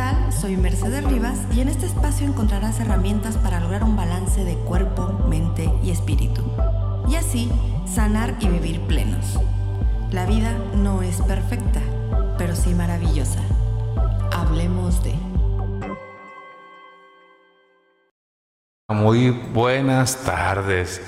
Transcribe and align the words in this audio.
tal? 0.00 0.32
Soy 0.32 0.56
Mercedes 0.56 1.04
Rivas 1.04 1.40
y 1.52 1.60
en 1.60 1.68
este 1.68 1.84
espacio 1.84 2.26
encontrarás 2.26 2.80
herramientas 2.80 3.36
para 3.36 3.60
lograr 3.60 3.84
un 3.84 3.96
balance 3.96 4.44
de 4.44 4.56
cuerpo, 4.56 5.12
mente 5.28 5.70
y 5.82 5.90
espíritu. 5.90 6.42
Y 7.06 7.16
así, 7.16 7.52
sanar 7.84 8.34
y 8.40 8.48
vivir 8.48 8.80
plenos. 8.86 9.38
La 10.10 10.24
vida 10.24 10.52
no 10.74 11.02
es 11.02 11.20
perfecta, 11.20 11.82
pero 12.38 12.56
sí 12.56 12.74
maravillosa. 12.74 13.40
Hablemos 14.32 15.04
de... 15.04 15.14
Muy 18.88 19.32
buenas 19.52 20.16
tardes, 20.24 21.02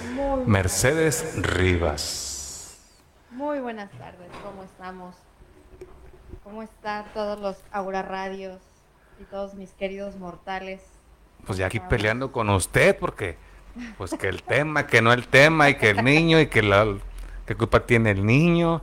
Mercedes 0.44 1.34
Rivas. 1.38 2.78
Muy 3.30 3.58
buenas 3.60 3.90
tardes, 3.92 4.30
¿cómo 4.44 4.64
estamos? 4.64 5.14
¿Cómo 6.44 6.62
están 6.62 7.06
todos 7.14 7.40
los 7.40 7.56
Aura 7.72 8.02
Radios 8.02 8.71
y 9.22 9.24
todos 9.24 9.54
mis 9.54 9.70
queridos 9.72 10.16
mortales? 10.16 10.82
Pues 11.46 11.58
ya 11.58 11.66
aquí 11.66 11.80
peleando 11.80 12.30
con 12.32 12.50
usted 12.50 12.96
porque 12.98 13.36
pues 13.96 14.12
que 14.14 14.28
el 14.28 14.42
tema, 14.42 14.86
que 14.86 15.00
no 15.00 15.12
el 15.12 15.26
tema 15.26 15.70
y 15.70 15.76
que 15.76 15.90
el 15.90 16.04
niño 16.04 16.40
y 16.40 16.46
que 16.46 16.62
la 16.62 16.86
culpa 17.56 17.86
tiene 17.86 18.10
el 18.10 18.24
niño. 18.26 18.82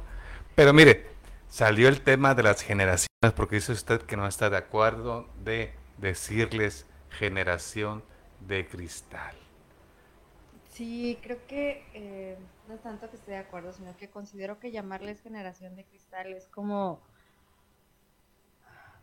Pero 0.55 0.73
mire, 0.73 1.07
salió 1.47 1.87
el 1.87 2.01
tema 2.01 2.35
de 2.35 2.43
las 2.43 2.61
generaciones 2.61 3.33
porque 3.35 3.55
dice 3.55 3.71
usted 3.71 4.01
que 4.01 4.17
no 4.17 4.27
está 4.27 4.49
de 4.49 4.57
acuerdo 4.57 5.27
de 5.43 5.73
decirles 5.97 6.85
generación 7.09 8.03
de 8.39 8.67
cristal. 8.67 9.35
Sí, 10.69 11.19
creo 11.21 11.45
que 11.47 11.85
eh, 11.93 12.37
no 12.67 12.75
es 12.75 12.81
tanto 12.81 13.09
que 13.09 13.17
esté 13.17 13.31
de 13.31 13.37
acuerdo, 13.37 13.73
sino 13.73 13.97
que 13.97 14.09
considero 14.09 14.59
que 14.59 14.71
llamarles 14.71 15.21
generación 15.21 15.75
de 15.75 15.83
cristal 15.83 16.31
es 16.33 16.47
como 16.47 17.01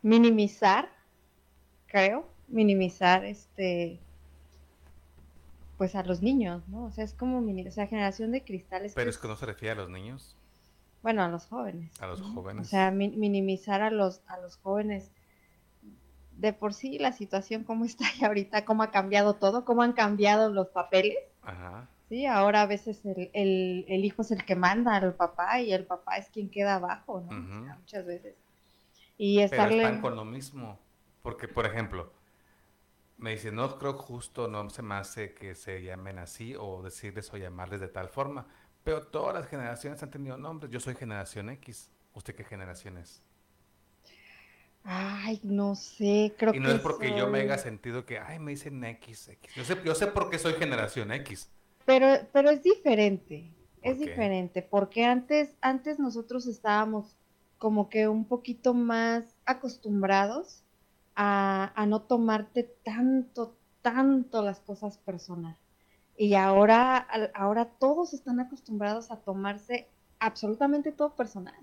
minimizar, 0.01 0.89
creo, 1.87 2.27
minimizar 2.47 3.25
este 3.25 3.99
pues 5.77 5.95
a 5.95 6.03
los 6.03 6.23
niños, 6.23 6.67
¿no? 6.69 6.85
O 6.85 6.91
sea, 6.91 7.03
es 7.03 7.13
como 7.13 7.39
o 7.39 7.71
sea, 7.71 7.85
generación 7.85 8.31
de 8.31 8.43
cristales. 8.43 8.93
Pero 8.95 9.09
es 9.09 9.17
que 9.17 9.27
no 9.27 9.35
se 9.35 9.45
refiere 9.45 9.73
a 9.73 9.75
los 9.75 9.89
niños. 9.89 10.35
Bueno, 11.03 11.23
a 11.23 11.27
los 11.27 11.45
jóvenes. 11.45 11.91
A 12.01 12.07
los 12.07 12.21
jóvenes. 12.21 12.65
O 12.65 12.69
sea, 12.69 12.89
minimizar 12.89 13.81
a 13.81 13.91
los 13.91 14.21
a 14.27 14.39
los 14.39 14.57
jóvenes 14.57 15.11
de 16.37 16.53
por 16.53 16.73
sí 16.73 16.97
la 16.99 17.11
situación 17.11 17.63
cómo 17.63 17.85
está 17.85 18.05
y 18.19 18.25
ahorita, 18.25 18.65
cómo 18.65 18.83
ha 18.83 18.91
cambiado 18.91 19.35
todo, 19.35 19.65
cómo 19.65 19.83
han 19.83 19.93
cambiado 19.93 20.51
los 20.51 20.67
papeles. 20.69 21.17
Ajá. 21.43 21.87
Sí, 22.09 22.25
ahora 22.25 22.61
a 22.61 22.67
veces 22.67 23.05
el, 23.05 23.29
el, 23.87 24.05
hijo 24.05 24.21
es 24.21 24.31
el 24.31 24.45
que 24.45 24.55
manda 24.55 24.95
al 24.95 25.13
papá 25.13 25.59
y 25.59 25.73
el 25.73 25.85
papá 25.85 26.15
es 26.15 26.29
quien 26.29 26.49
queda 26.49 26.75
abajo, 26.75 27.21
¿no? 27.29 27.37
muchas 27.79 28.05
veces. 28.05 28.35
Y 29.17 29.39
estarle... 29.39 29.77
Pero 29.77 29.87
están 29.87 30.01
con 30.01 30.15
lo 30.15 30.23
mismo, 30.23 30.79
porque 31.27 31.49
por 31.49 31.65
ejemplo, 31.65 32.13
me 33.17 33.31
dicen, 33.31 33.55
no 33.55 33.77
creo 33.77 33.95
justo, 33.95 34.47
no 34.47 34.69
se 34.69 34.81
me 34.81 34.95
hace 34.95 35.33
que 35.33 35.55
se 35.55 35.83
llamen 35.83 36.19
así 36.19 36.55
o 36.57 36.81
decirles 36.81 37.33
o 37.33 37.35
llamarles 37.35 37.81
de 37.81 37.89
tal 37.89 38.07
forma, 38.07 38.47
pero 38.85 39.07
todas 39.07 39.35
las 39.35 39.45
generaciones 39.49 40.01
han 40.01 40.09
tenido 40.09 40.37
nombres, 40.37 40.71
yo 40.71 40.79
soy 40.79 40.95
generación 40.95 41.49
X, 41.49 41.91
¿usted 42.13 42.33
qué 42.33 42.45
generación 42.45 42.97
es? 42.97 43.21
Ay, 44.85 45.41
no 45.43 45.75
sé, 45.75 46.33
creo 46.37 46.53
que. 46.53 46.59
Y 46.59 46.61
no 46.61 46.69
es 46.69 46.79
porque 46.79 47.13
yo 47.13 47.27
me 47.27 47.41
haya 47.41 47.57
sentido 47.57 48.05
que, 48.05 48.19
ay, 48.19 48.39
me 48.39 48.51
dicen 48.51 48.81
X, 48.81 49.27
X. 49.27 49.53
Yo 49.53 49.65
sé, 49.65 49.77
yo 49.83 49.95
sé 49.95 50.07
por 50.07 50.29
qué 50.29 50.39
soy 50.39 50.53
generación 50.53 51.11
X. 51.11 51.51
Pero, 51.83 52.07
pero 52.31 52.51
es 52.51 52.63
diferente, 52.63 53.51
es 53.81 53.99
diferente, 53.99 54.61
porque 54.61 55.03
antes, 55.03 55.57
antes 55.59 55.99
nosotros 55.99 56.47
estábamos 56.47 57.17
como 57.57 57.89
que 57.89 58.07
un 58.07 58.23
poquito 58.23 58.73
más 58.73 59.35
acostumbrados 59.45 60.63
a, 61.17 61.73
a 61.75 61.85
no 61.87 62.03
tomarte 62.03 62.63
tanto, 62.85 63.57
tanto 63.81 64.43
las 64.43 64.61
cosas 64.61 64.97
personal. 64.99 65.57
Y 66.15 66.35
ahora, 66.35 67.07
ahora 67.33 67.65
todos 67.65 68.13
están 68.13 68.39
acostumbrados 68.39 69.11
a 69.11 69.17
tomarse 69.17 69.87
absolutamente 70.19 70.91
todo 70.91 71.15
personal. 71.15 71.55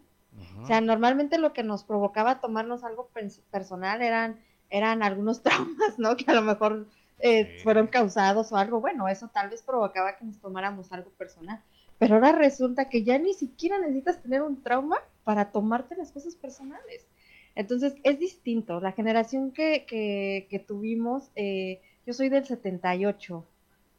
O 0.61 0.67
sea, 0.67 0.81
normalmente 0.81 1.39
lo 1.39 1.53
que 1.53 1.63
nos 1.63 1.85
provocaba 1.85 2.41
tomarnos 2.41 2.83
algo 2.83 3.09
personal 3.51 4.03
eran, 4.03 4.41
eran 4.71 5.03
algunos 5.03 5.43
traumas, 5.45 5.99
¿no? 5.99 6.17
Que 6.17 6.25
a 6.29 6.35
lo 6.35 6.43
mejor 6.43 6.89
eh, 7.21 7.61
fueron 7.63 7.87
causados 7.87 8.51
o 8.51 8.57
algo. 8.57 8.81
Bueno, 8.81 9.09
eso 9.09 9.29
tal 9.29 9.51
vez 9.51 9.63
provocaba 9.63 10.17
que 10.17 10.25
nos 10.25 10.41
tomáramos 10.41 10.91
algo 10.93 11.11
personal. 11.11 11.63
Pero 11.99 12.17
ahora 12.17 12.33
resulta 12.33 12.89
que 12.89 13.05
ya 13.05 13.19
ni 13.19 13.35
siquiera 13.35 13.79
necesitas 13.79 14.21
tener 14.21 14.43
un 14.43 14.63
trauma 14.63 14.99
para 15.23 15.53
tomarte 15.53 15.97
las 15.97 16.11
cosas 16.11 16.35
personales. 16.35 17.07
Entonces, 17.55 17.95
es 18.03 18.19
distinto. 18.19 18.81
La 18.81 18.93
generación 18.93 19.53
que, 19.53 19.85
que, 19.87 20.59
tuvimos, 20.59 21.31
eh, 21.37 21.81
yo 22.07 22.13
soy 22.13 22.29
del 22.29 22.45
78. 22.45 23.45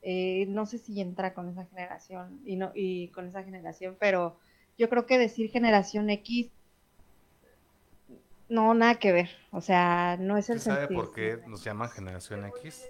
Eh, 0.08 0.46
no 0.50 0.66
sé 0.66 0.78
si 0.78 1.02
entra 1.02 1.34
con 1.34 1.50
esa 1.50 1.66
generación 1.66 2.40
y, 2.46 2.58
no, 2.58 2.72
y 2.76 3.08
con 3.08 3.28
esa 3.28 3.44
generación, 3.44 3.98
pero 4.00 4.38
yo 4.78 4.88
creo 4.88 5.08
que 5.08 5.18
decir 5.18 5.50
generación 5.50 6.12
X 6.12 6.52
no, 8.48 8.74
nada 8.74 8.96
que 8.96 9.12
ver. 9.12 9.30
O 9.52 9.62
sea, 9.62 10.18
no 10.20 10.38
es 10.38 10.50
el 10.50 10.60
¿Sabe 10.60 10.88
por 10.88 11.14
qué 11.14 11.42
nos 11.48 11.64
llaman 11.64 11.90
generación 11.90 12.46
X? 12.46 12.88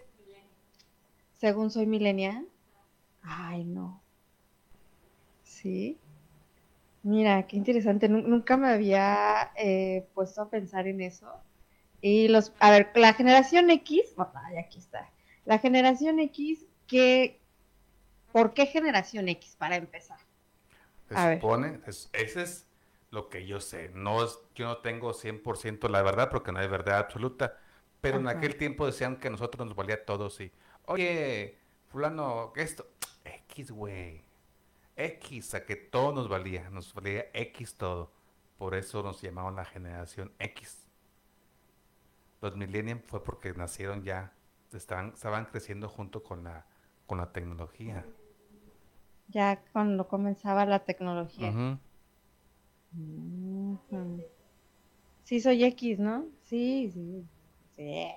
Según 1.33 1.71
soy 1.71 1.85
millennial. 1.85 2.47
Ay, 3.21 3.63
no. 3.63 4.01
Sí. 5.43 5.97
Mira, 7.05 7.45
qué 7.45 7.55
interesante. 7.55 8.09
Nunca 8.09 8.57
me 8.57 8.67
había 8.67 9.51
eh, 9.57 10.07
puesto 10.15 10.41
a 10.41 10.49
pensar 10.49 10.87
en 10.87 11.01
eso. 11.01 11.31
Y 12.01 12.29
los, 12.29 12.51
a 12.59 12.71
ver, 12.71 12.89
la 12.95 13.13
generación 13.13 13.69
X, 13.69 14.15
ay, 14.33 14.57
aquí 14.57 14.79
está. 14.79 15.07
La 15.45 15.59
generación 15.59 16.19
X, 16.19 16.65
¿qué, 16.87 17.39
¿por 18.31 18.55
qué 18.55 18.65
generación 18.65 19.29
X 19.29 19.55
para 19.55 19.75
empezar? 19.75 20.17
Se 21.07 21.35
supone, 21.35 21.79
ese 21.85 22.41
es 22.41 22.65
lo 23.11 23.29
que 23.29 23.45
yo 23.45 23.59
sé. 23.59 23.91
No 23.93 24.23
es, 24.23 24.39
yo 24.55 24.65
no 24.65 24.77
tengo 24.77 25.13
100% 25.13 25.87
la 25.89 26.01
verdad 26.01 26.31
porque 26.31 26.51
no 26.51 26.57
hay 26.57 26.67
verdad 26.67 26.97
absoluta. 26.97 27.55
Pero 28.01 28.17
en 28.17 28.27
aquel 28.27 28.55
tiempo 28.55 28.87
decían 28.87 29.17
que 29.17 29.27
a 29.27 29.31
nosotros 29.31 29.67
nos 29.67 29.75
valía 29.75 30.03
todo, 30.05 30.31
sí. 30.31 30.51
Oye, 30.85 31.59
fulano, 31.87 32.51
esto, 32.55 32.87
X, 33.23 33.69
güey. 33.69 34.24
X, 34.97 35.53
a 35.55 35.65
que 35.65 35.75
todo 35.75 36.13
nos 36.13 36.29
valía, 36.29 36.69
nos 36.69 36.93
valía 36.93 37.25
X 37.33 37.75
todo. 37.77 38.11
Por 38.57 38.75
eso 38.75 39.03
nos 39.03 39.21
llamaban 39.21 39.55
la 39.55 39.65
generación 39.65 40.33
X. 40.39 40.89
Los 42.41 42.55
millennials 42.55 43.03
fue 43.05 43.23
porque 43.23 43.53
nacieron 43.53 44.03
ya, 44.03 44.33
estaban, 44.71 45.13
estaban 45.13 45.45
creciendo 45.45 45.89
junto 45.89 46.23
con 46.23 46.43
la, 46.43 46.65
con 47.07 47.17
la 47.17 47.31
tecnología 47.31 48.05
ya 49.27 49.61
cuando 49.71 50.07
comenzaba 50.07 50.65
la 50.65 50.79
tecnología. 50.79 51.53
Sí, 55.23 55.39
soy 55.39 55.63
X, 55.63 55.99
¿no? 55.99 56.25
Sí, 56.43 56.91
sí, 56.93 57.25
sí. 57.75 58.07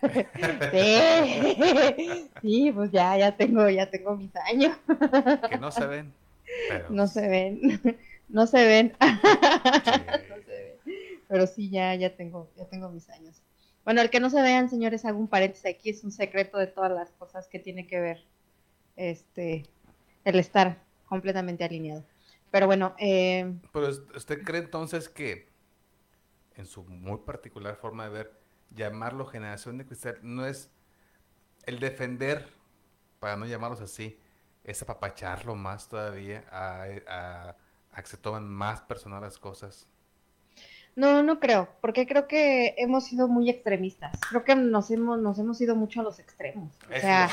sí. 0.72 2.30
sí, 2.42 2.72
pues 2.72 2.90
ya, 2.90 3.16
ya 3.16 3.36
tengo, 3.36 3.68
ya 3.68 3.90
tengo 3.90 4.16
mis 4.16 4.34
años. 4.36 4.76
que 5.50 5.58
no 5.58 5.70
se 5.70 5.86
ven. 5.86 6.12
No 6.88 7.06
se 7.06 7.28
ven, 7.28 7.60
no 8.28 8.46
se 8.46 8.66
ven. 8.66 8.96
no 9.00 9.06
se 9.26 10.50
ven. 10.50 10.76
Pero 11.28 11.46
sí, 11.46 11.68
ya, 11.68 11.94
ya 11.94 12.16
tengo, 12.16 12.48
ya 12.56 12.64
tengo 12.64 12.88
mis 12.88 13.10
años. 13.10 13.42
Bueno, 13.84 14.00
el 14.00 14.10
que 14.10 14.18
no 14.18 14.30
se 14.30 14.40
vean, 14.40 14.70
señores, 14.70 15.04
hago 15.04 15.18
un 15.18 15.28
paréntesis 15.28 15.66
aquí, 15.66 15.90
es 15.90 16.04
un 16.04 16.10
secreto 16.10 16.58
de 16.58 16.66
todas 16.66 16.90
las 16.90 17.10
cosas 17.12 17.48
que 17.48 17.58
tiene 17.58 17.86
que 17.86 18.00
ver 18.00 18.24
este 18.96 19.64
el 20.24 20.38
estar 20.38 20.78
completamente 21.06 21.64
alineado. 21.64 22.04
Pero 22.50 22.66
bueno. 22.66 22.94
Eh, 22.98 23.52
Pero 23.72 23.88
usted 23.88 24.42
cree 24.42 24.60
entonces 24.60 25.08
que, 25.08 25.48
en 26.56 26.66
su 26.66 26.84
muy 26.84 27.18
particular 27.18 27.76
forma 27.76 28.04
de 28.04 28.10
ver, 28.10 28.32
llamarlo 28.74 29.26
generación 29.26 29.78
de 29.78 29.86
cristal 29.86 30.18
no 30.22 30.46
es 30.46 30.70
el 31.66 31.80
defender, 31.80 32.48
para 33.20 33.36
no 33.36 33.46
llamarlos 33.46 33.80
así, 33.80 34.18
es 34.64 34.82
apapacharlo 34.82 35.54
más 35.54 35.88
todavía, 35.88 36.44
a, 36.50 36.86
a, 37.92 38.02
que 38.02 38.06
se 38.06 38.16
toman 38.16 38.48
más 38.48 38.80
personal 38.82 39.20
las 39.20 39.38
cosas. 39.38 39.86
No, 40.94 41.22
no 41.22 41.38
creo, 41.38 41.68
porque 41.80 42.06
creo 42.06 42.26
que 42.26 42.74
hemos 42.76 43.04
sido 43.04 43.28
muy 43.28 43.50
extremistas. 43.50 44.18
Creo 44.28 44.44
que 44.44 44.56
nos 44.56 44.90
hemos, 44.90 45.18
nos 45.20 45.38
hemos 45.38 45.60
ido 45.60 45.76
mucho 45.76 46.00
a 46.00 46.02
los 46.02 46.18
extremos. 46.18 46.72
O 46.94 47.00
sea, 47.00 47.28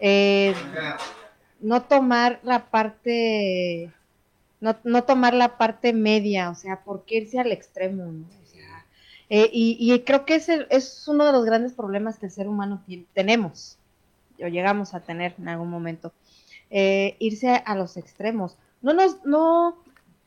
eh, 0.00 0.54
no 1.60 1.82
tomar 1.82 2.40
la 2.42 2.66
parte, 2.66 3.90
no, 4.60 4.76
no, 4.84 5.04
tomar 5.04 5.32
la 5.32 5.56
parte 5.56 5.92
media, 5.92 6.50
o 6.50 6.54
sea, 6.54 6.82
¿por 6.84 7.04
qué 7.04 7.16
irse 7.16 7.38
al 7.38 7.52
extremo? 7.52 8.04
¿no? 8.04 8.24
Eh, 9.28 9.50
y, 9.52 9.76
y, 9.80 10.00
creo 10.04 10.24
que 10.24 10.36
ese 10.36 10.66
es 10.70 11.06
uno 11.08 11.24
de 11.24 11.32
los 11.32 11.44
grandes 11.44 11.72
problemas 11.72 12.18
que 12.18 12.26
el 12.26 12.32
ser 12.32 12.46
humano 12.48 12.82
tiene, 12.86 13.06
tenemos, 13.12 13.76
o 14.40 14.46
llegamos 14.46 14.94
a 14.94 15.00
tener 15.00 15.34
en 15.38 15.48
algún 15.48 15.68
momento, 15.68 16.12
eh, 16.70 17.16
irse 17.18 17.50
a, 17.64 17.74
los 17.74 17.96
extremos. 17.96 18.56
No 18.82 18.92
nos, 18.92 19.24
no 19.24 19.78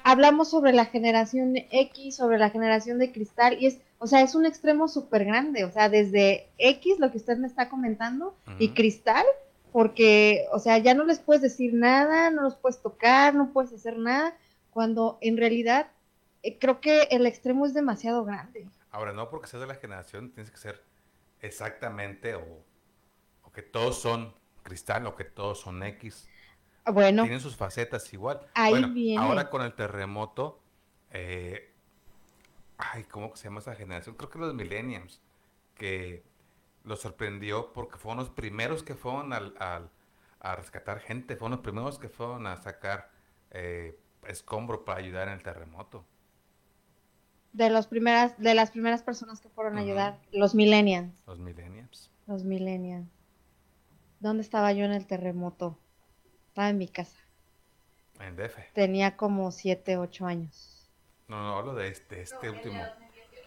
hablamos 0.03 0.49
sobre 0.49 0.73
la 0.73 0.85
generación 0.85 1.53
X, 1.55 2.15
sobre 2.15 2.37
la 2.37 2.49
generación 2.49 2.99
de 2.99 3.11
cristal, 3.11 3.57
y 3.59 3.67
es 3.67 3.79
O 3.99 4.07
sea, 4.07 4.21
es 4.21 4.35
un 4.35 4.45
extremo 4.45 4.87
súper 4.87 5.25
grande. 5.25 5.63
O 5.65 5.71
sea, 5.71 5.89
desde 5.89 6.47
X, 6.57 6.99
lo 6.99 7.11
que 7.11 7.17
usted 7.17 7.37
me 7.37 7.47
está 7.47 7.69
comentando, 7.69 8.35
y 8.57 8.69
Cristal, 8.69 9.25
porque, 9.71 10.45
o 10.51 10.59
sea, 10.59 10.77
ya 10.77 10.93
no 10.93 11.03
les 11.03 11.19
puedes 11.19 11.41
decir 11.41 11.73
nada, 11.73 12.31
no 12.31 12.41
los 12.41 12.55
puedes 12.55 12.81
tocar, 12.81 13.35
no 13.35 13.51
puedes 13.51 13.73
hacer 13.73 13.97
nada, 13.97 14.35
cuando 14.71 15.17
en 15.21 15.37
realidad 15.37 15.87
eh, 16.43 16.57
creo 16.57 16.79
que 16.79 17.03
el 17.11 17.25
extremo 17.25 17.65
es 17.65 17.73
demasiado 17.73 18.23
grande. 18.23 18.65
Ahora, 18.91 19.13
no 19.13 19.29
porque 19.29 19.47
seas 19.47 19.61
de 19.61 19.67
la 19.67 19.75
generación, 19.75 20.31
tienes 20.31 20.51
que 20.51 20.57
ser 20.57 20.83
exactamente 21.41 22.35
o, 22.35 22.63
que 23.53 23.61
todos 23.61 23.99
son 23.99 24.33
cristal 24.63 25.07
o 25.07 25.15
que 25.15 25.23
todos 25.23 25.59
son 25.59 25.81
X. 25.83 26.29
Ah, 26.85 26.91
bueno. 26.91 27.23
Tienen 27.23 27.41
sus 27.41 27.55
facetas 27.55 28.11
igual. 28.13 28.47
Ahí 28.53 28.71
bueno, 28.71 29.21
Ahora 29.21 29.49
con 29.49 29.63
el 29.63 29.73
terremoto, 29.73 30.61
eh, 31.11 31.73
ay, 32.77 33.03
¿cómo 33.05 33.35
se 33.35 33.45
llama 33.45 33.59
esa 33.59 33.75
generación? 33.75 34.15
Creo 34.15 34.29
que 34.29 34.39
los 34.39 34.53
millennials, 34.53 35.21
que 35.75 36.23
los 36.83 37.01
sorprendió 37.01 37.73
porque 37.73 37.97
fueron 37.97 38.19
los 38.19 38.29
primeros 38.29 38.83
que 38.83 38.95
fueron 38.95 39.33
al, 39.33 39.53
a 40.39 40.55
rescatar 40.55 40.99
gente, 40.99 41.35
fueron 41.35 41.57
los 41.57 41.61
primeros 41.61 41.99
que 41.99 42.09
fueron 42.09 42.47
a 42.47 42.57
sacar 42.57 43.11
eh, 43.51 43.99
escombro 44.27 44.85
para 44.85 44.99
ayudar 44.99 45.27
en 45.27 45.35
el 45.35 45.43
terremoto. 45.43 46.05
De 47.53 47.69
los 47.69 47.87
primeras, 47.87 48.37
de 48.37 48.53
las 48.53 48.71
primeras 48.71 49.03
personas 49.03 49.41
que 49.41 49.49
fueron 49.49 49.77
a 49.77 49.81
ayudar, 49.81 50.19
los 50.31 50.55
millennials. 50.55 51.11
Los 51.25 51.39
millennials. 51.39 52.11
Los 52.27 52.43
millennials. 52.43 53.07
¿Dónde 54.19 54.43
estaba 54.43 54.71
yo 54.73 54.85
en 54.85 54.91
el 54.91 55.07
terremoto? 55.07 55.77
Estaba 56.49 56.69
en 56.69 56.77
mi 56.77 56.87
casa. 56.87 57.17
En 58.19 58.35
DF. 58.35 58.57
Tenía 58.73 59.15
como 59.15 59.51
7, 59.51 59.97
8 59.97 60.25
años. 60.25 60.89
No, 61.27 61.41
no, 61.41 61.57
hablo 61.57 61.73
de 61.73 61.87
este, 61.87 62.21
este 62.21 62.49
último. 62.49 62.81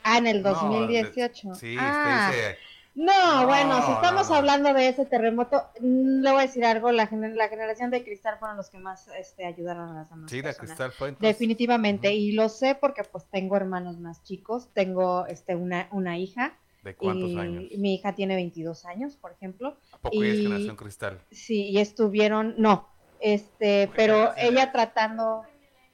Ah, 0.02 0.18
en 0.18 0.26
el 0.26 0.42
2018. 0.42 1.54
sí, 1.54 1.76
ah. 1.78 2.30
este 2.32 2.58
no, 2.94 3.46
bueno, 3.46 3.86
si 3.86 3.92
estamos 3.92 4.30
hablando 4.30 4.74
de 4.74 4.88
ese 4.88 5.06
terremoto, 5.06 5.62
mm, 5.80 6.20
le 6.20 6.30
voy 6.30 6.40
a 6.40 6.46
decir 6.46 6.64
algo, 6.64 6.92
la, 6.92 7.08
la 7.10 7.48
generación 7.48 7.90
de 7.90 8.04
cristal 8.04 8.38
fueron 8.38 8.58
los 8.58 8.68
que 8.68 8.78
más 8.78 9.08
este, 9.18 9.46
ayudaron 9.46 9.88
a 9.88 9.94
las 9.94 10.10
demás 10.10 10.30
Sí, 10.30 10.42
la 10.42 10.52
cristal 10.52 10.92
fue 10.92 11.16
Definitivamente, 11.18 12.12
y 12.12 12.32
lo 12.32 12.50
sé 12.50 12.74
porque 12.74 13.02
pues 13.04 13.24
tengo 13.30 13.56
hermanos 13.56 13.98
más 13.98 14.22
chicos, 14.24 14.68
tengo 14.74 15.26
este 15.26 15.56
una, 15.56 15.88
una 15.90 16.18
hija. 16.18 16.58
¿De 16.82 16.94
cuántos 16.94 17.34
años? 17.36 17.64
Mi 17.78 17.94
hija 17.94 18.14
tiene 18.14 18.34
22 18.34 18.84
años, 18.86 19.16
por 19.16 19.32
ejemplo. 19.32 19.76
¿A 19.92 19.98
poco 19.98 20.22
es 20.22 20.40
generación 20.42 20.76
cristal? 20.76 21.20
Sí, 21.30 21.70
y 21.70 21.78
estuvieron, 21.78 22.56
no, 22.58 22.88
este, 23.20 23.88
pero 23.96 24.32
ella 24.36 24.70
tratando, 24.72 25.44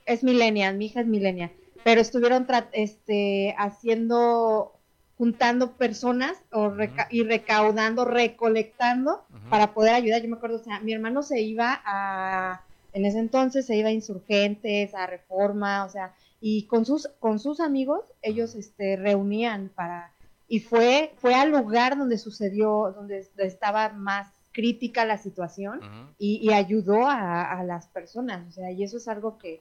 es 0.06 0.24
millennial, 0.24 0.76
mi 0.76 0.86
hija 0.86 1.02
es 1.02 1.06
millennial, 1.06 1.52
pero 1.84 2.00
estuvieron 2.00 2.46
este, 2.72 3.54
haciendo 3.56 4.77
juntando 5.18 5.72
personas 5.72 6.38
o 6.52 6.72
y 7.10 7.24
recaudando, 7.24 8.04
recolectando 8.04 9.24
para 9.50 9.74
poder 9.74 9.94
ayudar. 9.94 10.22
Yo 10.22 10.28
me 10.28 10.36
acuerdo, 10.36 10.58
o 10.58 10.64
sea, 10.64 10.78
mi 10.78 10.92
hermano 10.92 11.24
se 11.24 11.40
iba 11.40 11.82
a, 11.84 12.62
en 12.92 13.04
ese 13.04 13.18
entonces 13.18 13.66
se 13.66 13.76
iba 13.76 13.88
a 13.88 13.92
insurgentes, 13.92 14.94
a 14.94 15.08
reforma, 15.08 15.84
o 15.84 15.90
sea, 15.90 16.14
y 16.40 16.66
con 16.66 16.86
sus, 16.86 17.08
con 17.18 17.40
sus 17.40 17.58
amigos, 17.58 18.04
ellos 18.22 18.54
este, 18.54 18.96
reunían 18.96 19.72
para, 19.74 20.12
y 20.46 20.60
fue, 20.60 21.12
fue 21.16 21.34
al 21.34 21.50
lugar 21.50 21.98
donde 21.98 22.16
sucedió, 22.16 22.92
donde 22.94 23.26
estaba 23.38 23.88
más 23.88 24.28
crítica 24.52 25.04
la 25.04 25.18
situación 25.18 25.80
y, 26.16 26.52
ayudó 26.52 27.08
a, 27.08 27.60
las 27.64 27.88
personas, 27.88 28.46
o 28.48 28.52
sea, 28.52 28.70
y 28.70 28.84
eso 28.84 28.98
es 28.98 29.08
algo 29.08 29.36
que, 29.36 29.60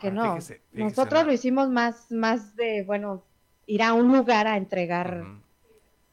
que 0.00 0.10
no. 0.10 0.38
Nosotros 0.72 1.24
lo 1.24 1.32
hicimos 1.32 1.68
más, 1.70 2.10
más 2.10 2.56
de, 2.56 2.82
bueno, 2.82 3.22
ir 3.68 3.82
a 3.82 3.92
un 3.92 4.10
lugar 4.10 4.46
a 4.48 4.56
entregar 4.56 5.24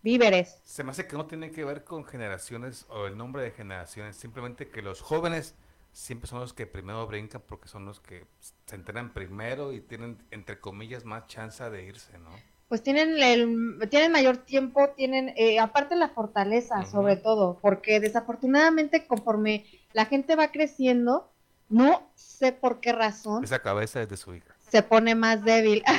víveres. 0.04 0.60
Se 0.64 0.84
me 0.84 0.92
hace 0.92 1.08
que 1.08 1.16
no 1.16 1.26
tiene 1.26 1.50
que 1.52 1.64
ver 1.64 1.84
con 1.84 2.06
generaciones 2.06 2.86
o 2.90 3.08
el 3.08 3.18
nombre 3.18 3.42
de 3.42 3.52
generaciones, 3.52 4.18
simplemente 4.18 4.68
que 4.68 4.84
los 4.84 5.02
jóvenes 5.02 5.56
siempre 5.94 6.28
son 6.28 6.42
los 6.42 6.54
que 6.54 6.68
primero 6.68 7.08
brincan 7.08 7.42
porque 7.48 7.70
son 7.70 7.86
los 7.86 8.02
que 8.02 8.28
se 8.66 8.76
enteran 8.76 9.14
primero 9.14 9.72
y 9.72 9.80
tienen, 9.80 10.22
entre 10.30 10.60
comillas, 10.60 11.06
más 11.06 11.28
chance 11.28 11.68
de 11.68 11.86
irse, 11.86 12.20
¿no? 12.20 12.30
Pues 12.68 12.84
tienen, 12.84 13.18
el, 13.22 13.88
tienen 13.90 14.12
mayor 14.12 14.38
tiempo, 14.38 14.90
tienen, 14.90 15.34
eh, 15.38 15.60
aparte 15.60 15.96
la 15.96 16.10
fortaleza, 16.10 16.86
sobre 16.86 17.16
todo, 17.16 17.58
porque 17.62 18.00
desafortunadamente 18.02 19.08
conforme 19.08 19.66
la 19.94 20.06
gente 20.06 20.36
va 20.36 20.52
creciendo, 20.52 21.32
no 21.70 22.12
sé 22.16 22.52
por 22.52 22.82
qué 22.82 22.92
razón. 22.92 23.44
Esa 23.44 23.62
cabeza 23.62 24.02
es 24.02 24.10
de 24.10 24.18
su 24.18 24.36
hija. 24.36 24.56
Se 24.70 24.84
pone 24.84 25.16
más 25.16 25.44
débil. 25.46 25.84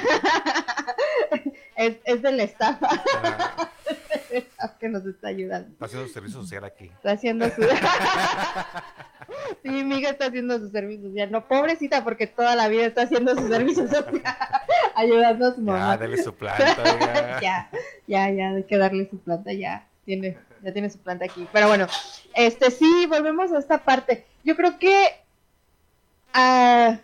es, 1.76 1.96
es 2.04 2.22
del 2.22 2.40
staff. 2.40 2.80
que 4.78 4.88
nos 4.88 5.06
está 5.06 5.28
ayudando. 5.28 5.68
Está 5.72 5.86
haciendo 5.86 6.06
su 6.08 6.12
servicio 6.12 6.42
social 6.42 6.64
aquí. 6.64 6.84
Está 6.86 7.12
haciendo 7.12 7.48
su... 7.50 7.62
sí, 9.62 9.68
mi 9.84 9.98
hija 9.98 10.10
está 10.10 10.26
haciendo 10.26 10.58
su 10.58 10.68
servicio 10.70 11.08
social. 11.08 11.30
No, 11.30 11.46
pobrecita, 11.46 12.04
porque 12.04 12.26
toda 12.26 12.56
la 12.56 12.68
vida 12.68 12.86
está 12.86 13.02
haciendo 13.02 13.34
su 13.34 13.48
servicio 13.48 13.86
social. 13.88 14.22
ayudando 14.94 15.48
a 15.48 15.54
su 15.54 15.60
mamá. 15.60 15.94
Ya, 15.94 15.98
dale 15.98 16.22
su 16.22 16.34
planta. 16.34 16.74
ya, 17.42 17.70
ya, 18.06 18.30
ya, 18.30 18.50
hay 18.50 18.64
que 18.64 18.76
darle 18.76 19.08
su 19.08 19.18
planta, 19.18 19.52
ya. 19.52 19.86
Tiene, 20.04 20.38
ya 20.62 20.72
tiene 20.72 20.90
su 20.90 20.98
planta 20.98 21.24
aquí. 21.24 21.46
Pero 21.52 21.68
bueno, 21.68 21.86
este 22.34 22.70
sí, 22.70 23.06
volvemos 23.06 23.52
a 23.52 23.58
esta 23.58 23.78
parte. 23.78 24.26
Yo 24.44 24.56
creo 24.56 24.78
que... 24.78 25.24
Uh, 26.34 26.98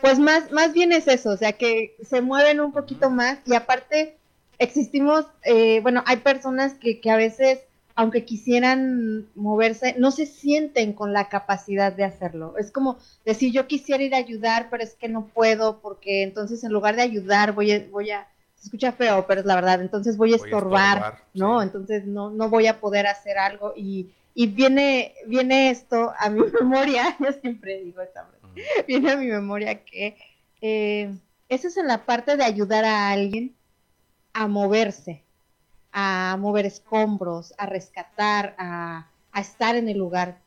pues 0.00 0.18
más, 0.18 0.50
más 0.52 0.72
bien 0.72 0.92
es 0.92 1.06
eso, 1.08 1.30
o 1.30 1.36
sea, 1.36 1.52
que 1.52 1.96
se 2.02 2.20
mueven 2.20 2.60
un 2.60 2.72
poquito 2.72 3.10
más 3.10 3.38
y 3.46 3.54
aparte 3.54 4.16
existimos, 4.58 5.26
eh, 5.44 5.80
bueno, 5.80 6.02
hay 6.06 6.18
personas 6.18 6.74
que, 6.74 7.00
que 7.00 7.10
a 7.10 7.16
veces, 7.16 7.60
aunque 7.94 8.24
quisieran 8.24 9.26
moverse, 9.34 9.94
no 9.98 10.10
se 10.10 10.26
sienten 10.26 10.92
con 10.92 11.12
la 11.12 11.28
capacidad 11.28 11.92
de 11.92 12.04
hacerlo. 12.04 12.54
Es 12.58 12.70
como 12.70 12.98
decir, 13.24 13.52
yo 13.52 13.66
quisiera 13.66 14.02
ir 14.02 14.14
a 14.14 14.18
ayudar, 14.18 14.68
pero 14.70 14.82
es 14.82 14.94
que 14.94 15.08
no 15.08 15.26
puedo 15.26 15.80
porque 15.80 16.22
entonces 16.22 16.62
en 16.62 16.72
lugar 16.72 16.96
de 16.96 17.02
ayudar 17.02 17.52
voy 17.52 17.72
a, 17.72 17.86
voy 17.90 18.10
a 18.10 18.28
se 18.60 18.66
escucha 18.66 18.92
feo, 18.92 19.26
pero 19.26 19.40
es 19.40 19.46
la 19.46 19.54
verdad, 19.54 19.80
entonces 19.80 20.18
voy 20.18 20.34
a 20.34 20.36
estorbar, 20.36 21.22
¿no? 21.32 21.62
Entonces 21.62 22.04
no, 22.04 22.28
no 22.30 22.50
voy 22.50 22.66
a 22.66 22.78
poder 22.78 23.06
hacer 23.06 23.38
algo 23.38 23.72
y, 23.74 24.10
y 24.34 24.48
viene, 24.48 25.14
viene 25.26 25.70
esto 25.70 26.12
a 26.18 26.28
mi 26.28 26.42
memoria, 26.60 27.16
yo 27.18 27.32
siempre 27.32 27.82
digo 27.82 28.02
esta 28.02 28.28
viene 28.86 29.10
a 29.12 29.16
mi 29.16 29.26
memoria 29.26 29.84
que 29.84 30.16
eh, 30.60 31.14
eso 31.48 31.68
es 31.68 31.76
en 31.76 31.88
la 31.88 32.04
parte 32.04 32.36
de 32.36 32.44
ayudar 32.44 32.84
a 32.84 33.10
alguien 33.10 33.54
a 34.32 34.46
moverse, 34.46 35.22
a 35.92 36.36
mover 36.38 36.66
escombros, 36.66 37.52
a 37.58 37.66
rescatar, 37.66 38.54
a, 38.58 39.06
estar 39.34 39.76
en 39.76 39.88
el 39.88 39.98
lugar. 39.98 40.38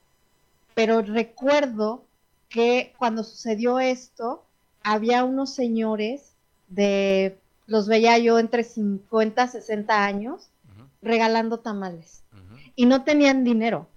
Pero 0.75 1.01
recuerdo 1.01 2.05
que 2.49 2.93
cuando 2.97 3.23
sucedió 3.23 3.79
esto, 3.79 4.43
había 4.81 5.23
unos 5.23 5.53
señores 5.53 6.33
de, 6.69 7.37
los 7.65 7.87
veía 7.87 8.17
yo 8.17 8.39
entre 8.39 8.63
50, 8.63 9.47
60 9.47 10.05
años, 10.05 10.49
regalando 11.01 11.59
tamales. 11.59 12.23
Y 12.75 12.85
no 12.85 13.03
tenían 13.03 13.43
dinero. 13.43 13.87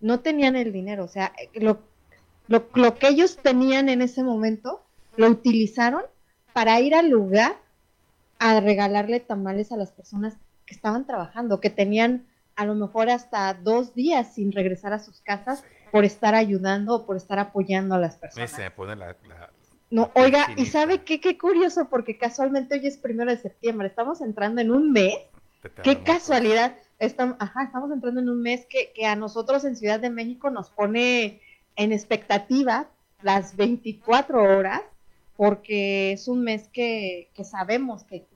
No 0.00 0.20
tenían 0.20 0.56
el 0.56 0.72
dinero. 0.72 1.04
O 1.04 1.08
sea, 1.08 1.32
lo, 1.54 1.80
lo, 2.48 2.68
lo 2.74 2.96
que 2.96 3.08
ellos 3.08 3.38
tenían 3.42 3.88
en 3.88 4.02
ese 4.02 4.22
momento, 4.22 4.82
lo 5.16 5.28
utilizaron 5.28 6.02
para 6.52 6.80
ir 6.80 6.94
al 6.94 7.08
lugar 7.08 7.56
a 8.38 8.60
regalarle 8.60 9.20
tamales 9.20 9.72
a 9.72 9.76
las 9.76 9.92
personas 9.92 10.36
que 10.66 10.74
estaban 10.74 11.06
trabajando, 11.06 11.60
que 11.60 11.70
tenían 11.70 12.26
a 12.56 12.64
lo 12.66 12.74
mejor 12.74 13.08
hasta 13.10 13.54
dos 13.54 13.94
días 13.94 14.34
sin 14.34 14.52
regresar 14.52 14.92
a 14.92 14.98
sus 14.98 15.20
casas 15.20 15.62
por 15.92 16.04
estar 16.04 16.34
ayudando 16.34 16.94
o 16.94 17.06
por 17.06 17.16
estar 17.16 17.38
apoyando 17.38 17.94
a 17.94 17.98
las 17.98 18.16
personas. 18.16 18.50
no, 19.90 20.10
oiga, 20.14 20.48
y 20.56 20.66
sabe 20.66 21.02
qué, 21.02 21.20
qué 21.20 21.38
curioso, 21.38 21.88
porque 21.88 22.18
casualmente 22.18 22.74
hoy 22.74 22.86
es 22.86 22.98
primero 22.98 23.30
de 23.30 23.38
septiembre, 23.38 23.88
estamos 23.88 24.20
entrando 24.20 24.60
en 24.60 24.70
un 24.70 24.92
mes, 24.92 25.16
qué 25.82 26.02
casualidad, 26.02 26.76
estamos, 26.98 27.36
ajá, 27.38 27.64
estamos 27.64 27.90
entrando 27.90 28.20
en 28.20 28.28
un 28.28 28.42
mes 28.42 28.66
que, 28.66 28.92
que 28.94 29.06
a 29.06 29.16
nosotros 29.16 29.64
en 29.64 29.76
Ciudad 29.76 29.98
de 29.98 30.10
México 30.10 30.50
nos 30.50 30.68
pone 30.68 31.40
en 31.78 31.92
expectativa 31.92 32.90
las 33.22 33.56
24 33.56 34.42
horas 34.42 34.82
porque 35.36 36.12
es 36.12 36.26
un 36.26 36.42
mes 36.42 36.68
que, 36.68 37.30
sabemos 37.44 38.02
que 38.02 38.26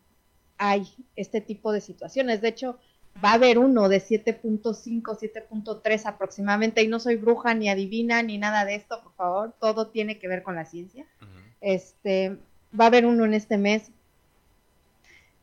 hay 0.57 0.87
este 1.17 1.41
tipo 1.41 1.73
de 1.73 1.81
situaciones. 1.81 2.41
De 2.41 2.49
hecho, 2.49 2.79
va 3.23 3.31
a 3.33 3.35
haber 3.35 3.59
uno 3.59 3.89
de 3.89 4.01
7.5, 4.01 5.03
7.3 5.03 6.07
aproximadamente, 6.07 6.83
y 6.83 6.87
no 6.87 7.01
soy 7.01 7.17
bruja 7.17 7.55
ni 7.55 7.69
adivina 7.69 8.23
ni 8.23 8.39
nada 8.39 8.65
de 8.65 8.77
esto, 8.77 9.03
por 9.03 9.13
favor, 9.15 9.55
todo 9.61 9.89
tiene 9.89 10.21
que 10.21 10.29
ver 10.29 10.45
con 10.45 10.55
la 10.55 10.65
ciencia. 10.65 11.05
Este, 11.61 12.39
va 12.79 12.85
a 12.85 12.87
haber 12.87 13.05
uno 13.05 13.25
en 13.25 13.35
este 13.35 13.59
mes. 13.59 13.91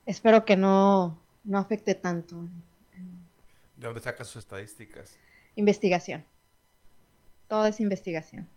Espero 0.06 0.46
que 0.46 0.56
no, 0.56 1.20
no 1.44 1.58
afecte 1.58 1.94
tanto. 1.96 2.38
¿De 3.75 3.88
dónde 3.88 4.00
sacas 4.00 4.29
sus 4.29 4.44
estadísticas? 4.44 5.18
Investigación 5.56 6.24
todo 7.50 7.65
es 7.65 7.82
investigación. 7.82 8.48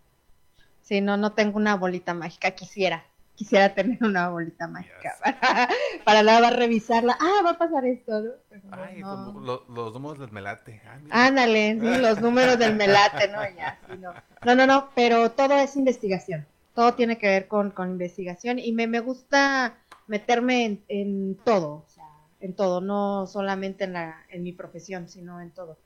Si 0.81 1.01
no, 1.01 1.17
no 1.17 1.33
tengo 1.33 1.57
una 1.57 1.75
bolita 1.75 2.13
mágica, 2.13 2.51
quisiera, 2.51 3.03
quisiera 3.35 3.73
tener 3.73 3.97
una 4.01 4.29
bolita 4.29 4.67
mágica 4.67 5.15
para, 5.21 5.69
para 6.05 6.23
nada 6.23 6.49
revisarla. 6.51 7.17
Ah, 7.19 7.41
va 7.43 7.51
a 7.51 7.57
pasar 7.57 7.85
esto, 7.85 8.21
¿no? 8.21 8.31
Ay, 8.71 9.01
los, 9.01 9.93
números 9.93 10.19
del 10.19 10.31
melate. 10.31 10.81
Ándale, 11.09 11.79
sí, 11.79 12.01
los 12.01 12.21
números 12.21 12.59
del 12.59 12.75
melate, 12.75 13.27
¿no? 13.29 13.41
Ya, 13.57 13.79
sí, 13.89 13.97
no. 13.97 14.13
no, 14.45 14.55
no, 14.55 14.67
no, 14.67 14.89
pero 14.93 15.31
todo 15.31 15.57
es 15.57 15.75
investigación. 15.75 16.45
Todo 16.75 16.93
tiene 16.93 17.17
que 17.17 17.27
ver 17.27 17.47
con, 17.47 17.71
con 17.71 17.91
investigación 17.91 18.59
y 18.59 18.71
me, 18.73 18.87
me 18.87 18.99
gusta 18.99 19.77
meterme 20.07 20.65
en, 20.65 20.83
en 20.87 21.35
todo, 21.43 21.85
o 21.85 21.85
sea, 21.87 22.09
en 22.39 22.53
todo, 22.53 22.81
no 22.81 23.25
solamente 23.25 23.85
en, 23.85 23.93
la, 23.93 24.25
en 24.29 24.43
mi 24.43 24.51
profesión, 24.51 25.07
sino 25.07 25.39
en 25.39 25.51
todo. 25.51 25.77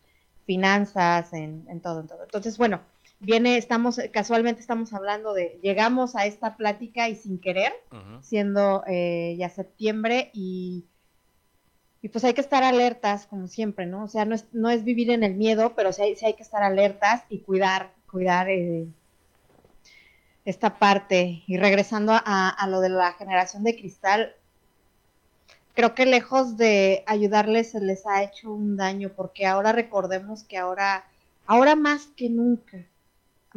Finanzas, 0.46 1.34
en, 1.34 1.66
en 1.70 1.82
todo, 1.82 2.00
en 2.00 2.08
todo. 2.08 2.24
Entonces, 2.24 2.58
bueno, 2.58 2.82
viene, 3.20 3.58
estamos, 3.58 4.00
casualmente 4.12 4.62
estamos 4.62 4.94
hablando 4.94 5.34
de, 5.34 5.60
llegamos 5.62 6.16
a 6.16 6.26
esta 6.26 6.56
plática 6.56 7.10
y 7.10 7.16
sin 7.16 7.40
querer, 7.40 7.74
siendo 8.22 8.84
eh, 8.88 9.36
ya 9.38 9.50
septiembre 9.50 10.30
y, 10.34 10.86
y 12.02 12.10
pues 12.10 12.24
hay 12.24 12.34
que 12.34 12.42
estar 12.42 12.64
alertas 12.64 13.26
como 13.26 13.48
siempre, 13.48 13.86
¿no? 13.86 14.04
O 14.04 14.08
sea, 14.08 14.26
no 14.26 14.36
es, 14.36 14.46
no 14.52 14.70
es 14.70 14.84
vivir 14.84 15.10
en 15.12 15.24
el 15.24 15.34
miedo, 15.36 15.74
pero 15.76 15.92
sí 15.94 16.02
hay, 16.02 16.16
hay 16.24 16.34
que 16.34 16.44
estar 16.44 16.64
alertas 16.64 17.24
y 17.30 17.40
cuidar, 17.40 17.92
cuidar 18.10 18.50
eh, 18.50 18.88
esta 20.46 20.78
parte. 20.78 21.44
Y 21.48 21.58
regresando 21.58 22.14
a, 22.14 22.50
a 22.50 22.68
lo 22.68 22.82
de 22.82 22.90
la 22.90 23.14
generación 23.14 23.64
de 23.64 23.76
cristal, 23.76 24.36
creo 25.74 25.96
que 25.96 26.06
lejos 26.06 26.56
de 26.58 27.04
ayudarles 27.08 27.72
se 27.72 27.80
les 27.82 28.06
ha 28.06 28.22
hecho 28.24 28.54
un 28.54 28.78
daño, 28.78 29.12
porque 29.16 29.48
ahora 29.48 29.72
recordemos 29.72 30.44
que 30.44 30.58
ahora, 30.58 31.06
ahora 31.48 31.76
más 31.76 32.08
que 32.16 32.30
nunca, 32.30 32.86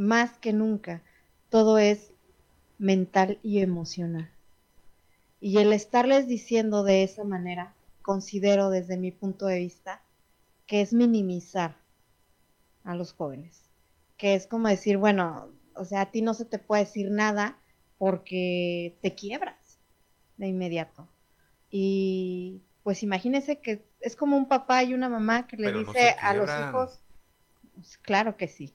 más 0.01 0.39
que 0.39 0.53
nunca, 0.53 1.03
todo 1.51 1.79
es 1.79 2.13
mental 2.79 3.39
y 3.43 3.61
emocional. 3.61 4.31
Y 5.41 5.59
el 5.59 5.73
estarles 5.73 6.27
diciendo 6.27 6.83
de 6.83 7.03
esa 7.03 7.23
manera, 7.23 7.75
considero 8.03 8.71
desde 8.71 8.97
mi 8.97 9.11
punto 9.11 9.47
de 9.47 9.59
vista, 9.59 10.03
que 10.67 10.81
es 10.81 10.93
minimizar 10.95 11.77
a 12.85 12.95
los 12.95 13.13
jóvenes. 13.13 13.69
Que 14.17 14.35
es 14.35 14.47
como 14.47 14.69
decir, 14.69 14.97
bueno, 14.97 15.49
o 15.75 15.85
sea, 15.85 16.03
a 16.03 16.11
ti 16.11 16.23
no 16.23 16.33
se 16.33 16.47
te 16.47 16.59
puede 16.59 16.85
decir 16.85 17.11
nada 17.11 17.59
porque 17.99 18.97
te 19.03 19.15
quiebras 19.15 19.79
de 20.39 20.49
inmediato. 20.49 21.09
Y 21.71 22.63
pues 22.83 23.03
imagínense 23.03 23.61
que 23.61 23.85
es 24.01 24.17
como 24.17 24.37
un 24.39 24.49
papá 24.49 24.83
y 24.83 24.95
una 24.95 25.11
mamá 25.11 25.47
que 25.47 25.59
le 25.59 25.73
dice 25.73 26.17
a 26.21 26.33
los 26.35 26.49
hijos, 26.49 27.01
pues, 27.75 27.99
claro 27.99 28.37
que 28.39 28.49
sí, 28.49 28.75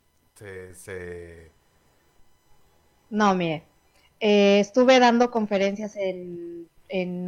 no, 3.09 3.35
mire, 3.35 3.63
eh, 4.19 4.59
estuve 4.59 4.99
dando 4.99 5.31
conferencias 5.31 5.95
en, 5.95 6.67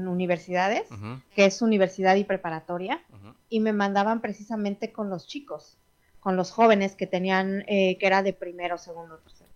universidades, 0.08 0.88
que 1.36 1.46
es 1.46 1.62
universidad 1.62 2.16
y 2.16 2.24
preparatoria, 2.24 3.04
y 3.50 3.60
me 3.60 3.74
mandaban 3.74 4.22
precisamente 4.22 4.92
con 4.92 5.10
los 5.10 5.28
chicos, 5.28 5.78
con 6.20 6.36
los 6.36 6.52
jóvenes 6.52 6.96
que 6.96 7.08
tenían, 7.08 7.64
eh, 7.68 7.98
que 8.00 8.08
era 8.08 8.24
de 8.24 8.34
primero, 8.34 8.78
segundo, 8.78 9.18
tercero, 9.18 9.50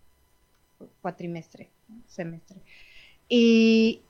cuatrimestre, 1.02 1.70
semestre. 2.08 2.58
Y, 3.30 4.02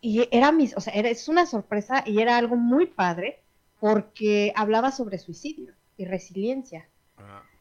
y 0.00 0.28
era 0.30 0.52
mis, 0.52 0.76
o 0.76 0.80
sea, 0.80 0.92
era, 0.92 1.08
es 1.08 1.28
una 1.28 1.46
sorpresa 1.46 2.04
y 2.06 2.20
era 2.20 2.36
algo 2.36 2.56
muy 2.56 2.86
padre 2.86 3.40
porque 3.80 4.52
hablaba 4.54 4.92
sobre 4.92 5.18
suicidio 5.18 5.72
y 5.96 6.04
resiliencia. 6.04 6.88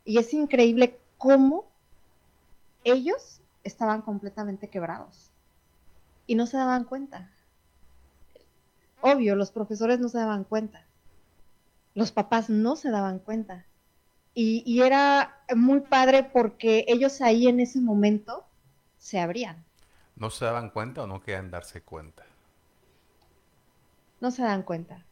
Y 0.05 0.17
es 0.17 0.33
increíble 0.33 0.99
cómo 1.23 1.71
ellos 2.83 3.39
estaban 3.63 4.01
completamente 4.01 4.67
quebrados 4.67 5.31
y 6.27 6.35
no 6.35 6.47
se 6.47 6.57
daban 6.57 6.83
cuenta. 6.83 7.31
Obvio, 8.99 9.37
los 9.37 9.49
profesores 9.49 10.01
no 10.01 10.09
se 10.09 10.17
daban 10.17 10.43
cuenta, 10.43 10.83
los 11.93 12.11
papás 12.11 12.49
no 12.49 12.75
se 12.75 12.91
daban 12.91 13.19
cuenta. 13.19 13.65
Y, 14.33 14.81
era 14.81 15.45
muy 15.55 15.79
padre 15.79 16.23
porque 16.23 16.83
ellos 16.89 17.21
ahí 17.21 17.47
en 17.47 17.61
ese 17.61 17.79
momento 17.79 18.43
se 18.97 19.21
abrían. 19.21 19.63
¿No 20.17 20.29
se 20.29 20.43
daban 20.43 20.71
cuenta 20.71 21.03
o 21.03 21.07
no 21.07 21.21
querían 21.21 21.51
darse 21.51 21.81
cuenta? 21.83 22.25
No 24.19 24.29
se 24.29 24.41
dan 24.41 24.63
cuenta. 24.63 25.05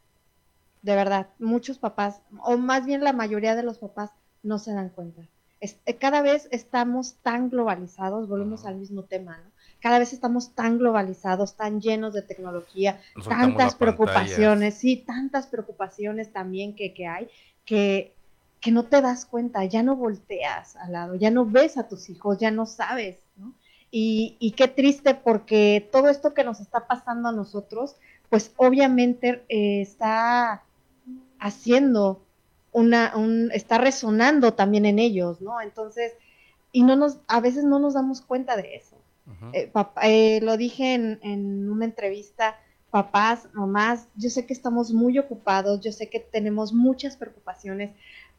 De 0.82 0.94
verdad, 0.94 1.28
muchos 1.38 1.78
papás, 1.78 2.20
o 2.42 2.58
más 2.58 2.84
bien 2.84 3.02
la 3.02 3.14
mayoría 3.14 3.54
de 3.54 3.62
los 3.62 3.78
papás, 3.78 4.10
no 4.42 4.58
se 4.58 4.74
dan 4.74 4.90
cuenta. 4.90 5.22
Eh, 5.62 5.94
cada 5.94 6.22
vez 6.22 6.48
estamos 6.50 7.14
tan 7.22 7.48
globalizados, 7.48 8.28
volvemos 8.28 8.66
al 8.66 8.76
mismo 8.76 9.04
tema, 9.04 9.38
¿no? 9.38 9.52
Cada 9.80 10.00
vez 10.00 10.12
estamos 10.12 10.54
tan 10.56 10.78
globalizados, 10.78 11.56
tan 11.56 11.80
llenos 11.80 12.14
de 12.14 12.22
tecnología, 12.22 13.00
tantas 13.28 13.76
preocupaciones, 13.76 14.74
sí, 14.74 14.96
tantas 14.96 15.46
preocupaciones 15.46 16.32
también 16.32 16.74
que, 16.74 16.92
que 16.92 17.06
hay, 17.06 17.28
que, 17.64 18.12
que 18.60 18.72
no 18.72 18.86
te 18.86 19.00
das 19.00 19.24
cuenta, 19.24 19.64
ya 19.64 19.84
no 19.84 19.94
volteas 19.94 20.74
al 20.76 20.92
lado, 20.92 21.14
ya 21.14 21.30
no 21.30 21.46
ves 21.46 21.78
a 21.78 21.86
tus 21.86 22.10
hijos, 22.10 22.38
ya 22.38 22.50
no 22.50 22.66
sabes, 22.66 23.18
¿no? 23.36 23.54
Y, 23.92 24.36
y 24.40 24.52
qué 24.52 24.66
triste 24.66 25.14
porque 25.14 25.88
todo 25.92 26.08
esto 26.08 26.34
que 26.34 26.42
nos 26.42 26.60
está 26.60 26.88
pasando 26.88 27.28
a 27.28 27.32
nosotros, 27.32 27.96
pues 28.30 28.52
obviamente 28.56 29.44
eh, 29.48 29.82
está 29.82 30.64
haciendo 31.38 32.20
una, 32.72 33.12
un, 33.16 33.50
está 33.52 33.78
resonando 33.78 34.54
también 34.54 34.86
en 34.86 34.98
ellos, 34.98 35.40
¿no? 35.40 35.60
Entonces, 35.60 36.12
y 36.72 36.82
no 36.82 36.96
nos, 36.96 37.18
a 37.28 37.40
veces 37.40 37.64
no 37.64 37.78
nos 37.78 37.94
damos 37.94 38.22
cuenta 38.22 38.56
de 38.56 38.74
eso. 38.76 38.96
Eh, 39.52 39.70
eh, 40.02 40.40
lo 40.42 40.56
dije 40.56 40.94
en, 40.94 41.20
en, 41.22 41.70
una 41.70 41.84
entrevista, 41.84 42.58
papás, 42.90 43.48
mamás, 43.52 44.08
yo 44.16 44.30
sé 44.30 44.46
que 44.46 44.52
estamos 44.52 44.92
muy 44.92 45.18
ocupados, 45.18 45.80
yo 45.80 45.92
sé 45.92 46.08
que 46.08 46.18
tenemos 46.18 46.72
muchas 46.72 47.16
preocupaciones, 47.16 47.92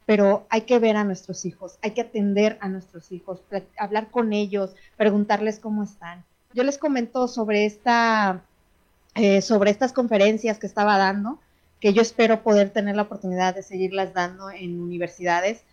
pero 0.06 0.46
hay 0.50 0.62
que 0.62 0.78
ver 0.78 0.96
a 0.96 1.04
nuestros 1.04 1.44
hijos, 1.46 1.78
hay 1.82 1.92
que 1.92 2.02
atender 2.02 2.58
a 2.60 2.68
nuestros 2.68 3.12
hijos, 3.12 3.42
hablar 3.78 4.10
con 4.10 4.32
ellos, 4.32 4.74
preguntarles 4.96 5.58
cómo 5.58 5.82
están. 5.82 6.24
Yo 6.52 6.62
les 6.64 6.78
comento 6.78 7.28
sobre 7.28 7.64
esta, 7.64 8.42
eh, 9.14 9.40
sobre 9.40 9.70
estas 9.70 9.92
conferencias 9.92 10.58
que 10.58 10.66
estaba 10.66 10.98
dando 10.98 11.38
que 11.84 11.92
yo 11.92 12.00
espero 12.00 12.42
poder 12.42 12.70
tener 12.70 12.96
la 12.96 13.02
oportunidad 13.02 13.54
de 13.54 13.62
seguirlas 13.62 14.14
dando 14.14 14.50
en 14.50 14.80
universidades 14.80 15.64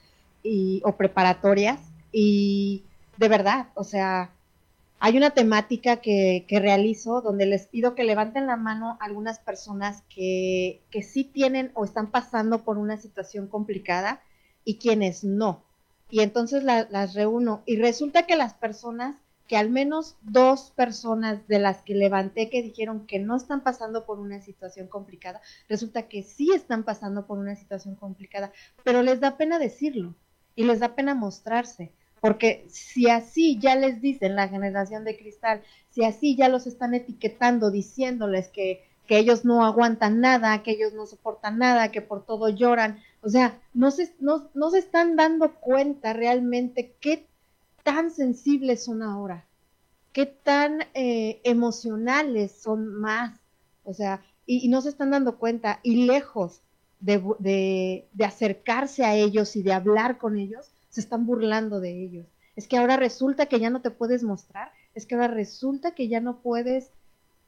y, 0.43 0.81
o 0.83 0.97
preparatorias. 0.97 1.79
Y 2.11 2.83
de 3.15 3.29
verdad, 3.29 3.67
o 3.75 3.85
sea, 3.85 4.29
hay 4.99 5.15
una 5.15 5.29
temática 5.29 6.01
que, 6.01 6.43
que, 6.49 6.59
realizo 6.59 7.21
donde 7.21 7.45
les 7.45 7.67
pido 7.67 7.95
que 7.95 8.03
levanten 8.03 8.45
la 8.45 8.57
mano 8.57 8.97
algunas 8.99 9.39
personas 9.39 10.03
que, 10.13 10.81
que 10.91 11.01
sí 11.01 11.23
tienen 11.23 11.71
o 11.75 11.85
están 11.85 12.11
pasando 12.11 12.65
por 12.65 12.77
una 12.77 12.97
situación 12.97 13.47
complicada 13.47 14.21
y 14.65 14.79
quienes 14.79 15.23
no. 15.23 15.63
Y 16.09 16.19
entonces 16.19 16.61
las 16.61 17.13
reúno. 17.13 17.63
Y 17.65 17.77
resulta 17.77 18.25
que 18.25 18.35
las 18.35 18.53
personas 18.53 19.15
que 19.51 19.57
al 19.57 19.69
menos 19.69 20.15
dos 20.21 20.71
personas 20.77 21.45
de 21.49 21.59
las 21.59 21.81
que 21.81 21.93
levanté 21.93 22.49
que 22.49 22.63
dijeron 22.63 23.05
que 23.05 23.19
no 23.19 23.35
están 23.35 23.63
pasando 23.63 24.05
por 24.05 24.17
una 24.17 24.39
situación 24.39 24.87
complicada, 24.87 25.41
resulta 25.67 26.03
que 26.03 26.23
sí 26.23 26.53
están 26.55 26.85
pasando 26.85 27.27
por 27.27 27.37
una 27.37 27.57
situación 27.57 27.95
complicada, 27.95 28.53
pero 28.85 29.03
les 29.03 29.19
da 29.19 29.35
pena 29.35 29.59
decirlo 29.59 30.15
y 30.55 30.63
les 30.63 30.79
da 30.79 30.95
pena 30.95 31.15
mostrarse, 31.15 31.91
porque 32.21 32.63
si 32.69 33.09
así 33.09 33.59
ya 33.59 33.75
les 33.75 33.99
dicen 33.99 34.37
la 34.37 34.47
generación 34.47 35.03
de 35.03 35.17
cristal, 35.17 35.61
si 35.89 36.05
así 36.05 36.37
ya 36.37 36.47
los 36.47 36.65
están 36.65 36.93
etiquetando 36.93 37.71
diciéndoles 37.71 38.47
que, 38.47 38.85
que 39.05 39.17
ellos 39.17 39.43
no 39.43 39.65
aguantan 39.65 40.21
nada, 40.21 40.63
que 40.63 40.71
ellos 40.71 40.93
no 40.93 41.05
soportan 41.05 41.57
nada, 41.57 41.91
que 41.91 42.01
por 42.01 42.25
todo 42.25 42.47
lloran, 42.47 43.01
o 43.21 43.27
sea, 43.27 43.59
no 43.73 43.91
se, 43.91 44.15
no, 44.21 44.49
no 44.53 44.69
se 44.69 44.79
están 44.79 45.17
dando 45.17 45.55
cuenta 45.55 46.13
realmente 46.13 46.95
qué 47.01 47.27
tan 47.83 48.11
sensibles 48.11 48.83
son 48.83 49.03
ahora, 49.03 49.45
qué 50.13 50.25
tan 50.25 50.81
eh, 50.93 51.41
emocionales 51.43 52.51
son 52.51 52.93
más, 52.95 53.39
o 53.83 53.93
sea, 53.93 54.21
y, 54.45 54.67
no 54.69 54.81
se 54.81 54.89
están 54.89 55.11
dando 55.11 55.37
cuenta, 55.37 55.79
y 55.83 56.05
lejos 56.05 56.61
de, 56.99 58.05
de, 58.11 58.25
acercarse 58.25 59.05
a 59.05 59.15
ellos 59.15 59.55
y 59.55 59.63
de 59.63 59.73
hablar 59.73 60.17
con 60.17 60.37
ellos, 60.37 60.71
se 60.89 61.01
están 61.01 61.25
burlando 61.25 61.79
de 61.79 62.03
ellos. 62.03 62.25
Es 62.55 62.67
que 62.67 62.77
ahora 62.77 62.97
resulta 62.97 63.45
que 63.45 63.59
ya 63.59 63.69
no 63.69 63.81
te 63.81 63.91
puedes 63.91 64.23
mostrar, 64.23 64.71
es 64.93 65.05
que 65.05 65.15
ahora 65.15 65.27
resulta 65.27 65.95
que 65.95 66.09
ya 66.09 66.19
no 66.19 66.41
puedes 66.41 66.91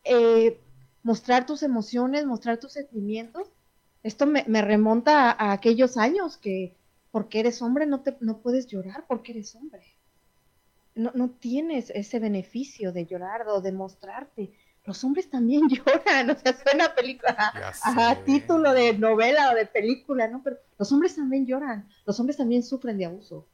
eh, 0.05 0.59
mostrar 1.03 1.45
tus 1.45 1.61
emociones, 1.61 2.25
mostrar 2.25 2.59
tus 2.59 2.71
sentimientos. 2.73 3.49
Esto 4.01 4.25
me, 4.25 4.43
remonta 4.61 5.29
a, 5.29 5.31
a, 5.31 5.51
aquellos 5.51 5.97
años 5.97 6.37
que 6.37 6.75
porque 7.11 7.41
eres 7.41 7.61
hombre 7.61 7.85
no, 7.85 8.01
te, 8.01 8.17
no 8.21 8.37
puedes 8.37 8.67
llorar 8.67 9.05
porque 9.07 9.33
eres 9.33 9.55
hombre 9.55 9.83
no, 10.95 11.11
no 11.13 11.29
tienes 11.29 11.89
ese 11.91 12.19
beneficio 12.19 12.91
de 12.91 13.05
llorar 13.05 13.47
o 13.47 13.61
de 13.61 13.71
mostrarte. 13.71 14.51
Los 14.85 15.03
hombres 15.03 15.29
también 15.29 15.67
lloran, 15.69 16.29
o 16.29 16.37
sea, 16.37 16.53
suena 16.53 16.93
película, 16.93 17.35
a, 17.83 18.15
título 18.23 18.73
de 18.73 18.97
novela 18.97 19.51
o 19.51 19.55
de 19.55 19.65
película, 19.65 20.27
¿no? 20.27 20.41
Pero 20.43 20.57
los 20.77 20.91
hombres 20.91 21.15
también 21.15 21.45
lloran, 21.45 21.87
los 22.05 22.19
hombres 22.19 22.37
también 22.37 22.63
sufren 22.63 22.97
de 22.97 23.05
abuso. 23.05 23.47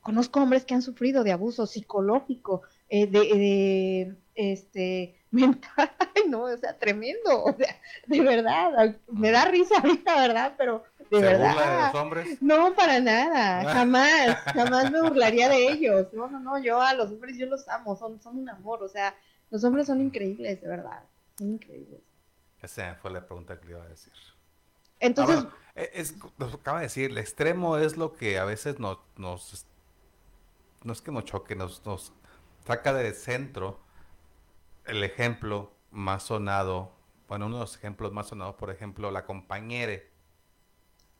Conozco 0.00 0.42
hombres 0.42 0.64
que 0.64 0.74
han 0.74 0.82
sufrido 0.82 1.22
de 1.22 1.30
abuso 1.30 1.64
psicológico, 1.64 2.62
eh, 2.88 3.06
de, 3.06 4.16
este, 4.34 5.14
mental, 5.30 5.92
ay 5.98 6.28
no, 6.28 6.42
o 6.42 6.56
sea, 6.56 6.76
tremendo, 6.76 7.44
o 7.44 7.52
sea, 7.52 7.80
de 8.06 8.20
verdad, 8.20 8.96
me 9.12 9.30
da 9.30 9.44
risa 9.44 9.76
ahorita, 9.78 10.20
¿verdad? 10.20 10.54
Pero 10.58 10.82
de 11.20 11.26
verdad. 11.26 11.76
de 11.76 11.82
los 11.82 11.94
hombres? 12.02 12.42
No, 12.42 12.74
para 12.74 13.00
nada, 13.00 13.72
jamás, 13.72 14.36
jamás 14.54 14.90
me 14.90 15.00
burlaría 15.00 15.48
de 15.48 15.68
ellos. 15.72 16.08
No, 16.12 16.28
no, 16.28 16.40
no, 16.40 16.58
yo 16.58 16.80
a 16.80 16.94
los 16.94 17.10
hombres 17.10 17.36
yo 17.36 17.46
los 17.46 17.68
amo, 17.68 17.96
son, 17.96 18.20
son 18.20 18.38
un 18.38 18.48
amor, 18.48 18.82
o 18.82 18.88
sea, 18.88 19.14
los 19.50 19.62
hombres 19.64 19.86
son 19.86 20.00
increíbles, 20.00 20.60
de 20.60 20.68
verdad, 20.68 21.04
son 21.38 21.50
increíbles. 21.52 22.00
Esa 22.60 22.94
fue 22.96 23.10
la 23.10 23.26
pregunta 23.26 23.58
que 23.58 23.66
le 23.66 23.72
iba 23.72 23.82
a 23.82 23.88
decir. 23.88 24.12
Entonces, 25.00 25.44
ah, 25.44 25.56
e, 25.74 25.90
es, 25.94 26.14
acaba 26.38 26.78
de 26.78 26.84
decir, 26.84 27.10
el 27.10 27.18
extremo 27.18 27.76
es 27.76 27.96
lo 27.96 28.14
que 28.14 28.38
a 28.38 28.44
veces 28.44 28.78
nos, 28.78 28.98
nos 29.16 29.66
no 30.84 30.92
es 30.92 31.00
que 31.00 31.10
nos 31.10 31.24
choque, 31.24 31.56
nos, 31.56 31.84
nos 31.84 32.12
saca 32.64 32.92
de 32.92 33.12
centro 33.12 33.80
el 34.86 35.02
ejemplo 35.04 35.72
más 35.90 36.24
sonado, 36.24 36.92
bueno, 37.28 37.46
uno 37.46 37.56
de 37.56 37.60
los 37.62 37.76
ejemplos 37.76 38.12
más 38.12 38.28
sonados, 38.28 38.56
por 38.56 38.70
ejemplo, 38.70 39.10
la 39.10 39.24
compañere. 39.24 40.11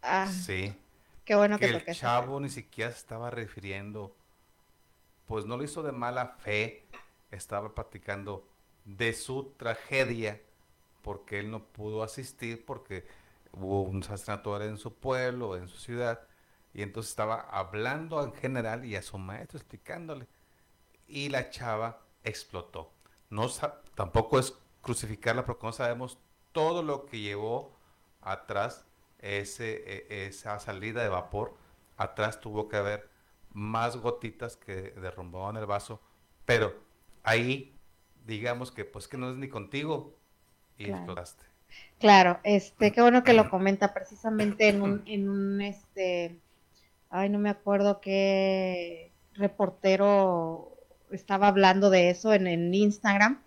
Ah, 0.03 0.29
sí. 0.31 0.75
Qué 1.25 1.37
bueno 1.37 1.59
que, 1.59 1.67
el 1.67 1.85
chavo 1.95 2.41
ni 2.41 2.49
siquiera 2.49 2.91
se 2.91 2.99
estaba 2.99 3.31
refiriendo, 3.31 4.15
pues 5.27 5.47
no 5.47 5.57
lo 5.57 5.63
hizo 5.63 5.83
de 5.83 5.93
mala 5.93 6.37
fe, 6.41 6.85
estaba 7.31 7.75
platicando 7.75 8.45
de 8.85 9.13
su 9.13 9.53
tragedia, 9.57 10.41
porque 11.03 11.39
él 11.39 11.51
no 11.51 11.63
pudo 11.63 12.03
asistir, 12.03 12.65
porque 12.65 13.07
hubo 13.53 13.83
un 13.83 14.03
asesinato 14.03 14.61
en 14.61 14.77
su 14.77 14.95
pueblo, 14.95 15.57
en 15.57 15.69
su 15.69 15.79
ciudad, 15.79 16.21
y 16.75 16.83
entonces 16.83 17.11
estaba 17.11 17.41
hablando 17.41 18.23
en 18.25 18.33
general 18.33 18.85
y 18.85 18.97
a 18.97 19.03
su 19.03 19.19
maestro 19.19 19.59
explicándole. 19.59 20.27
Y 21.07 21.29
la 21.29 21.51
chava 21.51 22.01
explotó. 22.25 22.91
No, 23.31 23.49
tampoco 23.95 24.39
es 24.39 24.55
crucificarla 24.81 25.45
porque 25.45 25.67
no 25.67 25.73
sabemos 25.73 26.19
todo 26.53 26.83
lo 26.83 27.07
que 27.07 27.21
llevó 27.21 27.73
atrás 28.21 28.85
ese, 29.23 29.83
e, 29.87 30.27
esa 30.27 30.59
salida 30.59 31.03
de 31.03 31.09
vapor. 31.09 31.57
Atrás 31.97 32.41
tuvo 32.41 32.69
que 32.69 32.77
haber 32.77 33.09
más 33.53 33.97
gotitas 33.97 34.57
que 34.57 34.93
derrumbaban 34.93 35.57
el 35.57 35.67
vaso. 35.67 36.01
Pero 36.45 36.75
ahí, 37.23 37.75
digamos 38.27 38.71
que 38.71 38.85
pues 38.85 39.09
que 39.09 39.17
no 39.17 39.31
es 39.31 39.37
ni 39.37 39.49
contigo 39.49 40.15
y 40.77 40.91
explotaste. 40.91 41.45
Claro, 41.99 42.39
este, 42.43 42.93
qué 42.93 43.01
bueno 43.01 43.23
que 43.23 43.33
lo 43.33 43.49
comenta 43.51 43.95
precisamente 43.95 44.69
en 44.69 44.83
un, 44.83 45.03
en 45.07 45.31
un 45.31 45.61
este 45.63 46.39
ay, 47.13 47.29
no 47.29 47.39
me 47.39 47.51
acuerdo 47.51 48.01
qué 48.01 49.13
reportero 49.35 50.77
estaba 51.11 51.47
hablando 51.47 51.91
de 51.91 52.11
eso 52.11 52.33
en, 52.33 52.47
el 52.47 52.75
Instagram 52.75 53.43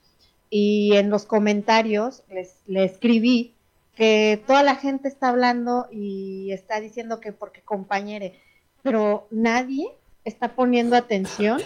y 0.49 0.95
en 0.95 1.09
los 1.09 1.25
comentarios 1.25 2.23
les, 2.29 2.61
le 2.67 2.85
escribí 2.85 3.54
que 3.95 4.43
toda 4.45 4.61
la 4.61 4.75
gente 4.75 5.07
está 5.07 5.29
hablando 5.29 5.87
y 5.91 6.51
está 6.51 6.79
diciendo 6.79 7.19
que 7.19 7.31
porque 7.31 7.61
compañere, 7.61 8.39
pero 8.83 9.27
nadie 9.31 9.87
está 10.25 10.55
poniendo 10.55 10.95
atención 10.95 11.61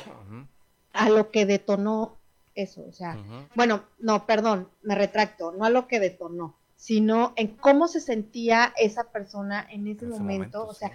a 0.94 1.10
lo 1.10 1.32
que 1.32 1.46
detonó 1.46 2.18
eso, 2.56 2.86
o 2.88 2.92
sea, 2.92 3.18
bueno, 3.56 3.84
no, 4.00 4.26
perdón, 4.26 4.70
me 4.82 4.96
retracto, 4.96 5.52
no 5.52 5.66
a 5.66 5.70
lo 5.70 5.88
que 5.88 6.00
detonó, 6.00 6.56
sino 6.76 7.34
en 7.36 7.48
cómo 7.48 7.88
se 7.88 8.02
sentía 8.02 8.74
esa 8.78 9.06
persona 9.06 9.66
en 9.70 9.88
ese, 9.88 10.06
momento, 10.06 10.68
o 10.68 10.74
sea, 10.74 10.92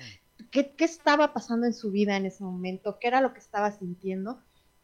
qué, 0.51 0.75
estaba 0.79 1.33
pasando 1.33 1.67
en 1.67 1.75
su 1.75 1.91
vida 1.91 2.17
en 2.17 2.27
ese 2.27 2.45
momento, 2.45 2.99
qué 2.99 3.09
era 3.09 3.21
lo 3.21 3.33
que 3.33 3.41
estaba 3.41 3.73
sintiendo, 3.73 4.39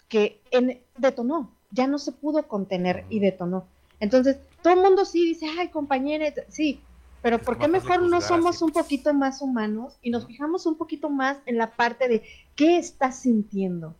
que 0.08 0.40
en, 0.50 0.80
detonó, 0.96 1.54
ya 1.70 1.86
no 1.86 1.98
se 1.98 2.12
pudo 2.12 2.48
contener 2.48 3.04
y 3.08 3.20
detonó. 3.20 3.66
Entonces, 4.00 4.38
todo 4.62 4.74
el 4.74 4.80
mundo 4.80 5.04
sí 5.04 5.26
dice, 5.26 5.46
ay, 5.58 5.68
compañeros, 5.68 6.34
sí, 6.48 6.80
pero 7.22 7.38
¿por 7.38 7.58
qué 7.58 7.68
mejor 7.68 8.02
no 8.02 8.20
somos 8.20 8.62
un 8.62 8.70
poquito 8.70 9.12
más 9.12 9.42
humanos 9.42 9.98
y 10.02 10.10
nos 10.10 10.26
fijamos 10.26 10.64
un 10.66 10.76
poquito 10.76 11.10
más 11.10 11.38
en 11.44 11.58
la 11.58 11.70
parte 11.72 12.08
de 12.08 12.22
qué 12.56 12.78
está 12.78 13.12
sintiendo? 13.12 13.94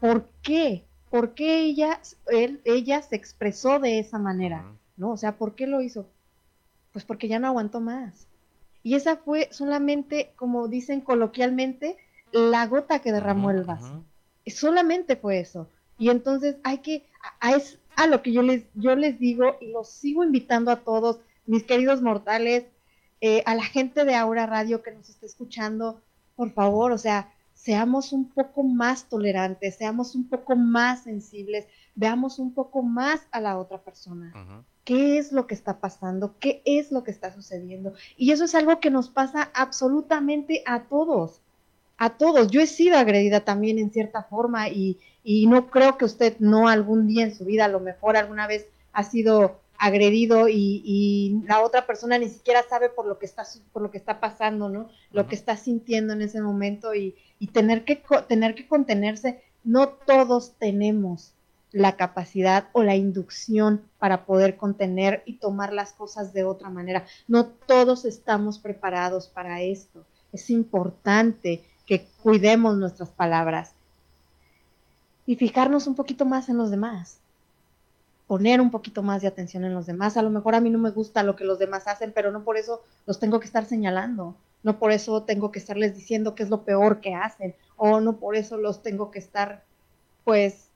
¿Por 0.00 0.28
qué? 0.42 0.84
¿Por 1.10 1.34
qué 1.34 1.60
ella, 1.60 2.00
él, 2.28 2.62
ella 2.64 3.02
se 3.02 3.16
expresó 3.16 3.78
de 3.78 3.98
esa 3.98 4.18
manera? 4.18 4.64
¿No? 4.96 5.12
O 5.12 5.16
sea, 5.18 5.36
¿por 5.36 5.54
qué 5.54 5.66
lo 5.66 5.82
hizo? 5.82 6.06
Pues 6.92 7.04
porque 7.04 7.28
ya 7.28 7.38
no 7.38 7.46
aguantó 7.46 7.80
más. 7.80 8.26
Y 8.82 8.94
esa 8.94 9.16
fue 9.16 9.48
solamente, 9.52 10.32
como 10.36 10.68
dicen 10.68 11.02
coloquialmente, 11.02 11.98
la 12.32 12.66
gota 12.66 13.00
que 13.00 13.12
derramó 13.12 13.50
el 13.50 13.64
vaso. 13.64 14.02
Solamente 14.46 15.16
fue 15.16 15.40
eso. 15.40 15.68
Y 15.98 16.08
entonces 16.08 16.56
hay 16.64 16.78
que, 16.78 17.06
a, 17.40 17.52
es 17.52 17.78
a 17.96 18.06
lo 18.06 18.22
que 18.22 18.32
yo 18.32 18.42
les, 18.42 18.64
yo 18.74 18.96
les 18.96 19.18
digo 19.18 19.56
y 19.60 19.70
los 19.70 19.88
sigo 19.90 20.24
invitando 20.24 20.70
a 20.70 20.80
todos, 20.80 21.20
mis 21.46 21.64
queridos 21.64 22.02
mortales, 22.02 22.64
eh, 23.20 23.42
a 23.46 23.54
la 23.54 23.64
gente 23.64 24.04
de 24.04 24.14
Aura 24.14 24.46
Radio 24.46 24.82
que 24.82 24.92
nos 24.92 25.08
está 25.08 25.26
escuchando, 25.26 26.00
por 26.34 26.52
favor, 26.52 26.92
o 26.92 26.98
sea, 26.98 27.32
seamos 27.54 28.12
un 28.12 28.28
poco 28.28 28.64
más 28.64 29.08
tolerantes, 29.08 29.76
seamos 29.76 30.16
un 30.16 30.28
poco 30.28 30.56
más 30.56 31.04
sensibles, 31.04 31.66
veamos 31.94 32.38
un 32.40 32.54
poco 32.54 32.82
más 32.82 33.28
a 33.30 33.40
la 33.40 33.58
otra 33.58 33.78
persona. 33.78 34.32
Qué 34.84 35.18
es 35.18 35.30
lo 35.30 35.46
que 35.46 35.54
está 35.54 35.78
pasando, 35.78 36.36
qué 36.40 36.62
es 36.64 36.90
lo 36.90 37.04
que 37.04 37.12
está 37.12 37.32
sucediendo. 37.32 37.92
Y 38.16 38.32
eso 38.32 38.44
es 38.44 38.56
algo 38.56 38.80
que 38.80 38.90
nos 38.90 39.10
pasa 39.10 39.50
absolutamente 39.54 40.64
a 40.66 40.84
todos, 40.88 41.41
a 42.02 42.18
todos. 42.18 42.50
Yo 42.50 42.60
he 42.60 42.66
sido 42.66 42.96
agredida 42.96 43.44
también 43.44 43.78
en 43.78 43.92
cierta 43.92 44.24
forma 44.24 44.68
y, 44.68 44.98
no 45.46 45.70
creo 45.70 45.96
que 45.96 46.04
usted 46.04 46.36
no 46.40 46.66
algún 46.66 47.06
día 47.06 47.22
en 47.22 47.32
su 47.32 47.44
vida, 47.44 47.66
a 47.66 47.68
lo 47.68 47.78
mejor 47.78 48.16
alguna 48.16 48.48
vez 48.48 48.66
ha 48.92 49.04
sido 49.04 49.60
agredido 49.78 50.48
y, 50.48 51.40
la 51.46 51.62
otra 51.62 51.86
persona 51.86 52.18
ni 52.18 52.28
siquiera 52.28 52.64
sabe 52.68 52.88
por 52.88 53.06
lo 53.06 53.20
que 53.20 53.26
está 53.26 53.44
por 53.72 53.82
lo 53.82 53.92
que 53.92 53.98
está 53.98 54.18
pasando, 54.18 54.68
¿no? 54.68 54.88
Lo 55.12 55.28
que 55.28 55.36
está 55.36 55.56
sintiendo 55.56 56.12
en 56.12 56.22
ese 56.22 56.40
momento 56.40 56.92
y, 56.92 57.14
y 57.38 57.46
tener 57.46 57.84
que 57.84 58.02
tener 58.28 58.56
que 58.56 58.66
contenerse. 58.66 59.40
No 59.62 59.90
todos 59.90 60.54
tenemos 60.58 61.34
la 61.70 61.94
capacidad 61.96 62.66
o 62.72 62.82
la 62.82 62.96
inducción 62.96 63.82
para 64.00 64.26
poder 64.26 64.56
contener 64.56 65.22
y 65.24 65.34
tomar 65.34 65.72
las 65.72 65.92
cosas 65.92 66.32
de 66.32 66.42
otra 66.42 66.68
manera. 66.68 67.06
No 67.28 67.46
todos 67.46 68.04
estamos 68.04 68.58
preparados 68.58 69.28
para 69.28 69.62
esto. 69.62 70.04
Es 70.32 70.50
importante 70.50 71.62
que 71.92 72.06
cuidemos 72.22 72.78
nuestras 72.78 73.10
palabras 73.10 73.74
y 75.26 75.36
fijarnos 75.36 75.86
un 75.86 75.94
poquito 75.94 76.24
más 76.24 76.48
en 76.48 76.56
los 76.56 76.70
demás. 76.70 77.18
Poner 78.26 78.62
un 78.62 78.70
poquito 78.70 79.02
más 79.02 79.20
de 79.20 79.28
atención 79.28 79.66
en 79.66 79.74
los 79.74 79.84
demás. 79.84 80.16
A 80.16 80.22
lo 80.22 80.30
mejor 80.30 80.54
a 80.54 80.62
mí 80.62 80.70
no 80.70 80.78
me 80.78 80.88
gusta 80.88 81.22
lo 81.22 81.36
que 81.36 81.44
los 81.44 81.58
demás 81.58 81.86
hacen, 81.86 82.10
pero 82.14 82.32
no 82.32 82.44
por 82.44 82.56
eso 82.56 82.80
los 83.04 83.20
tengo 83.20 83.40
que 83.40 83.46
estar 83.46 83.66
señalando. 83.66 84.34
No 84.62 84.78
por 84.78 84.90
eso 84.90 85.24
tengo 85.24 85.52
que 85.52 85.58
estarles 85.58 85.94
diciendo 85.94 86.34
que 86.34 86.44
es 86.44 86.48
lo 86.48 86.62
peor 86.62 87.02
que 87.02 87.14
hacen. 87.14 87.54
O 87.76 88.00
no 88.00 88.16
por 88.16 88.36
eso 88.36 88.56
los 88.56 88.82
tengo 88.82 89.10
que 89.10 89.18
estar, 89.18 89.62
pues, 90.24 90.68